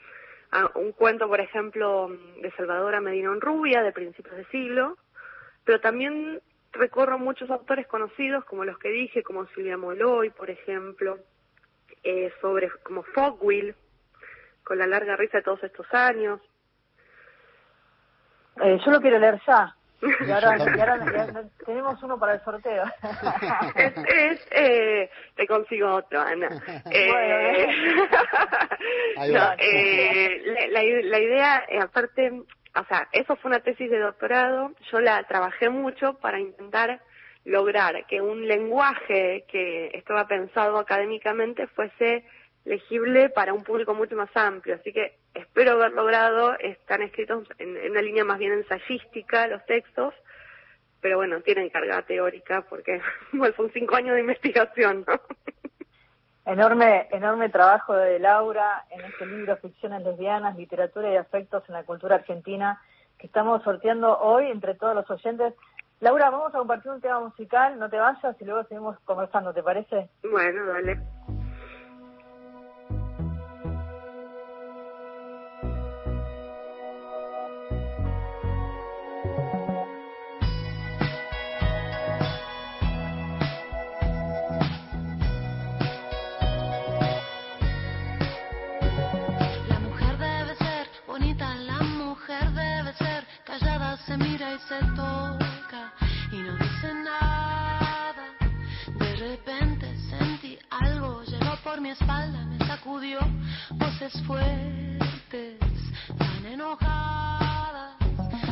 a, 0.52 0.72
un 0.76 0.92
cuento, 0.92 1.28
por 1.28 1.40
ejemplo, 1.40 2.10
de 2.42 2.52
Salvadora 2.52 3.02
Medina 3.02 3.34
Rubia, 3.40 3.82
de 3.82 3.92
principios 3.92 4.36
de 4.36 4.46
siglo, 4.46 4.98
pero 5.64 5.80
también 5.80 6.42
recorro 6.72 7.18
muchos 7.18 7.50
autores 7.50 7.88
conocidos, 7.88 8.44
como 8.46 8.66
los 8.66 8.78
que 8.78 8.90
dije, 8.90 9.24
como 9.24 9.48
Silvia 9.48 9.78
Moloy, 9.78 10.30
por 10.32 10.50
ejemplo, 10.50 11.20
eh, 12.04 12.32
sobre 12.42 12.70
como 12.84 13.04
Fogwill, 13.04 13.76
con 14.64 14.78
la 14.78 14.88
larga 14.88 15.16
risa 15.16 15.38
de 15.38 15.44
todos 15.44 15.64
estos 15.64 15.88
años, 15.94 16.42
eh, 18.62 18.80
yo 18.86 18.92
lo 18.92 19.02
quiero 19.02 19.20
leer 19.20 19.42
ya. 19.46 19.76
Y 20.02 20.32
ahora, 20.32 20.58
y 20.76 20.80
ahora 20.80 21.06
ya 21.12 21.44
tenemos 21.66 22.02
uno 22.04 22.20
para 22.20 22.34
el 22.34 22.42
sorteo. 22.44 22.84
es, 23.76 23.94
es 23.98 24.48
eh, 24.52 25.10
te 25.36 25.48
consigo 25.48 25.96
otro, 25.96 26.22
Ana. 26.22 26.50
Eh, 26.92 27.68
no, 29.32 29.54
eh, 29.58 30.42
la, 30.46 30.68
la, 30.68 31.02
la, 31.04 31.20
idea, 31.20 31.64
eh, 31.68 31.80
aparte, 31.80 32.32
o 32.32 32.86
sea, 32.88 33.08
eso 33.12 33.36
fue 33.38 33.50
una 33.50 33.62
tesis 33.62 33.90
de 33.90 34.00
doctorado. 34.00 34.72
Yo 34.92 35.00
la 35.00 35.24
trabajé 35.24 35.70
mucho 35.70 36.16
para 36.20 36.40
intentar 36.40 37.02
lograr 37.46 38.06
que 38.08 38.22
un 38.22 38.48
lenguaje 38.48 39.46
que 39.48 39.92
estaba 39.94 40.28
pensado 40.28 40.78
académicamente 40.78 41.68
fuese 41.68 42.26
legible 42.66 43.30
para 43.30 43.54
un 43.54 43.64
público 43.64 43.94
mucho 43.94 44.16
más 44.16 44.30
amplio. 44.36 44.76
Así 44.76 44.92
que 44.92 45.18
espero 45.34 45.74
haber 45.74 45.94
logrado, 45.94 46.58
están 46.60 47.02
escritos 47.04 47.48
en, 47.58 47.78
en, 47.78 47.92
una 47.92 48.02
línea 48.02 48.26
más 48.26 48.40
bien 48.40 48.54
ensayística 48.54 49.48
los 49.48 49.66
textos, 49.66 50.14
pero 51.00 51.18
bueno, 51.18 51.40
tienen 51.42 51.70
carga 51.70 52.02
teórica 52.02 52.66
porque 52.68 53.02
bueno, 53.32 53.56
son 53.56 53.72
cinco 53.72 53.96
años 53.96 54.16
de 54.16 54.22
investigación. 54.22 55.06
¿no? 55.08 55.22
Enorme, 56.46 57.08
enorme 57.12 57.50
trabajo 57.50 57.94
de 57.96 58.20
Laura 58.20 58.86
en 58.92 59.02
este 59.02 59.26
libro 59.26 59.58
Ficciones 59.58 60.04
lesbianas, 60.04 60.56
literatura 60.56 61.12
y 61.12 61.16
afectos 61.16 61.64
en 61.68 61.74
la 61.74 61.84
cultura 61.84 62.16
argentina 62.16 62.80
que 63.18 63.26
estamos 63.26 63.64
sorteando 63.64 64.20
hoy 64.20 64.52
entre 64.52 64.76
todos 64.76 64.94
los 64.94 65.10
oyentes. 65.10 65.56
Laura, 66.02 66.30
vamos 66.30 66.54
a 66.54 66.60
compartir 66.60 66.92
un 66.92 67.02
tema 67.02 67.20
musical, 67.20 67.80
no 67.80 67.90
te 67.90 67.98
vayas 67.98 68.36
y 68.40 68.46
luego 68.46 68.64
seguimos 68.66 69.00
conversando, 69.06 69.54
¿te 69.54 69.64
parece? 69.64 70.08
Bueno, 70.24 70.66
dale. 70.68 71.00
Se 94.06 94.18
mira 94.18 94.54
y 94.54 94.60
se 94.60 94.80
toca 94.96 95.94
y 96.32 96.38
no 96.38 96.54
dice 96.58 96.94
nada. 96.94 98.26
De 99.00 99.16
repente 99.16 99.98
sentí 100.10 100.60
algo, 100.70 101.24
llegó 101.24 101.56
por 101.64 101.82
mi 101.82 101.90
espalda, 101.90 102.46
me 102.46 102.60
sacudió 102.68 103.20
voces 103.72 104.14
fuertes, 104.28 105.60
tan 106.18 106.46
enojadas. 106.46 107.96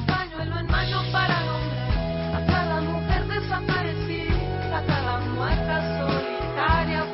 Pañuelo 0.08 0.60
en 0.60 0.68
mano 0.68 1.04
para 1.12 1.46
nombrar 1.46 2.36
a 2.36 2.46
cada 2.48 2.82
mujer 2.82 3.28
desaparecida, 3.28 4.78
a 4.80 4.86
cada 4.86 5.20
muerta 5.20 6.00
solitaria 6.00 7.13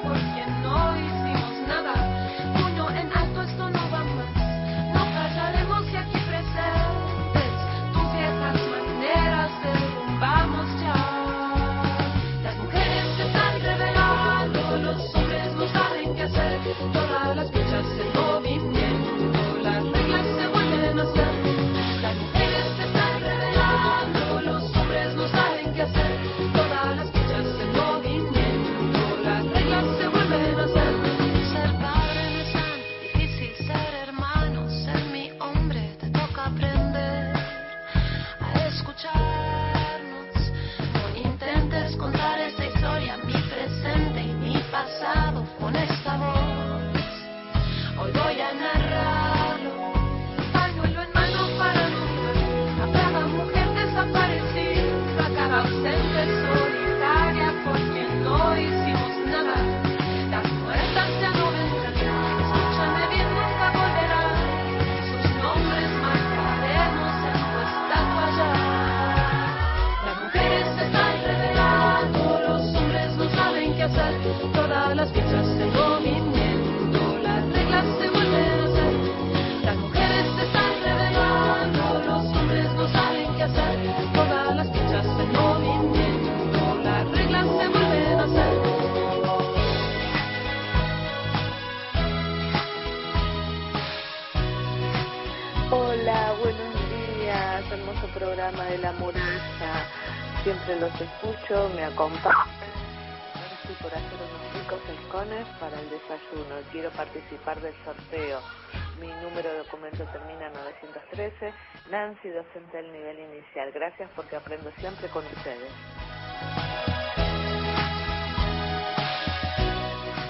Gracias 113.74 114.09
porque 114.15 114.36
aprendo 114.36 114.72
siempre 114.80 115.07
con 115.09 115.26
ustedes. 115.26 115.72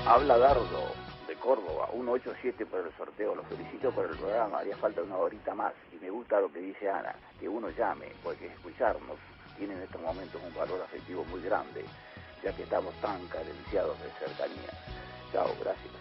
Habla 0.05 0.37
Dardo, 0.37 0.91
de 1.27 1.35
Córdoba, 1.35 1.87
187 1.91 2.65
por 2.65 2.85
el 2.85 2.91
sorteo. 2.97 3.35
Los 3.35 3.45
felicito 3.47 3.91
por 3.91 4.05
el 4.05 4.17
programa, 4.17 4.59
haría 4.59 4.75
falta 4.75 5.01
una 5.03 5.17
horita 5.17 5.53
más. 5.53 5.73
Y 5.93 6.03
me 6.03 6.09
gusta 6.09 6.39
lo 6.39 6.51
que 6.51 6.59
dice 6.59 6.89
Ana, 6.89 7.15
que 7.39 7.47
uno 7.47 7.69
llame, 7.69 8.07
porque 8.23 8.47
escucharnos 8.47 9.17
tiene 9.57 9.75
en 9.75 9.83
estos 9.83 10.01
momentos 10.01 10.41
un 10.43 10.53
valor 10.53 10.81
afectivo 10.81 11.23
muy 11.25 11.41
grande, 11.41 11.85
ya 12.43 12.51
que 12.53 12.63
estamos 12.63 12.93
tan 13.01 13.25
carenciados 13.27 13.97
de 14.01 14.09
cercanía. 14.25 14.69
Chao, 15.31 15.55
gracias. 15.61 15.93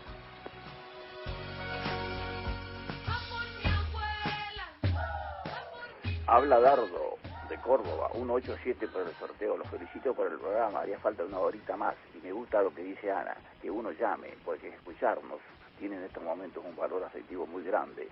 Habla 6.27 6.61
Dardo, 6.61 7.18
de 7.49 7.57
Córdoba, 7.59 8.11
187 8.13 8.89
por 8.89 9.03
el 9.03 9.15
sorteo. 9.15 9.57
Los 9.57 9.69
felicito 9.69 10.15
por 10.15 10.31
el 10.31 10.39
programa, 10.39 10.81
haría 10.81 10.99
falta 10.99 11.25
una 11.25 11.39
horita 11.39 11.77
más. 11.77 11.95
Y 12.15 12.25
me 12.25 12.33
gusta 12.33 12.63
lo 12.63 12.75
que 12.75 12.83
dice 12.83 13.11
Ana, 13.11 13.37
que 13.61 13.71
uno 13.71 13.91
llame, 13.93 14.35
porque 14.45 14.69
escucharnos 14.69 15.41
tiene 15.79 15.97
en 15.97 16.05
estos 16.05 16.23
momentos 16.23 16.65
un 16.65 16.77
valor 16.77 17.05
afectivo 17.05 17.47
muy 17.47 17.63
grande, 17.63 18.09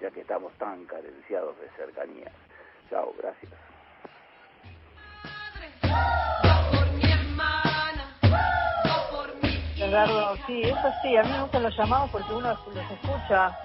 ya 0.00 0.10
que 0.10 0.20
estamos 0.20 0.52
tan 0.54 0.84
carenciados 0.84 1.58
de 1.60 1.68
cercanía. 1.70 2.30
Chao, 2.90 3.14
gracias. 3.18 3.52
Eduardo, 9.76 10.36
sí, 10.46 10.62
eso 10.62 10.92
sí, 11.02 11.16
a 11.16 11.22
mí 11.22 11.30
me 11.30 11.42
gustan 11.42 11.62
los 11.62 11.76
llamados 11.76 12.10
porque 12.10 12.32
uno 12.32 12.48
los 12.48 12.90
escucha 12.90 13.56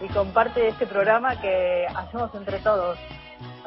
y 0.00 0.08
comparte 0.08 0.68
este 0.68 0.86
programa 0.86 1.40
que 1.40 1.86
hacemos 1.94 2.34
entre 2.34 2.58
todos. 2.60 2.98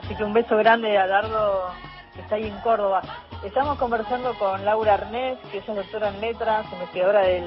Así 0.03 0.15
que 0.15 0.23
un 0.25 0.33
beso 0.33 0.57
grande 0.57 0.97
a 0.97 1.07
Dardo, 1.07 1.69
que 2.13 2.19
está 2.19 2.35
ahí 2.35 2.47
en 2.47 2.59
Córdoba. 2.59 3.01
Estamos 3.41 3.79
conversando 3.79 4.33
con 4.37 4.65
Laura 4.65 4.95
Arnés, 4.95 5.39
que 5.49 5.59
ella 5.59 5.65
es 5.69 5.75
doctora 5.77 6.09
en 6.09 6.19
letras, 6.19 6.65
investigadora 6.73 7.21
del 7.21 7.45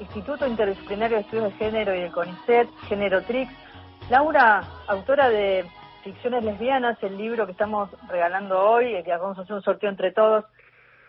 Instituto 0.00 0.44
Interdisciplinario 0.48 1.18
de 1.18 1.22
Estudios 1.22 1.52
de 1.52 1.58
Género 1.58 1.94
y 1.94 2.00
del 2.00 2.10
CONICET, 2.10 2.68
Generotrix. 2.88 3.52
Laura, 4.10 4.64
autora 4.88 5.28
de 5.28 5.64
Ficciones 6.02 6.42
Lesbianas, 6.42 7.00
el 7.02 7.16
libro 7.16 7.46
que 7.46 7.52
estamos 7.52 7.88
regalando 8.08 8.60
hoy, 8.60 9.00
que 9.04 9.10
vamos 9.10 9.38
a 9.38 9.42
hacer 9.42 9.54
un 9.54 9.62
sorteo 9.62 9.88
entre 9.88 10.10
todos. 10.10 10.44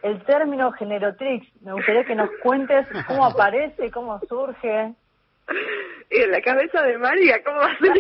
El 0.04 0.24
término 0.26 0.72
Generotrix, 0.74 1.48
me 1.64 1.74
gustaría 1.74 2.06
que 2.06 2.14
nos 2.14 2.30
cuentes 2.44 2.86
cómo 3.08 3.26
aparece, 3.26 3.90
cómo 3.90 4.20
surge. 4.30 4.94
Y 6.12 6.22
en 6.22 6.32
la 6.32 6.42
cabeza 6.42 6.84
de 6.84 7.00
María, 7.00 7.44
¿cómo 7.44 7.58
va 7.58 7.72
a 7.72 7.78
ser? 7.80 7.94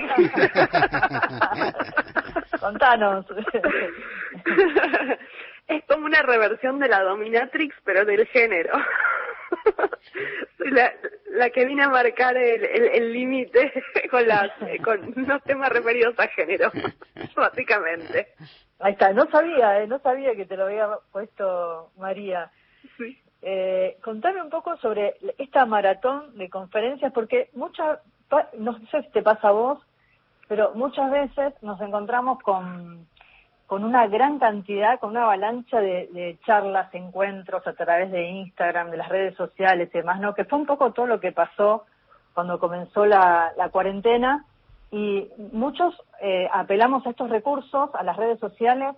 Contanos. 2.63 3.25
es 5.67 5.83
como 5.85 6.05
una 6.05 6.21
reversión 6.21 6.79
de 6.79 6.87
la 6.87 7.01
dominatrix, 7.03 7.75
pero 7.83 8.05
del 8.05 8.25
género. 8.27 8.73
Soy 10.57 10.71
la, 10.71 10.91
la 11.31 11.49
que 11.49 11.65
viene 11.65 11.83
a 11.83 11.89
marcar 11.89 12.35
el 12.37 12.63
el- 12.63 12.87
el 12.87 13.13
límite 13.13 13.71
con, 14.11 14.27
las 14.27 14.51
con 14.83 15.13
los 15.27 15.43
temas 15.43 15.69
referidos 15.69 16.17
a 16.19 16.27
género, 16.29 16.71
básicamente. 17.35 18.29
Ahí 18.79 18.93
está, 18.93 19.13
no 19.13 19.29
sabía, 19.29 19.81
eh, 19.81 19.87
no 19.87 19.99
sabía 19.99 20.35
que 20.35 20.45
te 20.45 20.57
lo 20.57 20.65
había 20.65 20.89
puesto 21.11 21.91
María. 21.97 22.51
Sí. 22.97 23.19
Eh, 23.41 23.97
contame 24.01 24.41
un 24.41 24.49
poco 24.49 24.77
sobre 24.77 25.15
esta 25.37 25.65
maratón 25.65 26.37
de 26.37 26.49
conferencias, 26.49 27.11
porque 27.13 27.49
muchas, 27.53 27.99
no 28.57 28.77
sé 28.87 29.03
si 29.03 29.09
te 29.11 29.21
pasa 29.21 29.49
a 29.49 29.51
vos, 29.51 29.79
pero 30.53 30.71
muchas 30.75 31.09
veces 31.09 31.51
nos 31.63 31.81
encontramos 31.81 32.39
con, 32.43 33.07
con 33.65 33.83
una 33.83 34.05
gran 34.05 34.37
cantidad, 34.37 34.99
con 34.99 35.09
una 35.09 35.23
avalancha 35.23 35.79
de, 35.79 36.07
de 36.13 36.37
charlas, 36.45 36.93
encuentros 36.93 37.65
a 37.65 37.73
través 37.73 38.11
de 38.11 38.29
Instagram, 38.29 38.91
de 38.91 38.97
las 38.97 39.09
redes 39.09 39.35
sociales 39.35 39.89
y 39.91 39.97
demás, 39.97 40.19
¿no? 40.19 40.35
Que 40.35 40.45
fue 40.45 40.59
un 40.59 40.67
poco 40.67 40.91
todo 40.91 41.07
lo 41.07 41.19
que 41.19 41.31
pasó 41.31 41.85
cuando 42.35 42.59
comenzó 42.59 43.03
la, 43.07 43.51
la 43.57 43.69
cuarentena 43.69 44.45
y 44.91 45.27
muchos 45.51 45.99
eh, 46.21 46.47
apelamos 46.53 47.03
a 47.07 47.09
estos 47.09 47.31
recursos, 47.31 47.89
a 47.95 48.03
las 48.03 48.15
redes 48.15 48.37
sociales, 48.37 48.95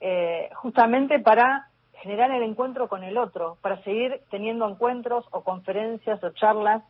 eh, 0.00 0.48
justamente 0.54 1.18
para 1.18 1.68
generar 1.96 2.30
el 2.30 2.42
encuentro 2.42 2.88
con 2.88 3.04
el 3.04 3.18
otro, 3.18 3.58
para 3.60 3.82
seguir 3.82 4.22
teniendo 4.30 4.66
encuentros 4.66 5.26
o 5.30 5.42
conferencias 5.42 6.24
o 6.24 6.30
charlas 6.30 6.82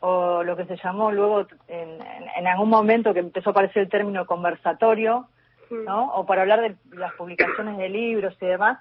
o 0.00 0.42
lo 0.42 0.56
que 0.56 0.66
se 0.66 0.76
llamó 0.76 1.10
luego 1.10 1.46
en, 1.68 1.98
en- 2.36 2.46
algún 2.46 2.68
momento 2.68 3.12
que 3.14 3.20
empezó 3.20 3.50
a 3.50 3.52
aparecer 3.52 3.82
el 3.84 3.88
término 3.88 4.26
conversatorio, 4.26 5.28
¿no? 5.70 6.12
O 6.14 6.26
para 6.26 6.42
hablar 6.42 6.60
de 6.60 6.76
las 6.96 7.12
publicaciones 7.14 7.76
de 7.78 7.88
libros 7.88 8.36
y 8.40 8.46
demás. 8.46 8.78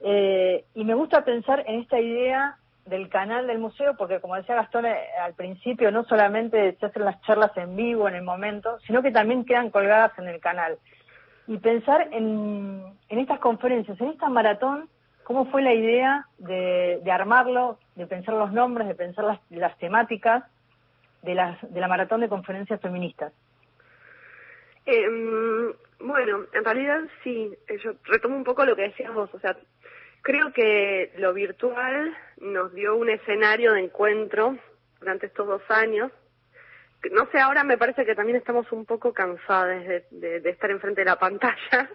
Eh, 0.00 0.64
y 0.74 0.84
me 0.84 0.94
gusta 0.94 1.24
pensar 1.24 1.64
en 1.66 1.80
esta 1.80 1.98
idea 2.00 2.56
del 2.86 3.08
canal 3.08 3.46
del 3.46 3.58
museo, 3.58 3.96
porque 3.96 4.20
como 4.20 4.36
decía 4.36 4.54
Gastón 4.56 4.86
eh, 4.86 4.96
al 5.22 5.34
principio, 5.34 5.90
no 5.90 6.04
solamente 6.04 6.76
se 6.78 6.86
hacen 6.86 7.04
las 7.04 7.20
charlas 7.22 7.56
en 7.56 7.74
vivo 7.76 8.08
en 8.08 8.14
el 8.14 8.22
momento, 8.22 8.78
sino 8.86 9.02
que 9.02 9.10
también 9.10 9.44
quedan 9.44 9.70
colgadas 9.70 10.12
en 10.18 10.28
el 10.28 10.40
canal. 10.40 10.76
Y 11.46 11.58
pensar 11.58 12.08
en, 12.12 12.82
en 13.08 13.18
estas 13.18 13.38
conferencias, 13.38 14.00
en 14.00 14.08
esta 14.08 14.28
maratón, 14.28 14.88
cómo 15.24 15.50
fue 15.50 15.62
la 15.62 15.72
idea 15.74 16.26
de, 16.38 17.00
de 17.02 17.10
armarlo, 17.10 17.78
de 17.96 18.06
pensar 18.06 18.34
los 18.34 18.52
nombres, 18.52 18.86
de 18.88 18.94
pensar 18.94 19.24
las, 19.24 19.40
las 19.50 19.76
temáticas 19.78 20.44
de, 21.22 21.34
las, 21.34 21.58
de 21.72 21.80
la 21.80 21.88
maratón 21.88 22.20
de 22.20 22.28
conferencias 22.28 22.80
feministas. 22.80 23.32
Em, 24.86 25.72
bueno, 26.00 26.44
en 26.52 26.64
realidad 26.64 27.00
sí, 27.22 27.50
eh, 27.68 27.78
yo 27.82 27.92
retomo 28.04 28.36
un 28.36 28.44
poco 28.44 28.64
lo 28.64 28.76
que 28.76 28.82
decías 28.82 29.12
vos, 29.14 29.32
o 29.32 29.38
sea, 29.40 29.56
creo 30.22 30.52
que 30.52 31.12
lo 31.16 31.32
virtual 31.32 32.14
nos 32.40 32.72
dio 32.74 32.94
un 32.96 33.08
escenario 33.08 33.72
de 33.72 33.80
encuentro 33.80 34.58
durante 35.00 35.26
estos 35.26 35.46
dos 35.46 35.62
años. 35.70 36.12
No 37.12 37.26
sé, 37.30 37.38
ahora 37.38 37.64
me 37.64 37.76
parece 37.76 38.04
que 38.06 38.14
también 38.14 38.36
estamos 38.38 38.70
un 38.72 38.86
poco 38.86 39.12
cansadas 39.12 39.86
de, 39.86 40.04
de- 40.10 40.40
de 40.40 40.50
estar 40.50 40.70
enfrente 40.70 41.02
de 41.02 41.06
la 41.06 41.18
pantalla, 41.18 41.90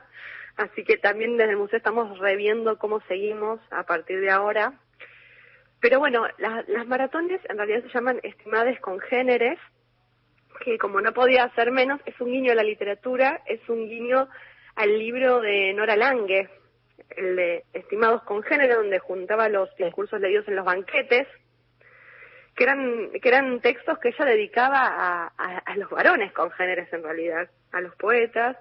así 0.58 0.84
que 0.84 0.98
también 0.98 1.38
desde 1.38 1.52
el 1.52 1.58
museo 1.58 1.78
estamos 1.78 2.18
reviendo 2.20 2.78
cómo 2.78 3.02
seguimos 3.08 3.60
a 3.72 3.84
partir 3.84 4.20
de 4.22 4.30
ahora. 4.32 4.74
Pero 5.82 6.00
bueno, 6.00 6.26
la- 6.38 6.64
las 6.68 6.86
maratones 6.88 7.40
en 7.50 7.58
realidad 7.58 7.82
se 7.84 7.90
llaman 7.90 8.20
Estimades 8.24 8.80
Congéneres, 8.82 9.58
que 10.64 10.78
como 10.78 11.00
no 11.00 11.14
podía 11.14 11.50
ser 11.56 11.72
menos, 11.72 12.02
es 12.06 12.20
un 12.20 12.32
guiño 12.32 12.52
a 12.52 12.56
la 12.56 12.64
literatura, 12.64 13.42
es 13.46 13.62
un 13.70 13.88
guiño 13.88 14.28
al 14.76 15.00
libro 15.00 15.40
de 15.40 15.74
Nora 15.74 15.96
Lange, 15.96 16.50
el 17.16 17.36
de 17.38 17.64
Estimados 17.74 18.24
Congéneres, 18.24 18.76
donde 18.76 19.00
juntaba 19.00 19.48
los 19.48 19.74
discursos 19.78 20.20
leídos 20.20 20.48
en 20.50 20.58
los 20.58 20.66
banquetes, 20.66 21.28
que 22.56 22.64
eran, 22.66 23.12
que 23.22 23.30
eran 23.30 23.62
textos 23.62 24.00
que 24.00 24.10
ella 24.10 24.26
dedicaba 24.26 24.80
a, 24.86 25.32
a, 25.38 25.58
a 25.60 25.76
los 25.78 25.90
varones 25.90 26.34
congéneres 26.34 26.92
en 26.92 27.04
realidad, 27.04 27.50
a 27.72 27.80
los 27.80 27.96
poetas 27.96 28.58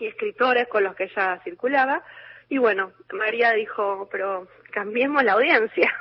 y 0.00 0.06
escritores 0.06 0.66
con 0.68 0.84
los 0.84 0.94
que 0.96 1.04
ella 1.04 1.38
circulaba. 1.44 2.02
Y 2.48 2.58
bueno, 2.58 2.92
María 3.12 3.52
dijo, 3.52 4.08
pero 4.10 4.48
cambiemos 4.72 5.22
la 5.22 5.32
audiencia. 5.32 5.92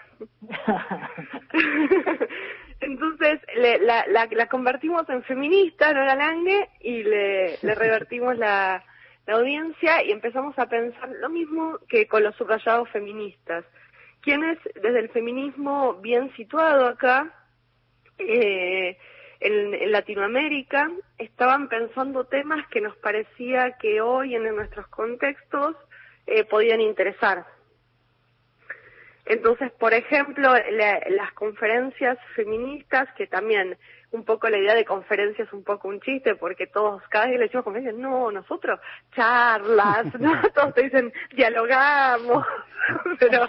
Entonces 2.82 3.42
le- 3.56 3.80
la, 3.80 4.06
la, 4.08 4.28
la 4.32 4.48
convertimos 4.48 5.08
en 5.10 5.24
feminista, 5.24 5.94
Nora 5.94 6.16
Lange, 6.16 6.70
y 6.80 7.04
le, 7.04 7.58
le 7.62 7.76
revertimos 7.76 8.38
la, 8.38 8.84
la 9.28 9.34
audiencia 9.36 10.04
y 10.04 10.12
empezamos 10.12 10.58
a 10.58 10.68
pensar 10.68 11.10
lo 11.20 11.30
mismo 11.30 11.78
que 11.90 12.08
con 12.08 12.24
los 12.24 12.36
subrayados 12.36 12.90
feministas. 12.90 13.66
Quienes 14.22 14.58
desde 14.76 15.00
el 15.00 15.10
feminismo 15.10 15.96
bien 15.96 16.34
situado 16.36 16.88
acá, 16.88 17.32
eh, 18.18 18.98
en, 19.40 19.92
Latinoamérica, 19.92 20.92
estaban 21.18 21.70
pensando 21.70 22.26
temas 22.26 22.68
que 22.68 22.82
nos 22.82 22.96
parecía 22.98 23.78
que 23.78 24.02
hoy 24.02 24.36
en 24.36 24.44
nuestros 24.56 24.88
contextos 24.88 25.76
eh, 26.28 26.44
podían 26.46 26.82
interesar. 26.82 27.46
Entonces, 29.26 29.72
por 29.74 29.94
ejemplo, 29.94 30.54
la- 30.72 31.02
las 31.10 31.32
conferencias 31.34 32.18
feministas, 32.36 33.08
que 33.14 33.28
también 33.28 33.78
un 34.12 34.26
poco 34.26 34.50
la 34.50 34.58
idea 34.58 34.74
de 34.76 34.86
conferencia 34.86 35.44
es 35.44 35.54
un 35.54 35.64
poco 35.64 35.88
un 35.88 36.00
chiste, 36.02 36.36
porque 36.36 36.66
todos, 36.68 37.02
cada 37.10 37.26
vez 37.26 37.34
que 37.34 37.38
le 37.40 37.44
decimos 37.46 37.64
conferencias, 37.64 37.96
no, 38.00 38.32
nosotros, 38.32 38.80
charlas, 39.16 40.06
¿no? 40.20 40.42
Todos 40.54 40.74
te 40.74 40.84
dicen, 40.84 41.14
dialogamos, 41.36 42.46
pero 43.20 43.46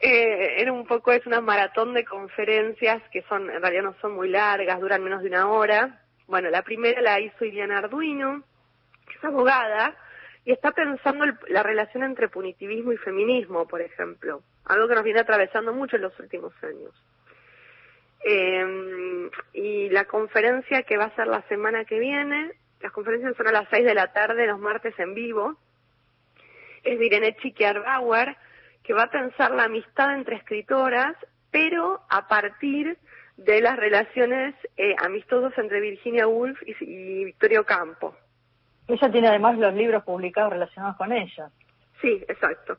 eh, 0.00 0.60
era 0.60 0.72
un 0.72 0.86
poco, 0.86 1.12
es 1.12 1.24
una 1.26 1.40
maratón 1.40 1.94
de 1.94 2.04
conferencias 2.04 3.02
que 3.12 3.22
son, 3.22 3.50
en 3.50 3.60
realidad 3.60 3.82
no 3.84 3.94
son 4.00 4.12
muy 4.14 4.28
largas, 4.28 4.80
duran 4.80 5.02
menos 5.02 5.22
de 5.22 5.28
una 5.28 5.48
hora. 5.50 6.00
Bueno, 6.26 6.50
la 6.50 6.62
primera 6.62 7.00
la 7.00 7.20
hizo 7.20 7.44
Iliana 7.44 7.78
Arduino, 7.78 8.42
que 9.06 9.14
es 9.18 9.24
abogada, 9.24 9.94
y 10.44 10.52
está 10.52 10.72
pensando 10.72 11.24
el- 11.24 11.38
la 11.48 11.62
relación 11.62 12.02
entre 12.04 12.28
punitivismo 12.28 12.92
y 12.92 12.96
feminismo, 12.98 13.66
por 13.66 13.80
ejemplo, 13.80 14.42
algo 14.66 14.88
que 14.88 14.94
nos 14.94 15.04
viene 15.04 15.20
atravesando 15.20 15.72
mucho 15.72 15.96
en 15.96 16.02
los 16.02 16.18
últimos 16.20 16.52
años. 16.62 16.92
Eh, 18.24 19.30
y 19.52 19.88
la 19.90 20.04
conferencia 20.04 20.82
que 20.82 20.96
va 20.96 21.04
a 21.04 21.16
ser 21.16 21.26
la 21.26 21.42
semana 21.48 21.84
que 21.84 21.98
viene, 21.98 22.52
las 22.80 22.92
conferencias 22.92 23.36
son 23.36 23.48
a 23.48 23.52
las 23.52 23.68
6 23.70 23.84
de 23.84 23.94
la 23.94 24.12
tarde, 24.12 24.46
los 24.46 24.58
martes 24.58 24.98
en 24.98 25.14
vivo, 25.14 25.56
es 26.84 26.98
de 26.98 27.06
Irene 27.06 27.36
Chiquiarbauer, 27.36 28.36
que 28.82 28.94
va 28.94 29.04
a 29.04 29.10
pensar 29.10 29.50
la 29.50 29.64
amistad 29.64 30.14
entre 30.14 30.36
escritoras, 30.36 31.14
pero 31.50 32.00
a 32.08 32.28
partir 32.28 32.98
de 33.36 33.60
las 33.60 33.76
relaciones 33.76 34.54
eh, 34.76 34.94
amistosas 34.98 35.56
entre 35.58 35.80
Virginia 35.80 36.26
Woolf 36.26 36.60
y, 36.66 36.74
y 36.80 37.24
Victorio 37.26 37.64
Campo. 37.64 38.16
Ella 38.88 39.10
tiene 39.10 39.28
además 39.28 39.58
los 39.58 39.74
libros 39.74 40.02
publicados 40.04 40.52
relacionados 40.52 40.96
con 40.96 41.12
ella. 41.12 41.50
Sí, 42.00 42.24
exacto. 42.26 42.78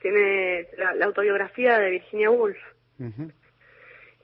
Tiene 0.00 0.68
la, 0.76 0.94
la 0.94 1.06
autobiografía 1.06 1.78
de 1.78 1.90
Virginia 1.90 2.30
Woolf. 2.30 2.58
Mm, 2.98 3.28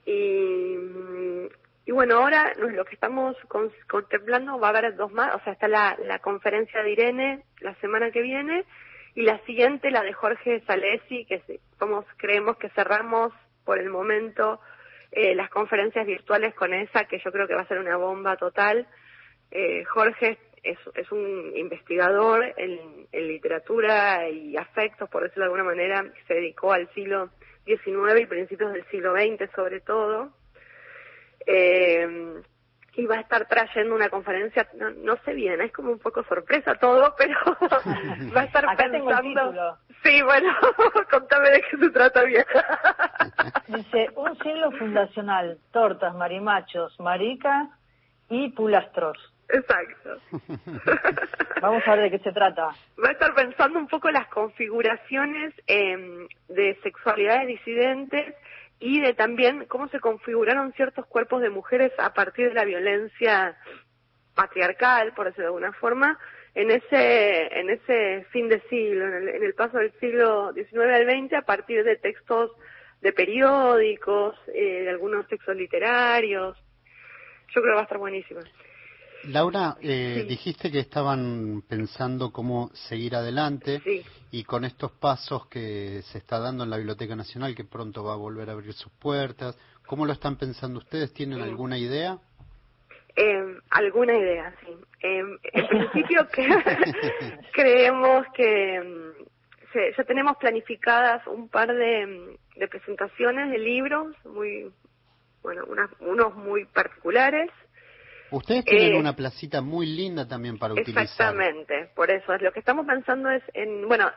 y 0.05 1.91
bueno, 1.91 2.17
ahora 2.17 2.53
lo 2.57 2.85
que 2.85 2.95
estamos 2.95 3.35
con- 3.47 3.71
contemplando 3.89 4.59
va 4.59 4.67
a 4.67 4.69
haber 4.71 4.95
dos 4.95 5.11
más, 5.11 5.35
o 5.35 5.39
sea, 5.43 5.53
está 5.53 5.67
la, 5.67 5.97
la 6.05 6.19
conferencia 6.19 6.81
de 6.83 6.91
Irene 6.91 7.43
la 7.61 7.75
semana 7.75 8.11
que 8.11 8.21
viene 8.21 8.65
y 9.15 9.21
la 9.21 9.39
siguiente, 9.45 9.91
la 9.91 10.01
de 10.03 10.13
Jorge 10.13 10.61
Salesi, 10.67 11.25
que 11.25 11.41
como 11.79 12.05
creemos 12.17 12.57
que 12.57 12.69
cerramos 12.69 13.31
por 13.63 13.79
el 13.79 13.89
momento 13.89 14.59
eh, 15.11 15.33
las 15.35 15.49
conferencias 15.49 16.05
virtuales 16.05 16.53
con 16.55 16.73
esa, 16.73 17.05
que 17.05 17.19
yo 17.19 17.31
creo 17.31 17.47
que 17.47 17.55
va 17.55 17.61
a 17.61 17.67
ser 17.67 17.79
una 17.79 17.95
bomba 17.97 18.35
total. 18.35 18.87
Eh, 19.51 19.85
Jorge 19.85 20.37
es, 20.63 20.77
es 20.95 21.11
un 21.11 21.53
investigador 21.55 22.53
en, 22.57 23.07
literatura 23.13 24.27
y 24.29 24.57
afectos, 24.57 25.09
por 25.09 25.23
decirlo 25.23 25.43
de 25.43 25.51
alguna 25.53 25.63
manera, 25.63 26.03
se 26.27 26.33
dedicó 26.33 26.73
al 26.73 26.89
siglo 26.93 27.29
XIX 27.65 28.21
y 28.21 28.25
principios 28.25 28.73
del 28.73 28.85
siglo 28.89 29.13
XX 29.13 29.49
sobre 29.55 29.81
todo. 29.81 30.31
Eh, 31.45 32.41
y 32.97 33.05
va 33.05 33.15
a 33.15 33.21
estar 33.21 33.47
trayendo 33.47 33.93
una 33.93 34.09
conferencia, 34.09 34.67
no, 34.75 34.89
no 34.91 35.17
sé 35.25 35.33
bien, 35.33 35.59
es 35.61 35.71
como 35.73 35.91
un 35.91 35.99
poco 35.99 36.23
sorpresa 36.23 36.75
todo, 36.75 37.13
pero 37.17 37.37
va 38.35 38.41
a 38.41 38.45
estar 38.45 38.67
Acá 38.69 38.89
pensando... 38.89 39.77
Sí, 40.03 40.21
bueno, 40.21 40.53
contame 41.11 41.49
de 41.49 41.61
qué 41.61 41.77
se 41.77 41.89
trata 41.89 42.23
bien. 42.23 42.45
Dice, 43.67 44.09
un 44.15 44.37
siglo 44.37 44.71
fundacional, 44.73 45.57
tortas, 45.71 46.13
marimachos, 46.13 46.99
marica 46.99 47.69
y 48.29 48.49
pulastros. 48.49 49.17
Exacto. 49.49 50.19
Vamos 51.61 51.83
a 51.85 51.95
ver 51.95 52.11
de 52.11 52.17
qué 52.17 52.23
se 52.23 52.31
trata. 52.31 52.75
va 53.03 53.09
a 53.09 53.11
estar 53.11 53.33
pensando 53.33 53.79
un 53.79 53.87
poco 53.87 54.09
las 54.11 54.27
configuraciones 54.27 55.53
eh, 55.67 56.27
de 56.49 56.79
sexualidades 56.83 57.47
disidentes 57.47 58.35
y 58.79 59.01
de 59.01 59.13
también 59.13 59.65
cómo 59.65 59.87
se 59.89 59.99
configuraron 59.99 60.73
ciertos 60.73 61.05
cuerpos 61.05 61.41
de 61.41 61.49
mujeres 61.49 61.91
a 61.97 62.13
partir 62.13 62.49
de 62.49 62.55
la 62.55 62.65
violencia 62.65 63.57
patriarcal, 64.35 65.13
por 65.13 65.27
decirlo 65.27 65.43
de 65.43 65.47
alguna 65.47 65.73
forma, 65.73 66.19
en 66.53 66.71
ese 66.71 67.59
en 67.59 67.69
ese 67.69 68.25
fin 68.31 68.49
de 68.49 68.61
siglo, 68.69 69.07
en 69.07 69.13
el, 69.13 69.29
en 69.29 69.43
el 69.43 69.53
paso 69.53 69.77
del 69.77 69.91
siglo 69.99 70.53
XIX 70.53 70.75
al 70.93 71.09
XX, 71.09 71.33
a 71.33 71.41
partir 71.43 71.83
de 71.83 71.97
textos 71.97 72.51
de 73.01 73.13
periódicos, 73.13 74.35
eh, 74.53 74.83
de 74.83 74.89
algunos 74.89 75.27
textos 75.27 75.55
literarios. 75.55 76.57
Yo 77.49 77.61
creo 77.61 77.73
que 77.73 77.75
va 77.75 77.81
a 77.81 77.83
estar 77.83 77.97
buenísima. 77.97 78.41
Laura, 79.27 79.77
eh, 79.81 80.25
dijiste 80.27 80.71
que 80.71 80.79
estaban 80.79 81.63
pensando 81.67 82.31
cómo 82.31 82.69
seguir 82.73 83.15
adelante 83.15 83.81
y 84.31 84.43
con 84.43 84.65
estos 84.65 84.91
pasos 84.91 85.47
que 85.47 86.01
se 86.03 86.17
está 86.17 86.39
dando 86.39 86.63
en 86.63 86.69
la 86.69 86.77
Biblioteca 86.77 87.15
Nacional, 87.15 87.55
que 87.55 87.63
pronto 87.63 88.03
va 88.03 88.13
a 88.13 88.17
volver 88.17 88.49
a 88.49 88.53
abrir 88.53 88.73
sus 88.73 88.91
puertas, 88.93 89.57
¿cómo 89.85 90.05
lo 90.05 90.13
están 90.13 90.35
pensando 90.37 90.79
ustedes? 90.79 91.13
¿Tienen 91.13 91.39
alguna 91.41 91.77
idea? 91.77 92.17
Eh, 93.15 93.57
alguna 93.69 94.13
idea, 94.17 94.53
sí. 94.65 94.75
Eh, 95.01 95.23
en 95.53 95.67
principio 95.67 96.27
creemos 97.53 98.25
que 98.33 98.81
mm, 98.81 99.23
se- 99.71 99.93
ya 99.97 100.03
tenemos 100.03 100.35
planificadas 100.37 101.25
un 101.27 101.47
par 101.49 101.73
de, 101.73 102.37
de 102.57 102.67
presentaciones 102.67 103.51
de 103.51 103.57
libros, 103.59 104.15
muy, 104.25 104.71
bueno, 105.41 105.63
unas- 105.67 105.91
unos 105.99 106.35
muy 106.35 106.65
particulares. 106.65 107.49
Ustedes 108.35 108.65
tienen 108.65 108.95
Eh, 108.95 108.99
una 108.99 109.15
placita 109.15 109.61
muy 109.61 109.85
linda 109.85 110.27
también 110.27 110.57
para 110.57 110.73
utilizar. 110.73 111.03
Exactamente, 111.03 111.89
por 111.95 112.11
eso 112.11 112.33
es 112.33 112.41
lo 112.41 112.51
que 112.51 112.59
estamos 112.59 112.85
pensando 112.85 113.29
es 113.29 113.41
en, 113.53 113.87
bueno, 113.87 114.11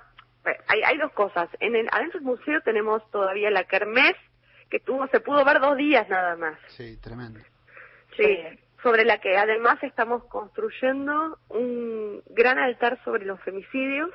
hay, 0.67 0.83
hay 0.83 0.99
dos 0.99 1.13
cosas. 1.13 1.49
En 1.61 1.77
el 1.77 1.87
adentro 1.93 2.19
del 2.19 2.27
museo 2.27 2.61
tenemos 2.63 3.09
todavía 3.13 3.51
la 3.51 3.63
kermés 3.65 4.17
que 4.71 4.81
tuvo, 4.81 5.07
se 5.09 5.21
pudo 5.21 5.45
ver 5.45 5.61
dos 5.61 5.77
días 5.77 6.09
nada 6.09 6.35
más. 6.37 6.59
Sí, 6.69 6.97
tremendo. 7.01 7.39
Sí, 8.17 8.39
sobre 8.83 9.05
la 9.05 9.19
que 9.21 9.37
además 9.37 9.81
estamos 9.83 10.25
construyendo 10.25 11.39
un 11.49 12.21
gran 12.31 12.59
altar 12.59 12.99
sobre 13.05 13.25
los 13.25 13.41
femicidios, 13.43 14.11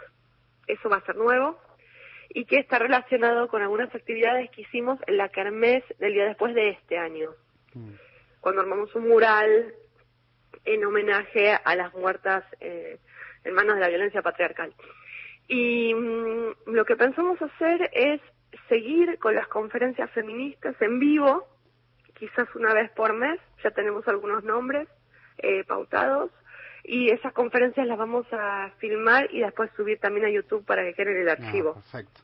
eso 0.68 0.90
va 0.90 0.98
a 0.98 1.06
ser 1.06 1.16
nuevo, 1.16 1.58
y 2.30 2.44
que 2.44 2.58
está 2.60 2.78
relacionado 2.78 3.48
con 3.48 3.62
algunas 3.62 3.94
actividades 3.96 4.50
que 4.52 4.64
hicimos 4.64 5.00
en 5.08 5.16
la 5.16 5.30
Kermés 5.30 5.84
del 6.00 6.14
día 6.14 6.26
después 6.26 6.54
de 6.56 6.72
este 6.72 6.98
año, 6.98 7.30
cuando 8.42 8.62
armamos 8.62 8.94
un 8.96 9.08
mural 9.08 9.74
en 10.66 10.86
homenaje 10.86 11.58
a 11.64 11.76
las 11.76 11.94
muertas 11.94 12.44
eh, 12.60 13.00
en 13.44 13.54
manos 13.54 13.76
de 13.76 13.82
la 13.82 13.90
violencia 13.90 14.22
patriarcal. 14.22 14.74
Y 15.48 15.94
mm, 15.94 16.72
lo 16.74 16.86
que 16.86 16.96
pensamos 16.96 17.42
hacer 17.42 17.90
es 17.94 18.22
seguir 18.70 19.18
con 19.20 19.36
las 19.36 19.48
conferencias 19.48 20.10
feministas 20.12 20.76
en 20.82 21.00
vivo, 21.00 21.48
quizás 22.14 22.48
una 22.56 22.74
vez 22.74 22.90
por 22.92 23.14
mes, 23.14 23.40
ya 23.64 23.72
tenemos 23.72 24.08
algunos 24.08 24.44
nombres 24.44 24.88
eh, 25.38 25.64
pautados, 25.66 26.32
Y 26.86 27.12
esas 27.12 27.32
conferencias 27.32 27.88
las 27.88 27.98
vamos 27.98 28.26
a 28.34 28.70
filmar 28.78 29.30
y 29.32 29.40
después 29.40 29.72
subir 29.78 30.00
también 30.00 30.26
a 30.26 30.30
YouTube 30.30 30.66
para 30.66 30.84
que 30.84 30.94
quede 30.94 31.12
en 31.12 31.22
el 31.22 31.30
archivo. 31.30 31.76
perfecto. 31.76 32.22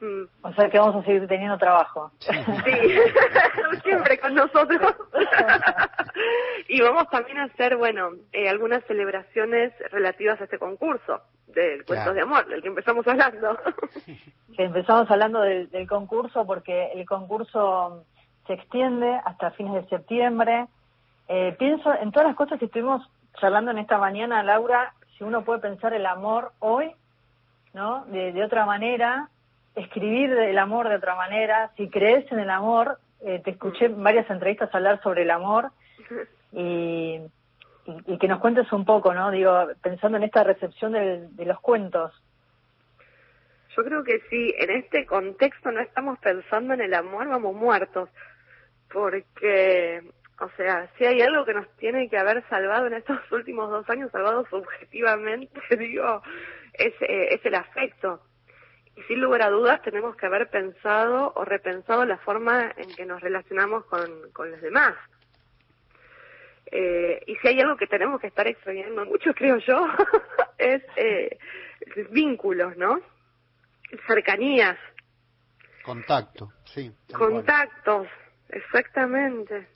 Mm. 0.00 0.22
O 0.42 0.52
sea 0.54 0.70
que 0.70 0.78
vamos 0.78 0.96
a 0.96 1.04
seguir 1.04 1.26
teniendo 1.28 1.58
trabajo. 1.58 2.10
Sí, 2.20 2.30
siempre 3.84 4.18
con 4.18 4.34
nosotros. 4.34 4.94
y 6.68 6.80
vamos 6.80 7.08
también 7.10 7.38
a 7.38 7.44
hacer, 7.44 7.76
bueno, 7.76 8.10
eh, 8.32 8.48
algunas 8.48 8.82
celebraciones 8.84 9.72
relativas 9.90 10.40
a 10.40 10.44
este 10.44 10.58
concurso 10.58 11.20
del 11.48 11.84
Cuentos 11.84 12.12
Claro. 12.12 12.14
de 12.14 12.20
Amor, 12.22 12.46
del 12.46 12.62
que 12.62 12.68
empezamos 12.68 13.06
hablando. 13.06 13.58
que 14.56 14.64
empezamos 14.64 15.10
hablando 15.10 15.40
del, 15.40 15.70
del 15.70 15.88
concurso 15.88 16.46
porque 16.46 16.92
el 16.94 17.04
concurso 17.06 18.04
se 18.46 18.54
extiende 18.54 19.20
hasta 19.24 19.50
fines 19.52 19.74
de 19.74 19.88
septiembre. 19.88 20.66
Eh, 21.28 21.54
pienso 21.58 21.92
en 21.94 22.10
todas 22.10 22.28
las 22.28 22.36
cosas 22.36 22.58
que 22.58 22.64
estuvimos 22.66 23.02
charlando 23.40 23.70
en 23.70 23.78
esta 23.78 23.98
mañana, 23.98 24.42
Laura, 24.42 24.94
si 25.16 25.24
uno 25.24 25.44
puede 25.44 25.60
pensar 25.60 25.92
el 25.92 26.06
amor 26.06 26.52
hoy, 26.58 26.92
¿no? 27.74 28.04
De, 28.06 28.32
de 28.32 28.44
otra 28.44 28.66
manera, 28.66 29.28
escribir 29.74 30.30
el 30.32 30.58
amor 30.58 30.88
de 30.88 30.96
otra 30.96 31.14
manera, 31.14 31.70
si 31.76 31.88
crees 31.88 32.30
en 32.32 32.38
el 32.40 32.50
amor, 32.50 32.98
eh, 33.22 33.40
te 33.44 33.50
escuché 33.52 33.86
en 33.86 34.02
varias 34.02 34.28
entrevistas 34.30 34.74
hablar 34.74 35.00
sobre 35.02 35.22
el 35.22 35.30
amor 35.30 35.70
y, 36.52 37.20
y, 37.86 37.96
y 38.14 38.18
que 38.18 38.28
nos 38.28 38.40
cuentes 38.40 38.72
un 38.72 38.84
poco, 38.84 39.14
¿no? 39.14 39.30
Digo, 39.30 39.68
pensando 39.82 40.16
en 40.18 40.24
esta 40.24 40.42
recepción 40.44 40.92
del- 40.92 41.34
de 41.36 41.44
los 41.44 41.60
cuentos. 41.60 42.12
Yo 43.76 43.84
creo 43.84 44.02
que 44.02 44.20
sí, 44.28 44.54
en 44.58 44.70
este 44.70 45.06
contexto 45.06 45.70
no 45.70 45.80
estamos 45.80 46.18
pensando 46.18 46.74
en 46.74 46.80
el 46.80 46.92
amor, 46.94 47.28
vamos 47.28 47.54
muertos. 47.54 48.08
Porque, 48.92 50.02
o 50.40 50.48
sea, 50.56 50.88
si 50.98 51.04
hay 51.04 51.20
algo 51.22 51.44
que 51.44 51.54
nos 51.54 51.68
tiene 51.76 52.08
que 52.08 52.18
haber 52.18 52.42
salvado 52.48 52.86
en 52.88 52.94
estos 52.94 53.18
últimos 53.32 53.70
dos 53.70 53.88
años, 53.88 54.10
salvado 54.10 54.44
subjetivamente, 54.50 55.60
digo, 55.78 56.22
es, 56.74 56.92
eh, 57.02 57.28
es 57.34 57.44
el 57.46 57.54
afecto. 57.54 58.20
Y 58.96 59.02
sin 59.04 59.20
lugar 59.20 59.42
a 59.42 59.50
dudas 59.50 59.80
tenemos 59.82 60.16
que 60.16 60.26
haber 60.26 60.48
pensado 60.50 61.32
o 61.36 61.44
repensado 61.44 62.04
la 62.04 62.18
forma 62.18 62.72
en 62.76 62.94
que 62.94 63.06
nos 63.06 63.20
relacionamos 63.20 63.84
con, 63.86 64.30
con 64.32 64.50
los 64.50 64.60
demás. 64.60 64.94
Eh, 66.72 67.22
y 67.26 67.36
si 67.36 67.48
hay 67.48 67.60
algo 67.60 67.76
que 67.76 67.86
tenemos 67.86 68.20
que 68.20 68.28
estar 68.28 68.46
extrañando 68.46 69.04
mucho, 69.04 69.32
creo 69.34 69.58
yo, 69.58 69.88
es 70.58 70.82
eh, 70.96 71.38
vínculos, 72.10 72.76
¿no? 72.76 73.00
Cercanías, 74.06 74.76
Contacto, 75.84 76.52
sí. 76.64 76.92
contactos, 77.12 78.06
exactamente. 78.50 79.66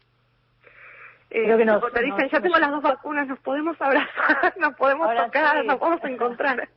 Eh, 1.30 1.44
Creo 1.44 1.56
que 1.58 1.64
nos- 1.64 1.92
te 1.92 2.02
dicen, 2.02 2.18
nos- 2.24 2.30
ya 2.30 2.40
tengo 2.40 2.58
las 2.58 2.70
dos 2.70 2.82
vacunas, 2.82 3.26
nos 3.26 3.40
podemos 3.40 3.80
abrazar, 3.80 4.54
nos 4.58 4.74
podemos 4.76 5.08
Ahora 5.08 5.24
tocar, 5.24 5.60
sí. 5.62 5.66
nos 5.66 5.78
podemos 5.78 6.04
encontrar. 6.04 6.68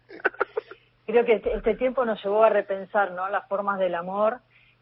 Creo 1.07 1.25
que 1.25 1.33
este, 1.33 1.53
este 1.55 1.75
tiempo 1.75 2.05
nos 2.05 2.23
llevó 2.23 2.43
a 2.43 2.49
repensar 2.49 3.11
¿no? 3.11 3.27
las 3.29 3.47
formas 3.47 3.79
del 3.79 3.95
amor 3.95 4.37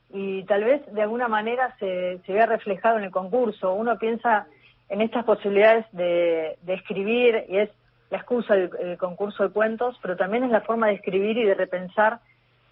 y 0.10 0.44
tal 0.46 0.64
vez 0.64 0.82
de 0.94 1.02
alguna 1.04 1.28
manera 1.28 1.76
se, 1.80 2.20
se 2.26 2.34
vea 2.34 2.48
reflejado 2.48 2.98
en 2.98 3.06
el 3.06 3.12
concurso. 3.12 3.74
Uno 3.74 3.98
piensa 3.98 4.48
en 4.90 5.02
estas 5.02 5.24
posibilidades 5.24 5.86
de, 5.92 6.58
de 6.64 6.74
escribir 6.74 7.46
y 7.48 7.60
es 7.60 7.70
la 8.10 8.18
excusa 8.18 8.56
del 8.56 8.70
el 8.80 8.98
concurso 8.98 9.44
de 9.44 9.54
cuentos, 9.54 9.98
pero 10.02 10.18
también 10.18 10.44
es 10.44 10.52
la 10.52 10.62
forma 10.62 10.88
de 10.88 10.94
escribir 10.94 11.38
y 11.38 11.46
de 11.46 11.54
repensar 11.54 12.20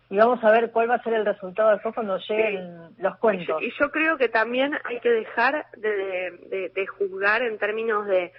y 0.09 0.17
vamos 0.17 0.43
a 0.43 0.51
ver 0.51 0.71
cuál 0.71 0.89
va 0.89 0.95
a 0.95 1.03
ser 1.03 1.13
el 1.13 1.25
resultado 1.25 1.71
después 1.71 1.95
cuando 1.95 2.17
lleguen 2.17 2.95
los 2.97 3.17
cuentos. 3.17 3.61
Y 3.61 3.71
yo 3.79 3.89
creo 3.91 4.17
que 4.17 4.29
también 4.29 4.73
hay 4.83 4.99
que 4.99 5.09
dejar 5.09 5.65
de, 5.77 5.89
de, 6.49 6.69
de 6.69 6.87
juzgar 6.87 7.41
en 7.41 7.57
términos 7.57 8.05
de 8.05 8.31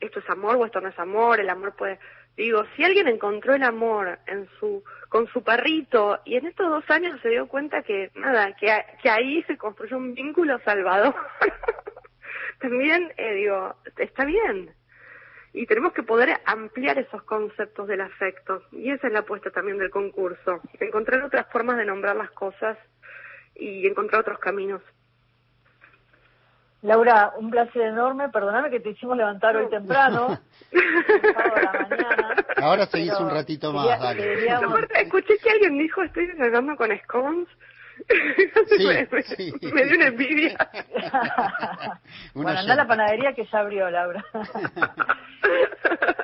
esto 0.00 0.20
es 0.20 0.30
amor 0.30 0.56
o 0.56 0.66
esto 0.66 0.80
no 0.80 0.88
es 0.88 0.98
amor, 0.98 1.40
el 1.40 1.48
amor 1.48 1.74
puede... 1.74 1.98
Digo, 2.36 2.64
si 2.76 2.84
alguien 2.84 3.08
encontró 3.08 3.54
el 3.54 3.62
amor 3.62 4.18
en 4.26 4.46
su 4.60 4.84
con 5.08 5.26
su 5.28 5.42
perrito 5.42 6.20
y 6.24 6.36
en 6.36 6.46
estos 6.46 6.68
dos 6.68 6.84
años 6.90 7.18
se 7.22 7.30
dio 7.30 7.48
cuenta 7.48 7.82
que 7.82 8.10
nada, 8.14 8.54
que, 8.56 8.70
que 9.02 9.08
ahí 9.08 9.42
se 9.44 9.56
construyó 9.56 9.96
un 9.96 10.14
vínculo 10.14 10.58
salvador, 10.64 11.14
también 12.60 13.12
eh, 13.16 13.34
digo, 13.34 13.74
está 13.96 14.24
bien. 14.24 14.74
Y 15.54 15.64
tenemos 15.64 15.94
que 15.94 16.02
poder 16.02 16.38
ampliar 16.44 16.98
esos 16.98 17.22
conceptos 17.22 17.88
del 17.88 18.02
afecto. 18.02 18.62
Y 18.72 18.90
esa 18.90 19.06
es 19.06 19.12
la 19.14 19.20
apuesta 19.20 19.50
también 19.50 19.78
del 19.78 19.88
concurso. 19.88 20.60
Encontrar 20.78 21.22
otras 21.22 21.50
formas 21.50 21.78
de 21.78 21.86
nombrar 21.86 22.14
las 22.14 22.30
cosas 22.32 22.76
y 23.54 23.86
encontrar 23.86 24.20
otros 24.20 24.38
caminos. 24.38 24.82
Laura, 26.82 27.32
un 27.38 27.50
placer 27.50 27.82
enorme. 27.82 28.28
Perdóname 28.28 28.70
que 28.70 28.80
te 28.80 28.90
hicimos 28.90 29.16
levantar 29.16 29.56
hoy 29.56 29.68
temprano. 29.70 30.38
mañana. 31.90 32.36
Ahora 32.62 32.86
seguís 32.86 33.12
Pero 33.12 33.24
un 33.24 33.30
ratito 33.30 33.72
quería- 33.72 33.90
más, 33.90 34.00
dale. 34.00 34.22
queríamos- 34.22 34.72
Aparte, 34.72 35.02
escuché 35.02 35.38
que 35.42 35.50
alguien 35.50 35.78
dijo, 35.78 36.02
estoy 36.02 36.26
desayunando 36.26 36.76
con 36.76 36.96
scones. 37.04 37.48
Sí, 38.68 38.86
me, 38.86 39.08
me- 39.10 39.22
sí. 39.22 39.52
me 39.72 39.84
dio 39.84 39.96
una 39.96 40.06
envidia. 40.08 40.56
Bueno, 42.34 42.50
anda 42.50 42.74
a 42.74 42.76
la 42.76 42.86
panadería 42.86 43.32
que 43.32 43.46
ya 43.46 43.60
abrió, 43.60 43.88
Laura. 43.90 44.22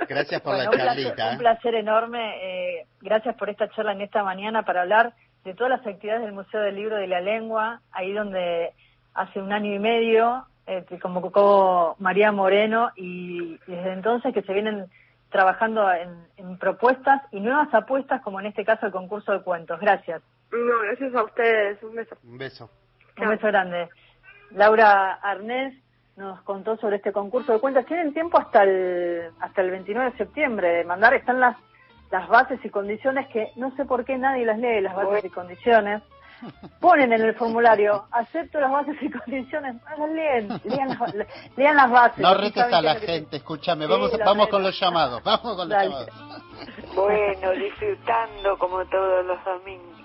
Gracias 0.08 0.40
por 0.42 0.54
Bueno, 0.54 0.64
la 0.64 0.70
un 0.70 0.76
placer, 0.76 1.04
charlita. 1.04 1.28
un 1.30 1.34
¿eh? 1.34 1.38
placer 1.38 1.74
enorme. 1.74 2.34
eh, 2.80 2.86
gracias 3.00 3.34
por 3.36 3.48
esta 3.48 3.68
charla 3.70 3.92
en 3.92 4.02
esta 4.02 4.22
mañana 4.22 4.62
para 4.64 4.82
hablar 4.82 5.14
de 5.44 5.54
todas 5.54 5.70
las 5.70 5.86
actividades 5.86 6.22
del 6.22 6.32
Museo 6.32 6.60
del 6.60 6.76
Libro 6.76 6.96
de 6.96 7.06
la 7.06 7.20
Lengua, 7.20 7.80
ahí 7.92 8.12
donde 8.12 8.72
hace 9.14 9.40
un 9.40 9.52
año 9.52 9.72
y 9.74 9.78
medio 9.78 10.46
eh, 10.66 10.84
te 10.88 10.98
convocó 10.98 11.96
María 11.98 12.30
Moreno 12.30 12.90
y, 12.94 13.58
y 13.66 13.70
desde 13.72 13.92
entonces 13.92 14.32
que 14.32 14.42
se 14.42 14.52
vienen 14.52 14.86
trabajando 15.30 15.90
en, 15.92 16.26
en 16.36 16.58
propuestas 16.58 17.22
y 17.32 17.40
nuevas 17.40 17.72
apuestas, 17.74 18.22
como 18.22 18.38
en 18.38 18.46
este 18.46 18.64
caso 18.64 18.86
el 18.86 18.92
concurso 18.92 19.32
de 19.32 19.42
cuentos. 19.42 19.80
Gracias. 19.80 20.22
No, 20.52 20.80
gracias 20.84 21.14
a 21.14 21.24
ustedes. 21.24 21.82
Un 21.82 21.94
beso. 21.94 22.16
Un 22.22 22.38
beso. 22.38 22.70
Un 23.18 23.28
beso 23.28 23.46
grande. 23.48 23.88
Laura 24.52 25.14
Arnés 25.14 25.74
nos 26.16 26.40
contó 26.42 26.76
sobre 26.76 26.96
este 26.96 27.12
concurso 27.12 27.54
de 27.54 27.60
cuentas. 27.60 27.86
Tienen 27.86 28.12
tiempo 28.12 28.38
hasta 28.38 28.62
el 28.62 29.30
hasta 29.40 29.62
el 29.62 29.70
29 29.70 30.10
de 30.10 30.16
septiembre 30.18 30.68
de 30.68 30.84
mandar. 30.84 31.14
Están 31.14 31.40
las 31.40 31.56
las 32.10 32.28
bases 32.28 32.62
y 32.62 32.68
condiciones 32.68 33.26
que 33.28 33.50
no 33.56 33.74
sé 33.74 33.86
por 33.86 34.04
qué 34.04 34.18
nadie 34.18 34.44
las 34.44 34.58
lee, 34.58 34.82
las 34.82 34.94
bases 34.94 35.24
y 35.24 35.30
condiciones. 35.30 36.02
Ponen 36.80 37.12
en 37.12 37.22
el 37.22 37.34
formulario, 37.34 38.04
acepto 38.10 38.58
las 38.60 38.70
bases 38.70 38.96
y 39.00 39.10
condiciones. 39.10 39.76
No 39.76 40.06
las 40.06 40.10
leen, 40.14 40.60
lean 40.64 40.88
las, 40.88 41.14
lean 41.56 41.76
las 41.76 41.90
bases. 41.90 42.18
No 42.18 42.34
retes 42.34 42.62
a 42.64 42.82
la 42.82 42.98
que- 43.00 43.06
gente, 43.06 43.36
escúchame, 43.36 43.86
vamos, 43.86 44.10
vamos 44.24 44.48
con 44.48 44.62
los 44.62 44.78
llamados, 44.80 45.22
vamos 45.22 45.40
con 45.56 45.68
los 45.68 45.68
Dale. 45.68 45.88
llamados. 45.90 46.42
Bueno, 46.94 47.50
disfrutando 47.52 48.58
como 48.58 48.84
todos 48.86 49.24
los 49.26 49.44
domingos, 49.44 50.00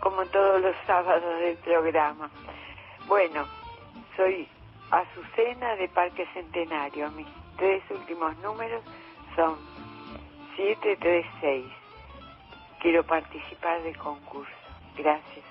como 0.00 0.24
todos 0.26 0.60
los 0.60 0.74
sábados 0.86 1.40
del 1.40 1.56
programa. 1.58 2.30
Bueno, 3.06 3.44
soy 4.16 4.48
Azucena 4.90 5.76
de 5.76 5.88
Parque 5.88 6.26
Centenario. 6.34 7.10
Mis 7.12 7.26
tres 7.56 7.82
últimos 7.90 8.36
números 8.38 8.82
son 9.36 9.56
736. 10.56 11.64
Quiero 12.80 13.04
participar 13.04 13.82
del 13.82 13.96
concurso. 13.96 14.50
Gracias. 14.96 15.44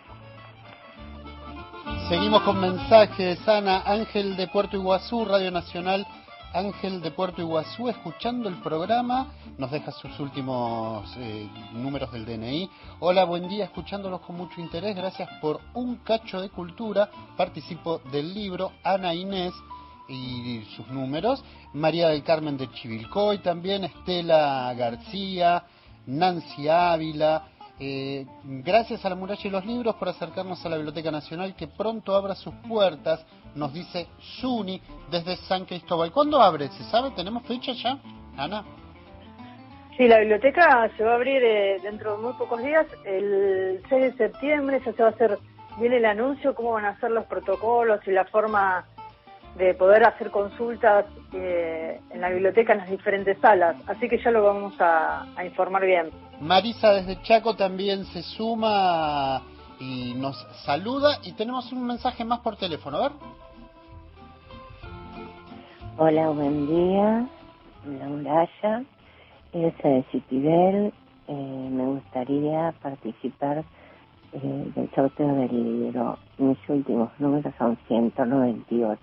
Seguimos 2.10 2.44
con 2.44 2.60
mensajes, 2.60 3.48
Ana, 3.48 3.82
Ángel 3.84 4.38
de 4.38 4.48
Puerto 4.48 4.78
Iguazú, 4.78 5.26
Radio 5.26 5.50
Nacional, 5.50 6.06
Ángel 6.54 7.02
de 7.02 7.10
Puerto 7.10 7.42
Iguazú, 7.42 7.90
escuchando 7.90 8.48
el 8.48 8.62
programa, 8.62 9.34
nos 9.58 9.72
deja 9.72 9.92
sus 9.92 10.20
últimos 10.20 11.12
eh, 11.18 11.50
números 11.74 12.12
del 12.12 12.28
DNI. 12.28 12.70
Hola, 13.00 13.24
buen 13.24 13.50
día, 13.50 13.66
escuchándolos 13.66 14.22
con 14.22 14.38
mucho 14.38 14.62
interés, 14.62 14.96
gracias 14.96 15.28
por 15.42 15.60
un 15.74 15.96
cacho 15.96 16.40
de 16.40 16.50
cultura. 16.50 17.10
Participo 17.36 18.00
del 18.12 18.36
libro 18.36 18.74
Ana 18.84 19.16
Inés 19.16 19.54
y 20.08 20.64
sus 20.76 20.88
números, 20.90 21.44
María 21.74 22.10
del 22.10 22.24
Carmen 22.24 22.56
de 22.56 22.70
Chivilcoy 22.72 23.40
también, 23.40 23.84
Estela 23.84 24.72
García, 24.78 25.64
Nancy 26.06 26.70
Ávila, 26.70 27.48
eh, 27.80 28.26
gracias 28.44 29.06
a 29.06 29.10
la 29.10 29.16
muralla 29.16 29.42
y 29.44 29.50
los 29.50 29.66
libros 29.66 29.96
por 29.96 30.10
acercarnos 30.10 30.66
a 30.66 30.70
la 30.70 30.78
Biblioteca 30.78 31.12
Nacional 31.12 31.56
que 31.56 31.68
pronto 31.68 32.16
abra 32.16 32.36
sus 32.36 32.54
puertas, 32.68 33.26
nos 33.54 33.74
dice 33.74 34.08
Suni 34.40 34.82
desde 35.12 35.36
San 35.38 35.66
Cristóbal. 35.66 36.12
¿Cuándo 36.12 36.42
abre? 36.42 36.70
¿Se 36.70 36.84
sabe? 36.86 37.12
¿Tenemos 37.12 37.44
fecha 37.44 37.74
ya? 37.74 37.98
Ana. 38.38 38.64
Sí, 39.98 40.08
la 40.08 40.20
biblioteca 40.20 40.90
se 40.98 41.04
va 41.04 41.14
a 41.14 41.16
abrir 41.16 41.42
eh, 41.44 41.80
dentro 41.82 42.18
de 42.18 42.24
muy 42.24 42.34
pocos 42.34 42.62
días, 42.62 42.86
el 43.06 43.82
6 43.88 44.02
de 44.02 44.14
septiembre, 44.18 44.82
ya 44.86 44.92
se 44.92 45.02
va 45.02 45.10
a 45.10 45.12
hacer 45.12 45.38
bien 45.80 45.94
el 45.94 46.06
anuncio, 46.06 46.54
cómo 46.54 46.74
van 46.74 46.86
a 46.86 47.00
ser 47.00 47.12
los 47.12 47.26
protocolos 47.26 48.02
y 48.06 48.12
la 48.12 48.26
forma 48.26 48.86
de 49.56 49.74
poder 49.74 50.04
hacer 50.04 50.32
consultas 50.32 51.06
eh, 51.34 52.00
en 52.10 52.22
la 52.22 52.30
biblioteca 52.30 52.74
en 52.74 52.80
las 52.80 52.90
diferentes 52.90 53.38
salas. 53.40 53.76
Así 53.88 54.10
que 54.10 54.18
ya 54.18 54.32
lo 54.32 54.44
vamos 54.44 54.74
a, 54.80 55.26
a 55.36 55.46
informar 55.46 55.86
bien. 55.86 56.10
Marisa 56.42 56.92
desde 56.92 57.22
Chaco 57.22 57.56
también 57.56 58.06
se 58.06 58.22
suma 58.22 59.42
y 59.80 60.14
nos 60.16 60.36
saluda 60.66 61.20
y 61.24 61.34
tenemos 61.34 61.72
un 61.72 61.86
mensaje 61.86 62.26
más 62.26 62.40
por 62.40 62.58
teléfono. 62.58 62.98
A 62.98 63.10
ver. 63.10 63.12
Hola, 65.98 66.30
buen 66.30 66.68
día. 66.68 67.26
Laura 67.86 68.42
Aya, 68.42 68.84
Elsa 69.54 69.88
de 69.88 70.04
Citibel. 70.12 70.94
Eh, 71.28 71.70
me 71.72 71.86
gustaría 71.86 72.74
participar 72.84 73.64
eh, 74.34 74.72
del 74.76 74.92
sorteo 74.94 75.34
del 75.36 75.82
libro. 75.82 76.18
Mis 76.38 76.58
últimos 76.68 77.10
números 77.20 77.54
son 77.58 77.78
198. 77.88 79.00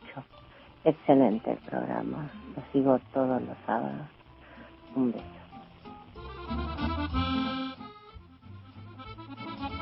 Excelente 0.85 1.53
el 1.53 1.59
programa. 1.59 2.31
Lo 2.57 2.63
sigo 2.73 2.99
todos 3.13 3.41
los 3.43 3.57
sábados. 3.67 4.07
Un 4.95 5.13
beso. 5.13 5.25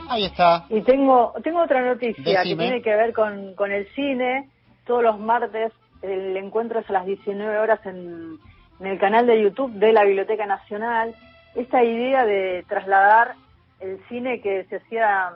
Ahí 0.08 0.24
está. 0.24 0.66
Y 0.68 0.82
tengo, 0.82 1.32
tengo 1.42 1.62
otra 1.62 1.82
noticia 1.82 2.42
que 2.42 2.56
tiene 2.56 2.82
que 2.82 2.96
ver 2.96 3.12
con, 3.12 3.54
con 3.54 3.70
el 3.70 3.86
cine. 3.94 4.48
Todos 4.84 5.02
los 5.02 5.18
martes 5.20 5.72
el 6.02 6.36
encuentro 6.36 6.80
es 6.80 6.90
a 6.90 6.94
las 6.94 7.06
19 7.06 7.58
horas 7.58 7.80
en, 7.86 8.38
en 8.80 8.86
el 8.86 8.98
canal 8.98 9.26
de 9.26 9.42
YouTube 9.42 9.72
de 9.72 9.92
la 9.92 10.04
Biblioteca 10.04 10.46
Nacional. 10.46 11.14
Esta 11.54 11.82
idea 11.84 12.24
de 12.24 12.64
trasladar 12.68 13.34
el 13.80 14.00
cine 14.08 14.40
que 14.40 14.64
se 14.64 14.76
hacía 14.76 15.30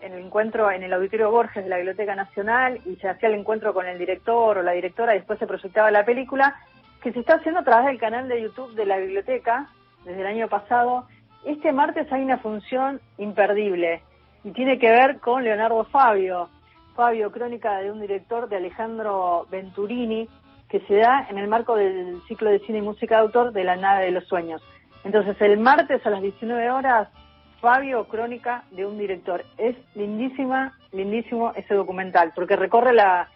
en 0.00 0.12
el 0.12 0.24
encuentro 0.24 0.70
en 0.70 0.82
el 0.82 0.92
Auditorio 0.92 1.30
Borges 1.30 1.64
de 1.64 1.70
la 1.70 1.76
Biblioteca 1.76 2.14
Nacional 2.14 2.80
y 2.86 2.96
se 2.96 3.08
hacía 3.08 3.28
el 3.28 3.36
encuentro 3.36 3.74
con 3.74 3.86
el 3.86 3.98
director 3.98 4.58
o 4.58 4.62
la 4.62 4.72
directora 4.72 5.14
y 5.14 5.18
después 5.18 5.38
se 5.38 5.46
proyectaba 5.46 5.90
la 5.90 6.04
película, 6.04 6.56
que 7.02 7.12
se 7.12 7.20
está 7.20 7.34
haciendo 7.34 7.60
a 7.60 7.64
través 7.64 7.86
del 7.86 7.98
canal 7.98 8.28
de 8.28 8.42
YouTube 8.42 8.74
de 8.74 8.86
la 8.86 8.98
biblioteca 8.98 9.68
desde 10.04 10.20
el 10.20 10.26
año 10.26 10.48
pasado. 10.48 11.06
Este 11.44 11.72
martes 11.72 12.10
hay 12.12 12.22
una 12.22 12.38
función 12.38 13.00
imperdible 13.18 14.02
y 14.44 14.50
tiene 14.52 14.78
que 14.78 14.90
ver 14.90 15.20
con 15.20 15.44
Leonardo 15.44 15.84
Fabio. 15.84 16.48
Fabio, 16.94 17.30
crónica 17.30 17.78
de 17.78 17.90
un 17.90 18.00
director 18.00 18.48
de 18.48 18.56
Alejandro 18.56 19.46
Venturini, 19.50 20.28
que 20.68 20.80
se 20.80 20.96
da 20.96 21.26
en 21.30 21.38
el 21.38 21.48
marco 21.48 21.76
del 21.76 22.20
ciclo 22.28 22.50
de 22.50 22.60
cine 22.60 22.78
y 22.78 22.82
música 22.82 23.16
de 23.16 23.22
autor 23.22 23.52
de 23.52 23.64
La 23.64 23.76
nave 23.76 24.06
de 24.06 24.10
los 24.10 24.26
sueños. 24.26 24.62
Entonces, 25.04 25.36
el 25.40 25.58
martes 25.58 26.04
a 26.04 26.10
las 26.10 26.20
19 26.20 26.70
horas, 26.70 27.08
Fabio, 27.60 28.04
crónica 28.08 28.64
de 28.70 28.86
un 28.86 28.98
director. 28.98 29.44
Es 29.58 29.76
lindísima, 29.94 30.78
lindísimo 30.92 31.52
ese 31.54 31.74
documental, 31.74 32.32
porque 32.34 32.56
recorre 32.56 32.92
la, 32.92 33.28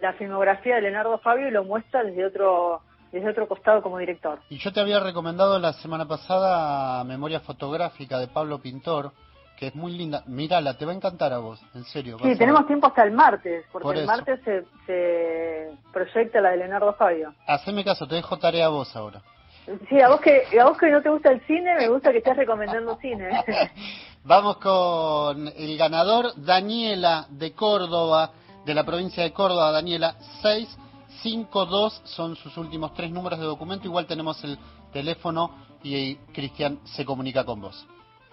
la 0.00 0.12
filmografía 0.14 0.76
de 0.76 0.82
Leonardo 0.82 1.18
Fabio 1.18 1.48
y 1.48 1.50
lo 1.50 1.64
muestra 1.64 2.04
desde 2.04 2.24
otro, 2.24 2.82
desde 3.12 3.30
otro 3.30 3.48
costado 3.48 3.82
como 3.82 3.98
director. 3.98 4.40
Y 4.48 4.58
yo 4.58 4.72
te 4.72 4.80
había 4.80 5.00
recomendado 5.00 5.58
la 5.58 5.72
semana 5.74 6.06
pasada 6.06 7.02
Memoria 7.04 7.40
Fotográfica 7.40 8.18
de 8.18 8.28
Pablo 8.28 8.60
Pintor, 8.60 9.12
que 9.56 9.68
es 9.68 9.74
muy 9.74 9.92
linda. 9.92 10.22
Mírala, 10.26 10.76
te 10.76 10.84
va 10.84 10.92
a 10.92 10.96
encantar 10.96 11.32
a 11.32 11.38
vos, 11.38 11.60
en 11.74 11.84
serio. 11.84 12.18
Sí, 12.22 12.36
tenemos 12.36 12.66
tiempo 12.66 12.88
hasta 12.88 13.04
el 13.04 13.12
martes, 13.12 13.64
porque 13.72 13.84
Por 13.84 13.96
el 13.96 14.06
martes 14.06 14.40
se, 14.44 14.64
se 14.86 15.70
proyecta 15.92 16.40
la 16.40 16.50
de 16.50 16.58
Leonardo 16.58 16.92
Fabio. 16.94 17.34
Haceme 17.46 17.84
caso, 17.84 18.06
te 18.06 18.16
dejo 18.16 18.36
tarea 18.38 18.66
a 18.66 18.70
vos 18.70 18.94
ahora. 18.96 19.22
Sí, 19.88 20.00
a 20.00 20.08
vos 20.08 20.20
que 20.20 20.42
a 20.58 20.64
vos 20.64 20.76
que 20.76 20.90
no 20.90 21.00
te 21.00 21.08
gusta 21.08 21.30
el 21.30 21.40
cine, 21.46 21.74
me 21.76 21.88
gusta 21.88 22.12
que 22.12 22.18
estés 22.18 22.36
recomendando 22.36 22.96
cine. 22.96 23.30
Vamos 24.24 24.58
con 24.58 25.48
el 25.48 25.78
ganador, 25.78 26.32
Daniela 26.36 27.26
de 27.30 27.52
Córdoba, 27.52 28.30
de 28.64 28.74
la 28.74 28.84
provincia 28.84 29.22
de 29.22 29.32
Córdoba, 29.32 29.70
Daniela 29.70 30.16
652 30.42 32.02
son 32.04 32.36
sus 32.36 32.56
últimos 32.56 32.92
tres 32.94 33.10
números 33.10 33.38
de 33.38 33.46
documento, 33.46 33.86
igual 33.86 34.06
tenemos 34.06 34.42
el 34.44 34.58
teléfono 34.92 35.50
y 35.82 36.16
Cristian 36.32 36.78
se 36.84 37.04
comunica 37.04 37.44
con 37.44 37.60
vos. 37.60 37.86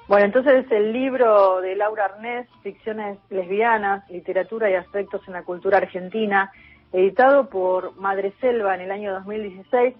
Bueno, 0.08 0.26
entonces 0.26 0.66
es 0.66 0.72
el 0.72 0.92
libro 0.92 1.62
de 1.62 1.76
Laura 1.76 2.06
Arnés, 2.06 2.48
Ficciones 2.64 3.18
lesbianas, 3.30 4.10
literatura 4.10 4.70
y 4.70 4.74
aspectos 4.74 5.22
en 5.28 5.34
la 5.34 5.44
cultura 5.44 5.78
argentina, 5.78 6.52
editado 6.92 7.50
por 7.50 7.96
Madre 7.96 8.34
Selva 8.42 8.76
en 8.76 8.82
el 8.82 8.92
año 8.92 9.14
2016. 9.14 9.96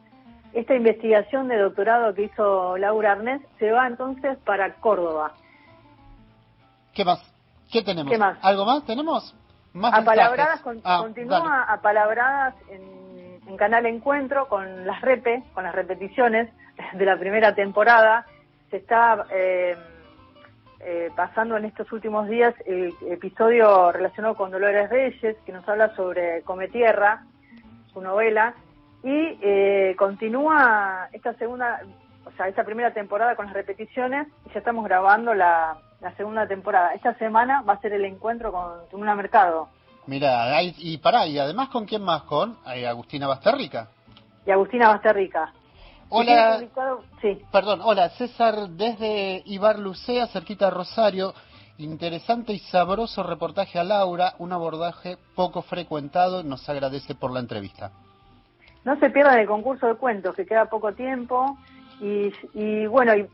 Esta 0.54 0.76
investigación 0.76 1.48
de 1.48 1.58
doctorado 1.58 2.14
que 2.14 2.24
hizo 2.24 2.78
Laura 2.78 3.14
Arnés 3.14 3.42
se 3.60 3.72
va 3.72 3.88
entonces 3.88 4.38
para 4.46 4.74
Córdoba. 4.76 5.34
¿Qué 6.94 7.06
más? 7.06 7.20
¿Qué 7.72 7.82
tenemos? 7.84 8.12
¿Qué 8.12 8.18
más? 8.18 8.38
¿Algo 8.42 8.66
más 8.66 8.86
tenemos? 8.86 9.34
Más 9.74 9.94
Apalabradas, 9.94 10.60
con- 10.62 10.82
Ah, 10.84 11.00
continúa 11.02 11.40
dale. 11.40 11.64
apalabradas 11.70 12.56
en, 12.70 13.40
en 13.48 13.58
Canal 13.58 13.86
Encuentro 13.86 14.50
con 14.50 14.86
las 14.86 15.00
repe, 15.02 15.44
con 15.54 15.64
las 15.64 15.74
repeticiones 15.74 16.50
de 16.94 17.06
la 17.06 17.18
primera 17.18 17.56
temporada. 17.56 18.26
Se 18.70 18.78
está 18.78 19.26
eh, 19.32 19.78
eh, 20.82 21.10
pasando 21.16 21.56
en 21.56 21.64
estos 21.64 21.90
últimos 21.94 22.28
días 22.28 22.54
el 22.66 22.94
episodio 23.10 23.94
relacionado 23.94 24.36
con 24.36 24.52
Dolores 24.52 24.90
Reyes, 24.90 25.38
que 25.46 25.54
nos 25.54 25.66
habla 25.70 25.96
sobre 25.96 26.42
Come 26.42 26.68
Tierra, 26.68 27.24
su 27.94 28.02
novela, 28.02 28.54
y 29.04 29.38
eh, 29.42 29.96
continúa 29.98 31.08
esta 31.12 31.34
segunda, 31.36 31.82
o 32.26 32.32
sea, 32.32 32.48
esta 32.48 32.64
primera 32.64 32.94
temporada 32.94 33.36
con 33.36 33.46
las 33.48 33.54
repeticiones, 33.56 34.28
y 34.46 34.54
ya 34.54 34.60
estamos 34.60 34.86
grabando 34.86 35.34
la, 35.34 35.78
la 36.02 36.16
segunda 36.16 36.48
temporada. 36.48 36.94
Esta 36.94 37.14
semana 37.16 37.62
va 37.62 37.74
a 37.74 37.80
ser 37.82 37.94
el 37.94 38.06
encuentro 38.06 38.52
con 38.52 38.88
Tuna 38.90 39.16
Mercado. 39.16 39.70
Mira, 40.08 40.44
hay- 40.56 40.76
y 40.78 40.98
pará, 40.98 41.26
y 41.28 41.38
además 41.40 41.70
con 41.70 41.86
quién 41.86 42.02
más, 42.04 42.24
con 42.24 42.58
eh, 42.74 42.88
Agustina 42.88 43.28
Basterrica. 43.28 43.88
y 44.46 44.52
Agustina 44.52 44.90
Basterrica. 44.90 45.54
Hola. 46.10 46.60
Y 46.62 46.70
sí. 47.22 47.42
Perdón, 47.52 47.80
hola, 47.84 48.10
César 48.10 48.68
desde 48.70 49.42
Ibar 49.46 49.80
Lucea, 49.80 50.28
cerquita 50.28 50.66
de 50.66 50.72
Rosario. 50.72 51.34
Interesante 51.78 52.52
y 52.54 52.60
sabroso 52.60 53.24
reportaje 53.24 53.80
a 53.80 53.84
Laura, 53.84 54.34
un 54.40 54.52
abordaje 54.52 55.18
poco 55.36 55.62
frecuentado, 55.62 56.44
nos 56.44 56.68
agradece 56.68 57.16
por 57.16 57.32
la 57.32 57.40
entrevista. 57.40 57.92
No 58.84 58.98
se 59.00 59.10
pierdan 59.10 59.40
el 59.40 59.48
concurso 59.48 59.88
de 59.88 59.96
cuentos, 59.96 60.36
que 60.36 60.46
queda 60.46 60.66
poco 60.66 60.94
tiempo. 60.94 61.58
Y, 62.00 62.34
y 62.54 62.88
bueno, 62.88 63.16
y 63.16 63.28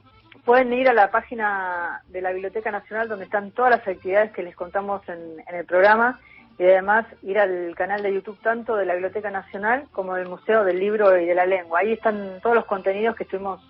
pueden 0.43 0.73
ir 0.73 0.89
a 0.89 0.93
la 0.93 1.09
página 1.09 2.01
de 2.09 2.21
la 2.21 2.31
Biblioteca 2.31 2.71
Nacional 2.71 3.07
donde 3.07 3.25
están 3.25 3.51
todas 3.51 3.71
las 3.71 3.87
actividades 3.87 4.31
que 4.31 4.43
les 4.43 4.55
contamos 4.55 5.01
en, 5.07 5.39
en 5.47 5.55
el 5.55 5.65
programa. 5.65 6.19
Y 6.59 6.63
además 6.63 7.05
ir 7.21 7.37
al 7.37 7.75
canal 7.75 8.01
de 8.01 8.13
YouTube 8.13 8.39
tanto 8.41 8.75
de 8.75 8.85
la 8.85 8.93
Biblioteca 8.93 9.29
Nacional 9.29 9.87
como 9.91 10.15
del 10.15 10.27
Museo 10.27 10.63
del 10.63 10.79
Libro 10.79 11.17
y 11.17 11.25
de 11.25 11.35
la 11.35 11.45
Lengua. 11.45 11.79
Ahí 11.79 11.93
están 11.93 12.39
todos 12.41 12.55
los 12.55 12.65
contenidos 12.65 13.15
que 13.15 13.23
estuvimos 13.23 13.61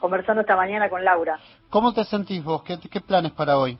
conversando 0.00 0.40
esta 0.40 0.56
mañana 0.56 0.90
con 0.90 1.04
Laura. 1.04 1.38
¿Cómo 1.70 1.92
te 1.94 2.02
sentís 2.04 2.42
vos? 2.42 2.64
¿Qué, 2.64 2.76
qué 2.90 3.00
planes 3.00 3.30
para 3.30 3.56
hoy? 3.56 3.78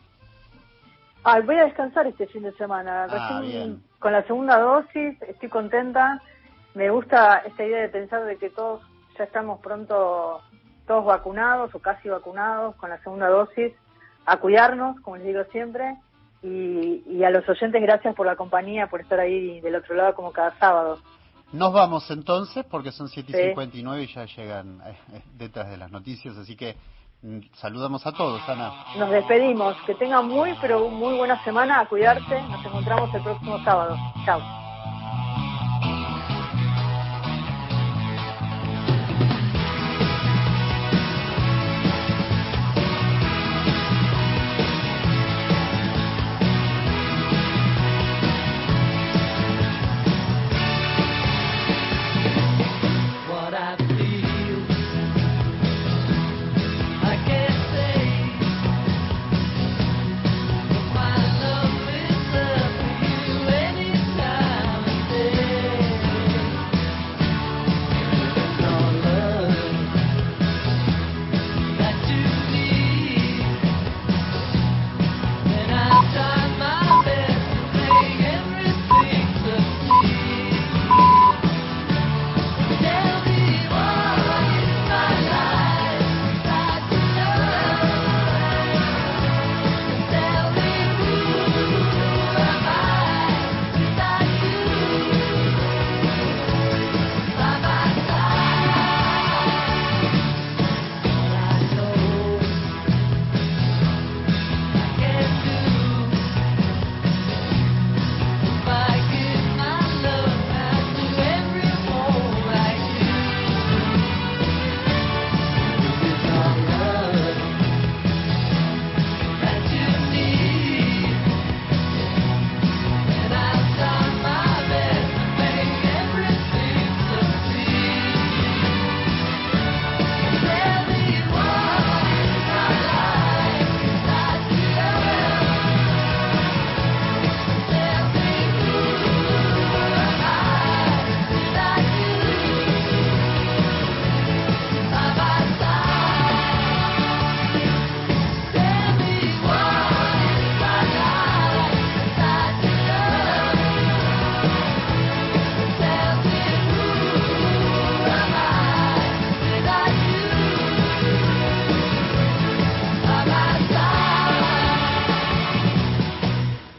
Ah, 1.24 1.40
voy 1.40 1.56
a 1.56 1.64
descansar 1.64 2.06
este 2.06 2.26
fin 2.28 2.44
de 2.44 2.52
semana. 2.52 3.04
Ah, 3.04 3.06
Recién 3.08 3.50
bien. 3.50 3.82
con 3.98 4.12
la 4.12 4.22
segunda 4.24 4.58
dosis 4.58 5.20
estoy 5.22 5.48
contenta. 5.48 6.20
Me 6.74 6.90
gusta 6.90 7.38
esta 7.46 7.64
idea 7.64 7.82
de 7.82 7.88
pensar 7.88 8.24
de 8.24 8.36
que 8.38 8.50
todos 8.50 8.80
ya 9.18 9.24
estamos 9.24 9.60
pronto 9.60 10.40
todos 10.86 11.04
vacunados 11.04 11.74
o 11.74 11.78
casi 11.78 12.08
vacunados 12.08 12.74
con 12.76 12.90
la 12.90 12.98
segunda 13.02 13.28
dosis. 13.28 13.72
A 14.26 14.36
cuidarnos, 14.38 15.00
como 15.00 15.16
les 15.16 15.26
digo 15.26 15.44
siempre. 15.52 15.96
Y, 16.42 17.02
y 17.06 17.22
a 17.24 17.30
los 17.30 17.48
oyentes, 17.48 17.80
gracias 17.80 18.14
por 18.14 18.26
la 18.26 18.36
compañía, 18.36 18.88
por 18.88 19.00
estar 19.00 19.20
ahí 19.20 19.60
del 19.60 19.76
otro 19.76 19.94
lado 19.94 20.14
como 20.14 20.32
cada 20.32 20.50
sábado. 20.58 20.98
Nos 21.52 21.72
vamos 21.72 22.10
entonces, 22.10 22.64
porque 22.64 22.90
son 22.92 23.08
7 23.08 23.30
y 23.30 23.34
Sí. 23.34 23.48
59 23.48 24.02
y 24.02 24.06
ya 24.06 24.24
llegan 24.24 24.80
eh, 24.86 24.96
eh, 25.12 25.22
detrás 25.34 25.68
de 25.70 25.76
las 25.76 25.90
noticias, 25.90 26.36
así 26.36 26.56
que 26.56 26.76
mm, 27.22 27.38
saludamos 27.54 28.06
a 28.06 28.12
todos, 28.12 28.40
Ana. 28.48 28.72
Nos 28.98 29.10
despedimos. 29.10 29.76
Que 29.86 29.94
tengan 29.94 30.26
muy, 30.26 30.54
pero 30.60 30.88
muy 30.88 31.16
buena 31.16 31.42
semana. 31.44 31.80
A 31.80 31.86
cuidarse. 31.86 32.42
Nos 32.42 32.64
encontramos 32.64 33.14
el 33.14 33.22
próximo 33.22 33.62
sábado. 33.64 33.96
Chao. 34.24 34.61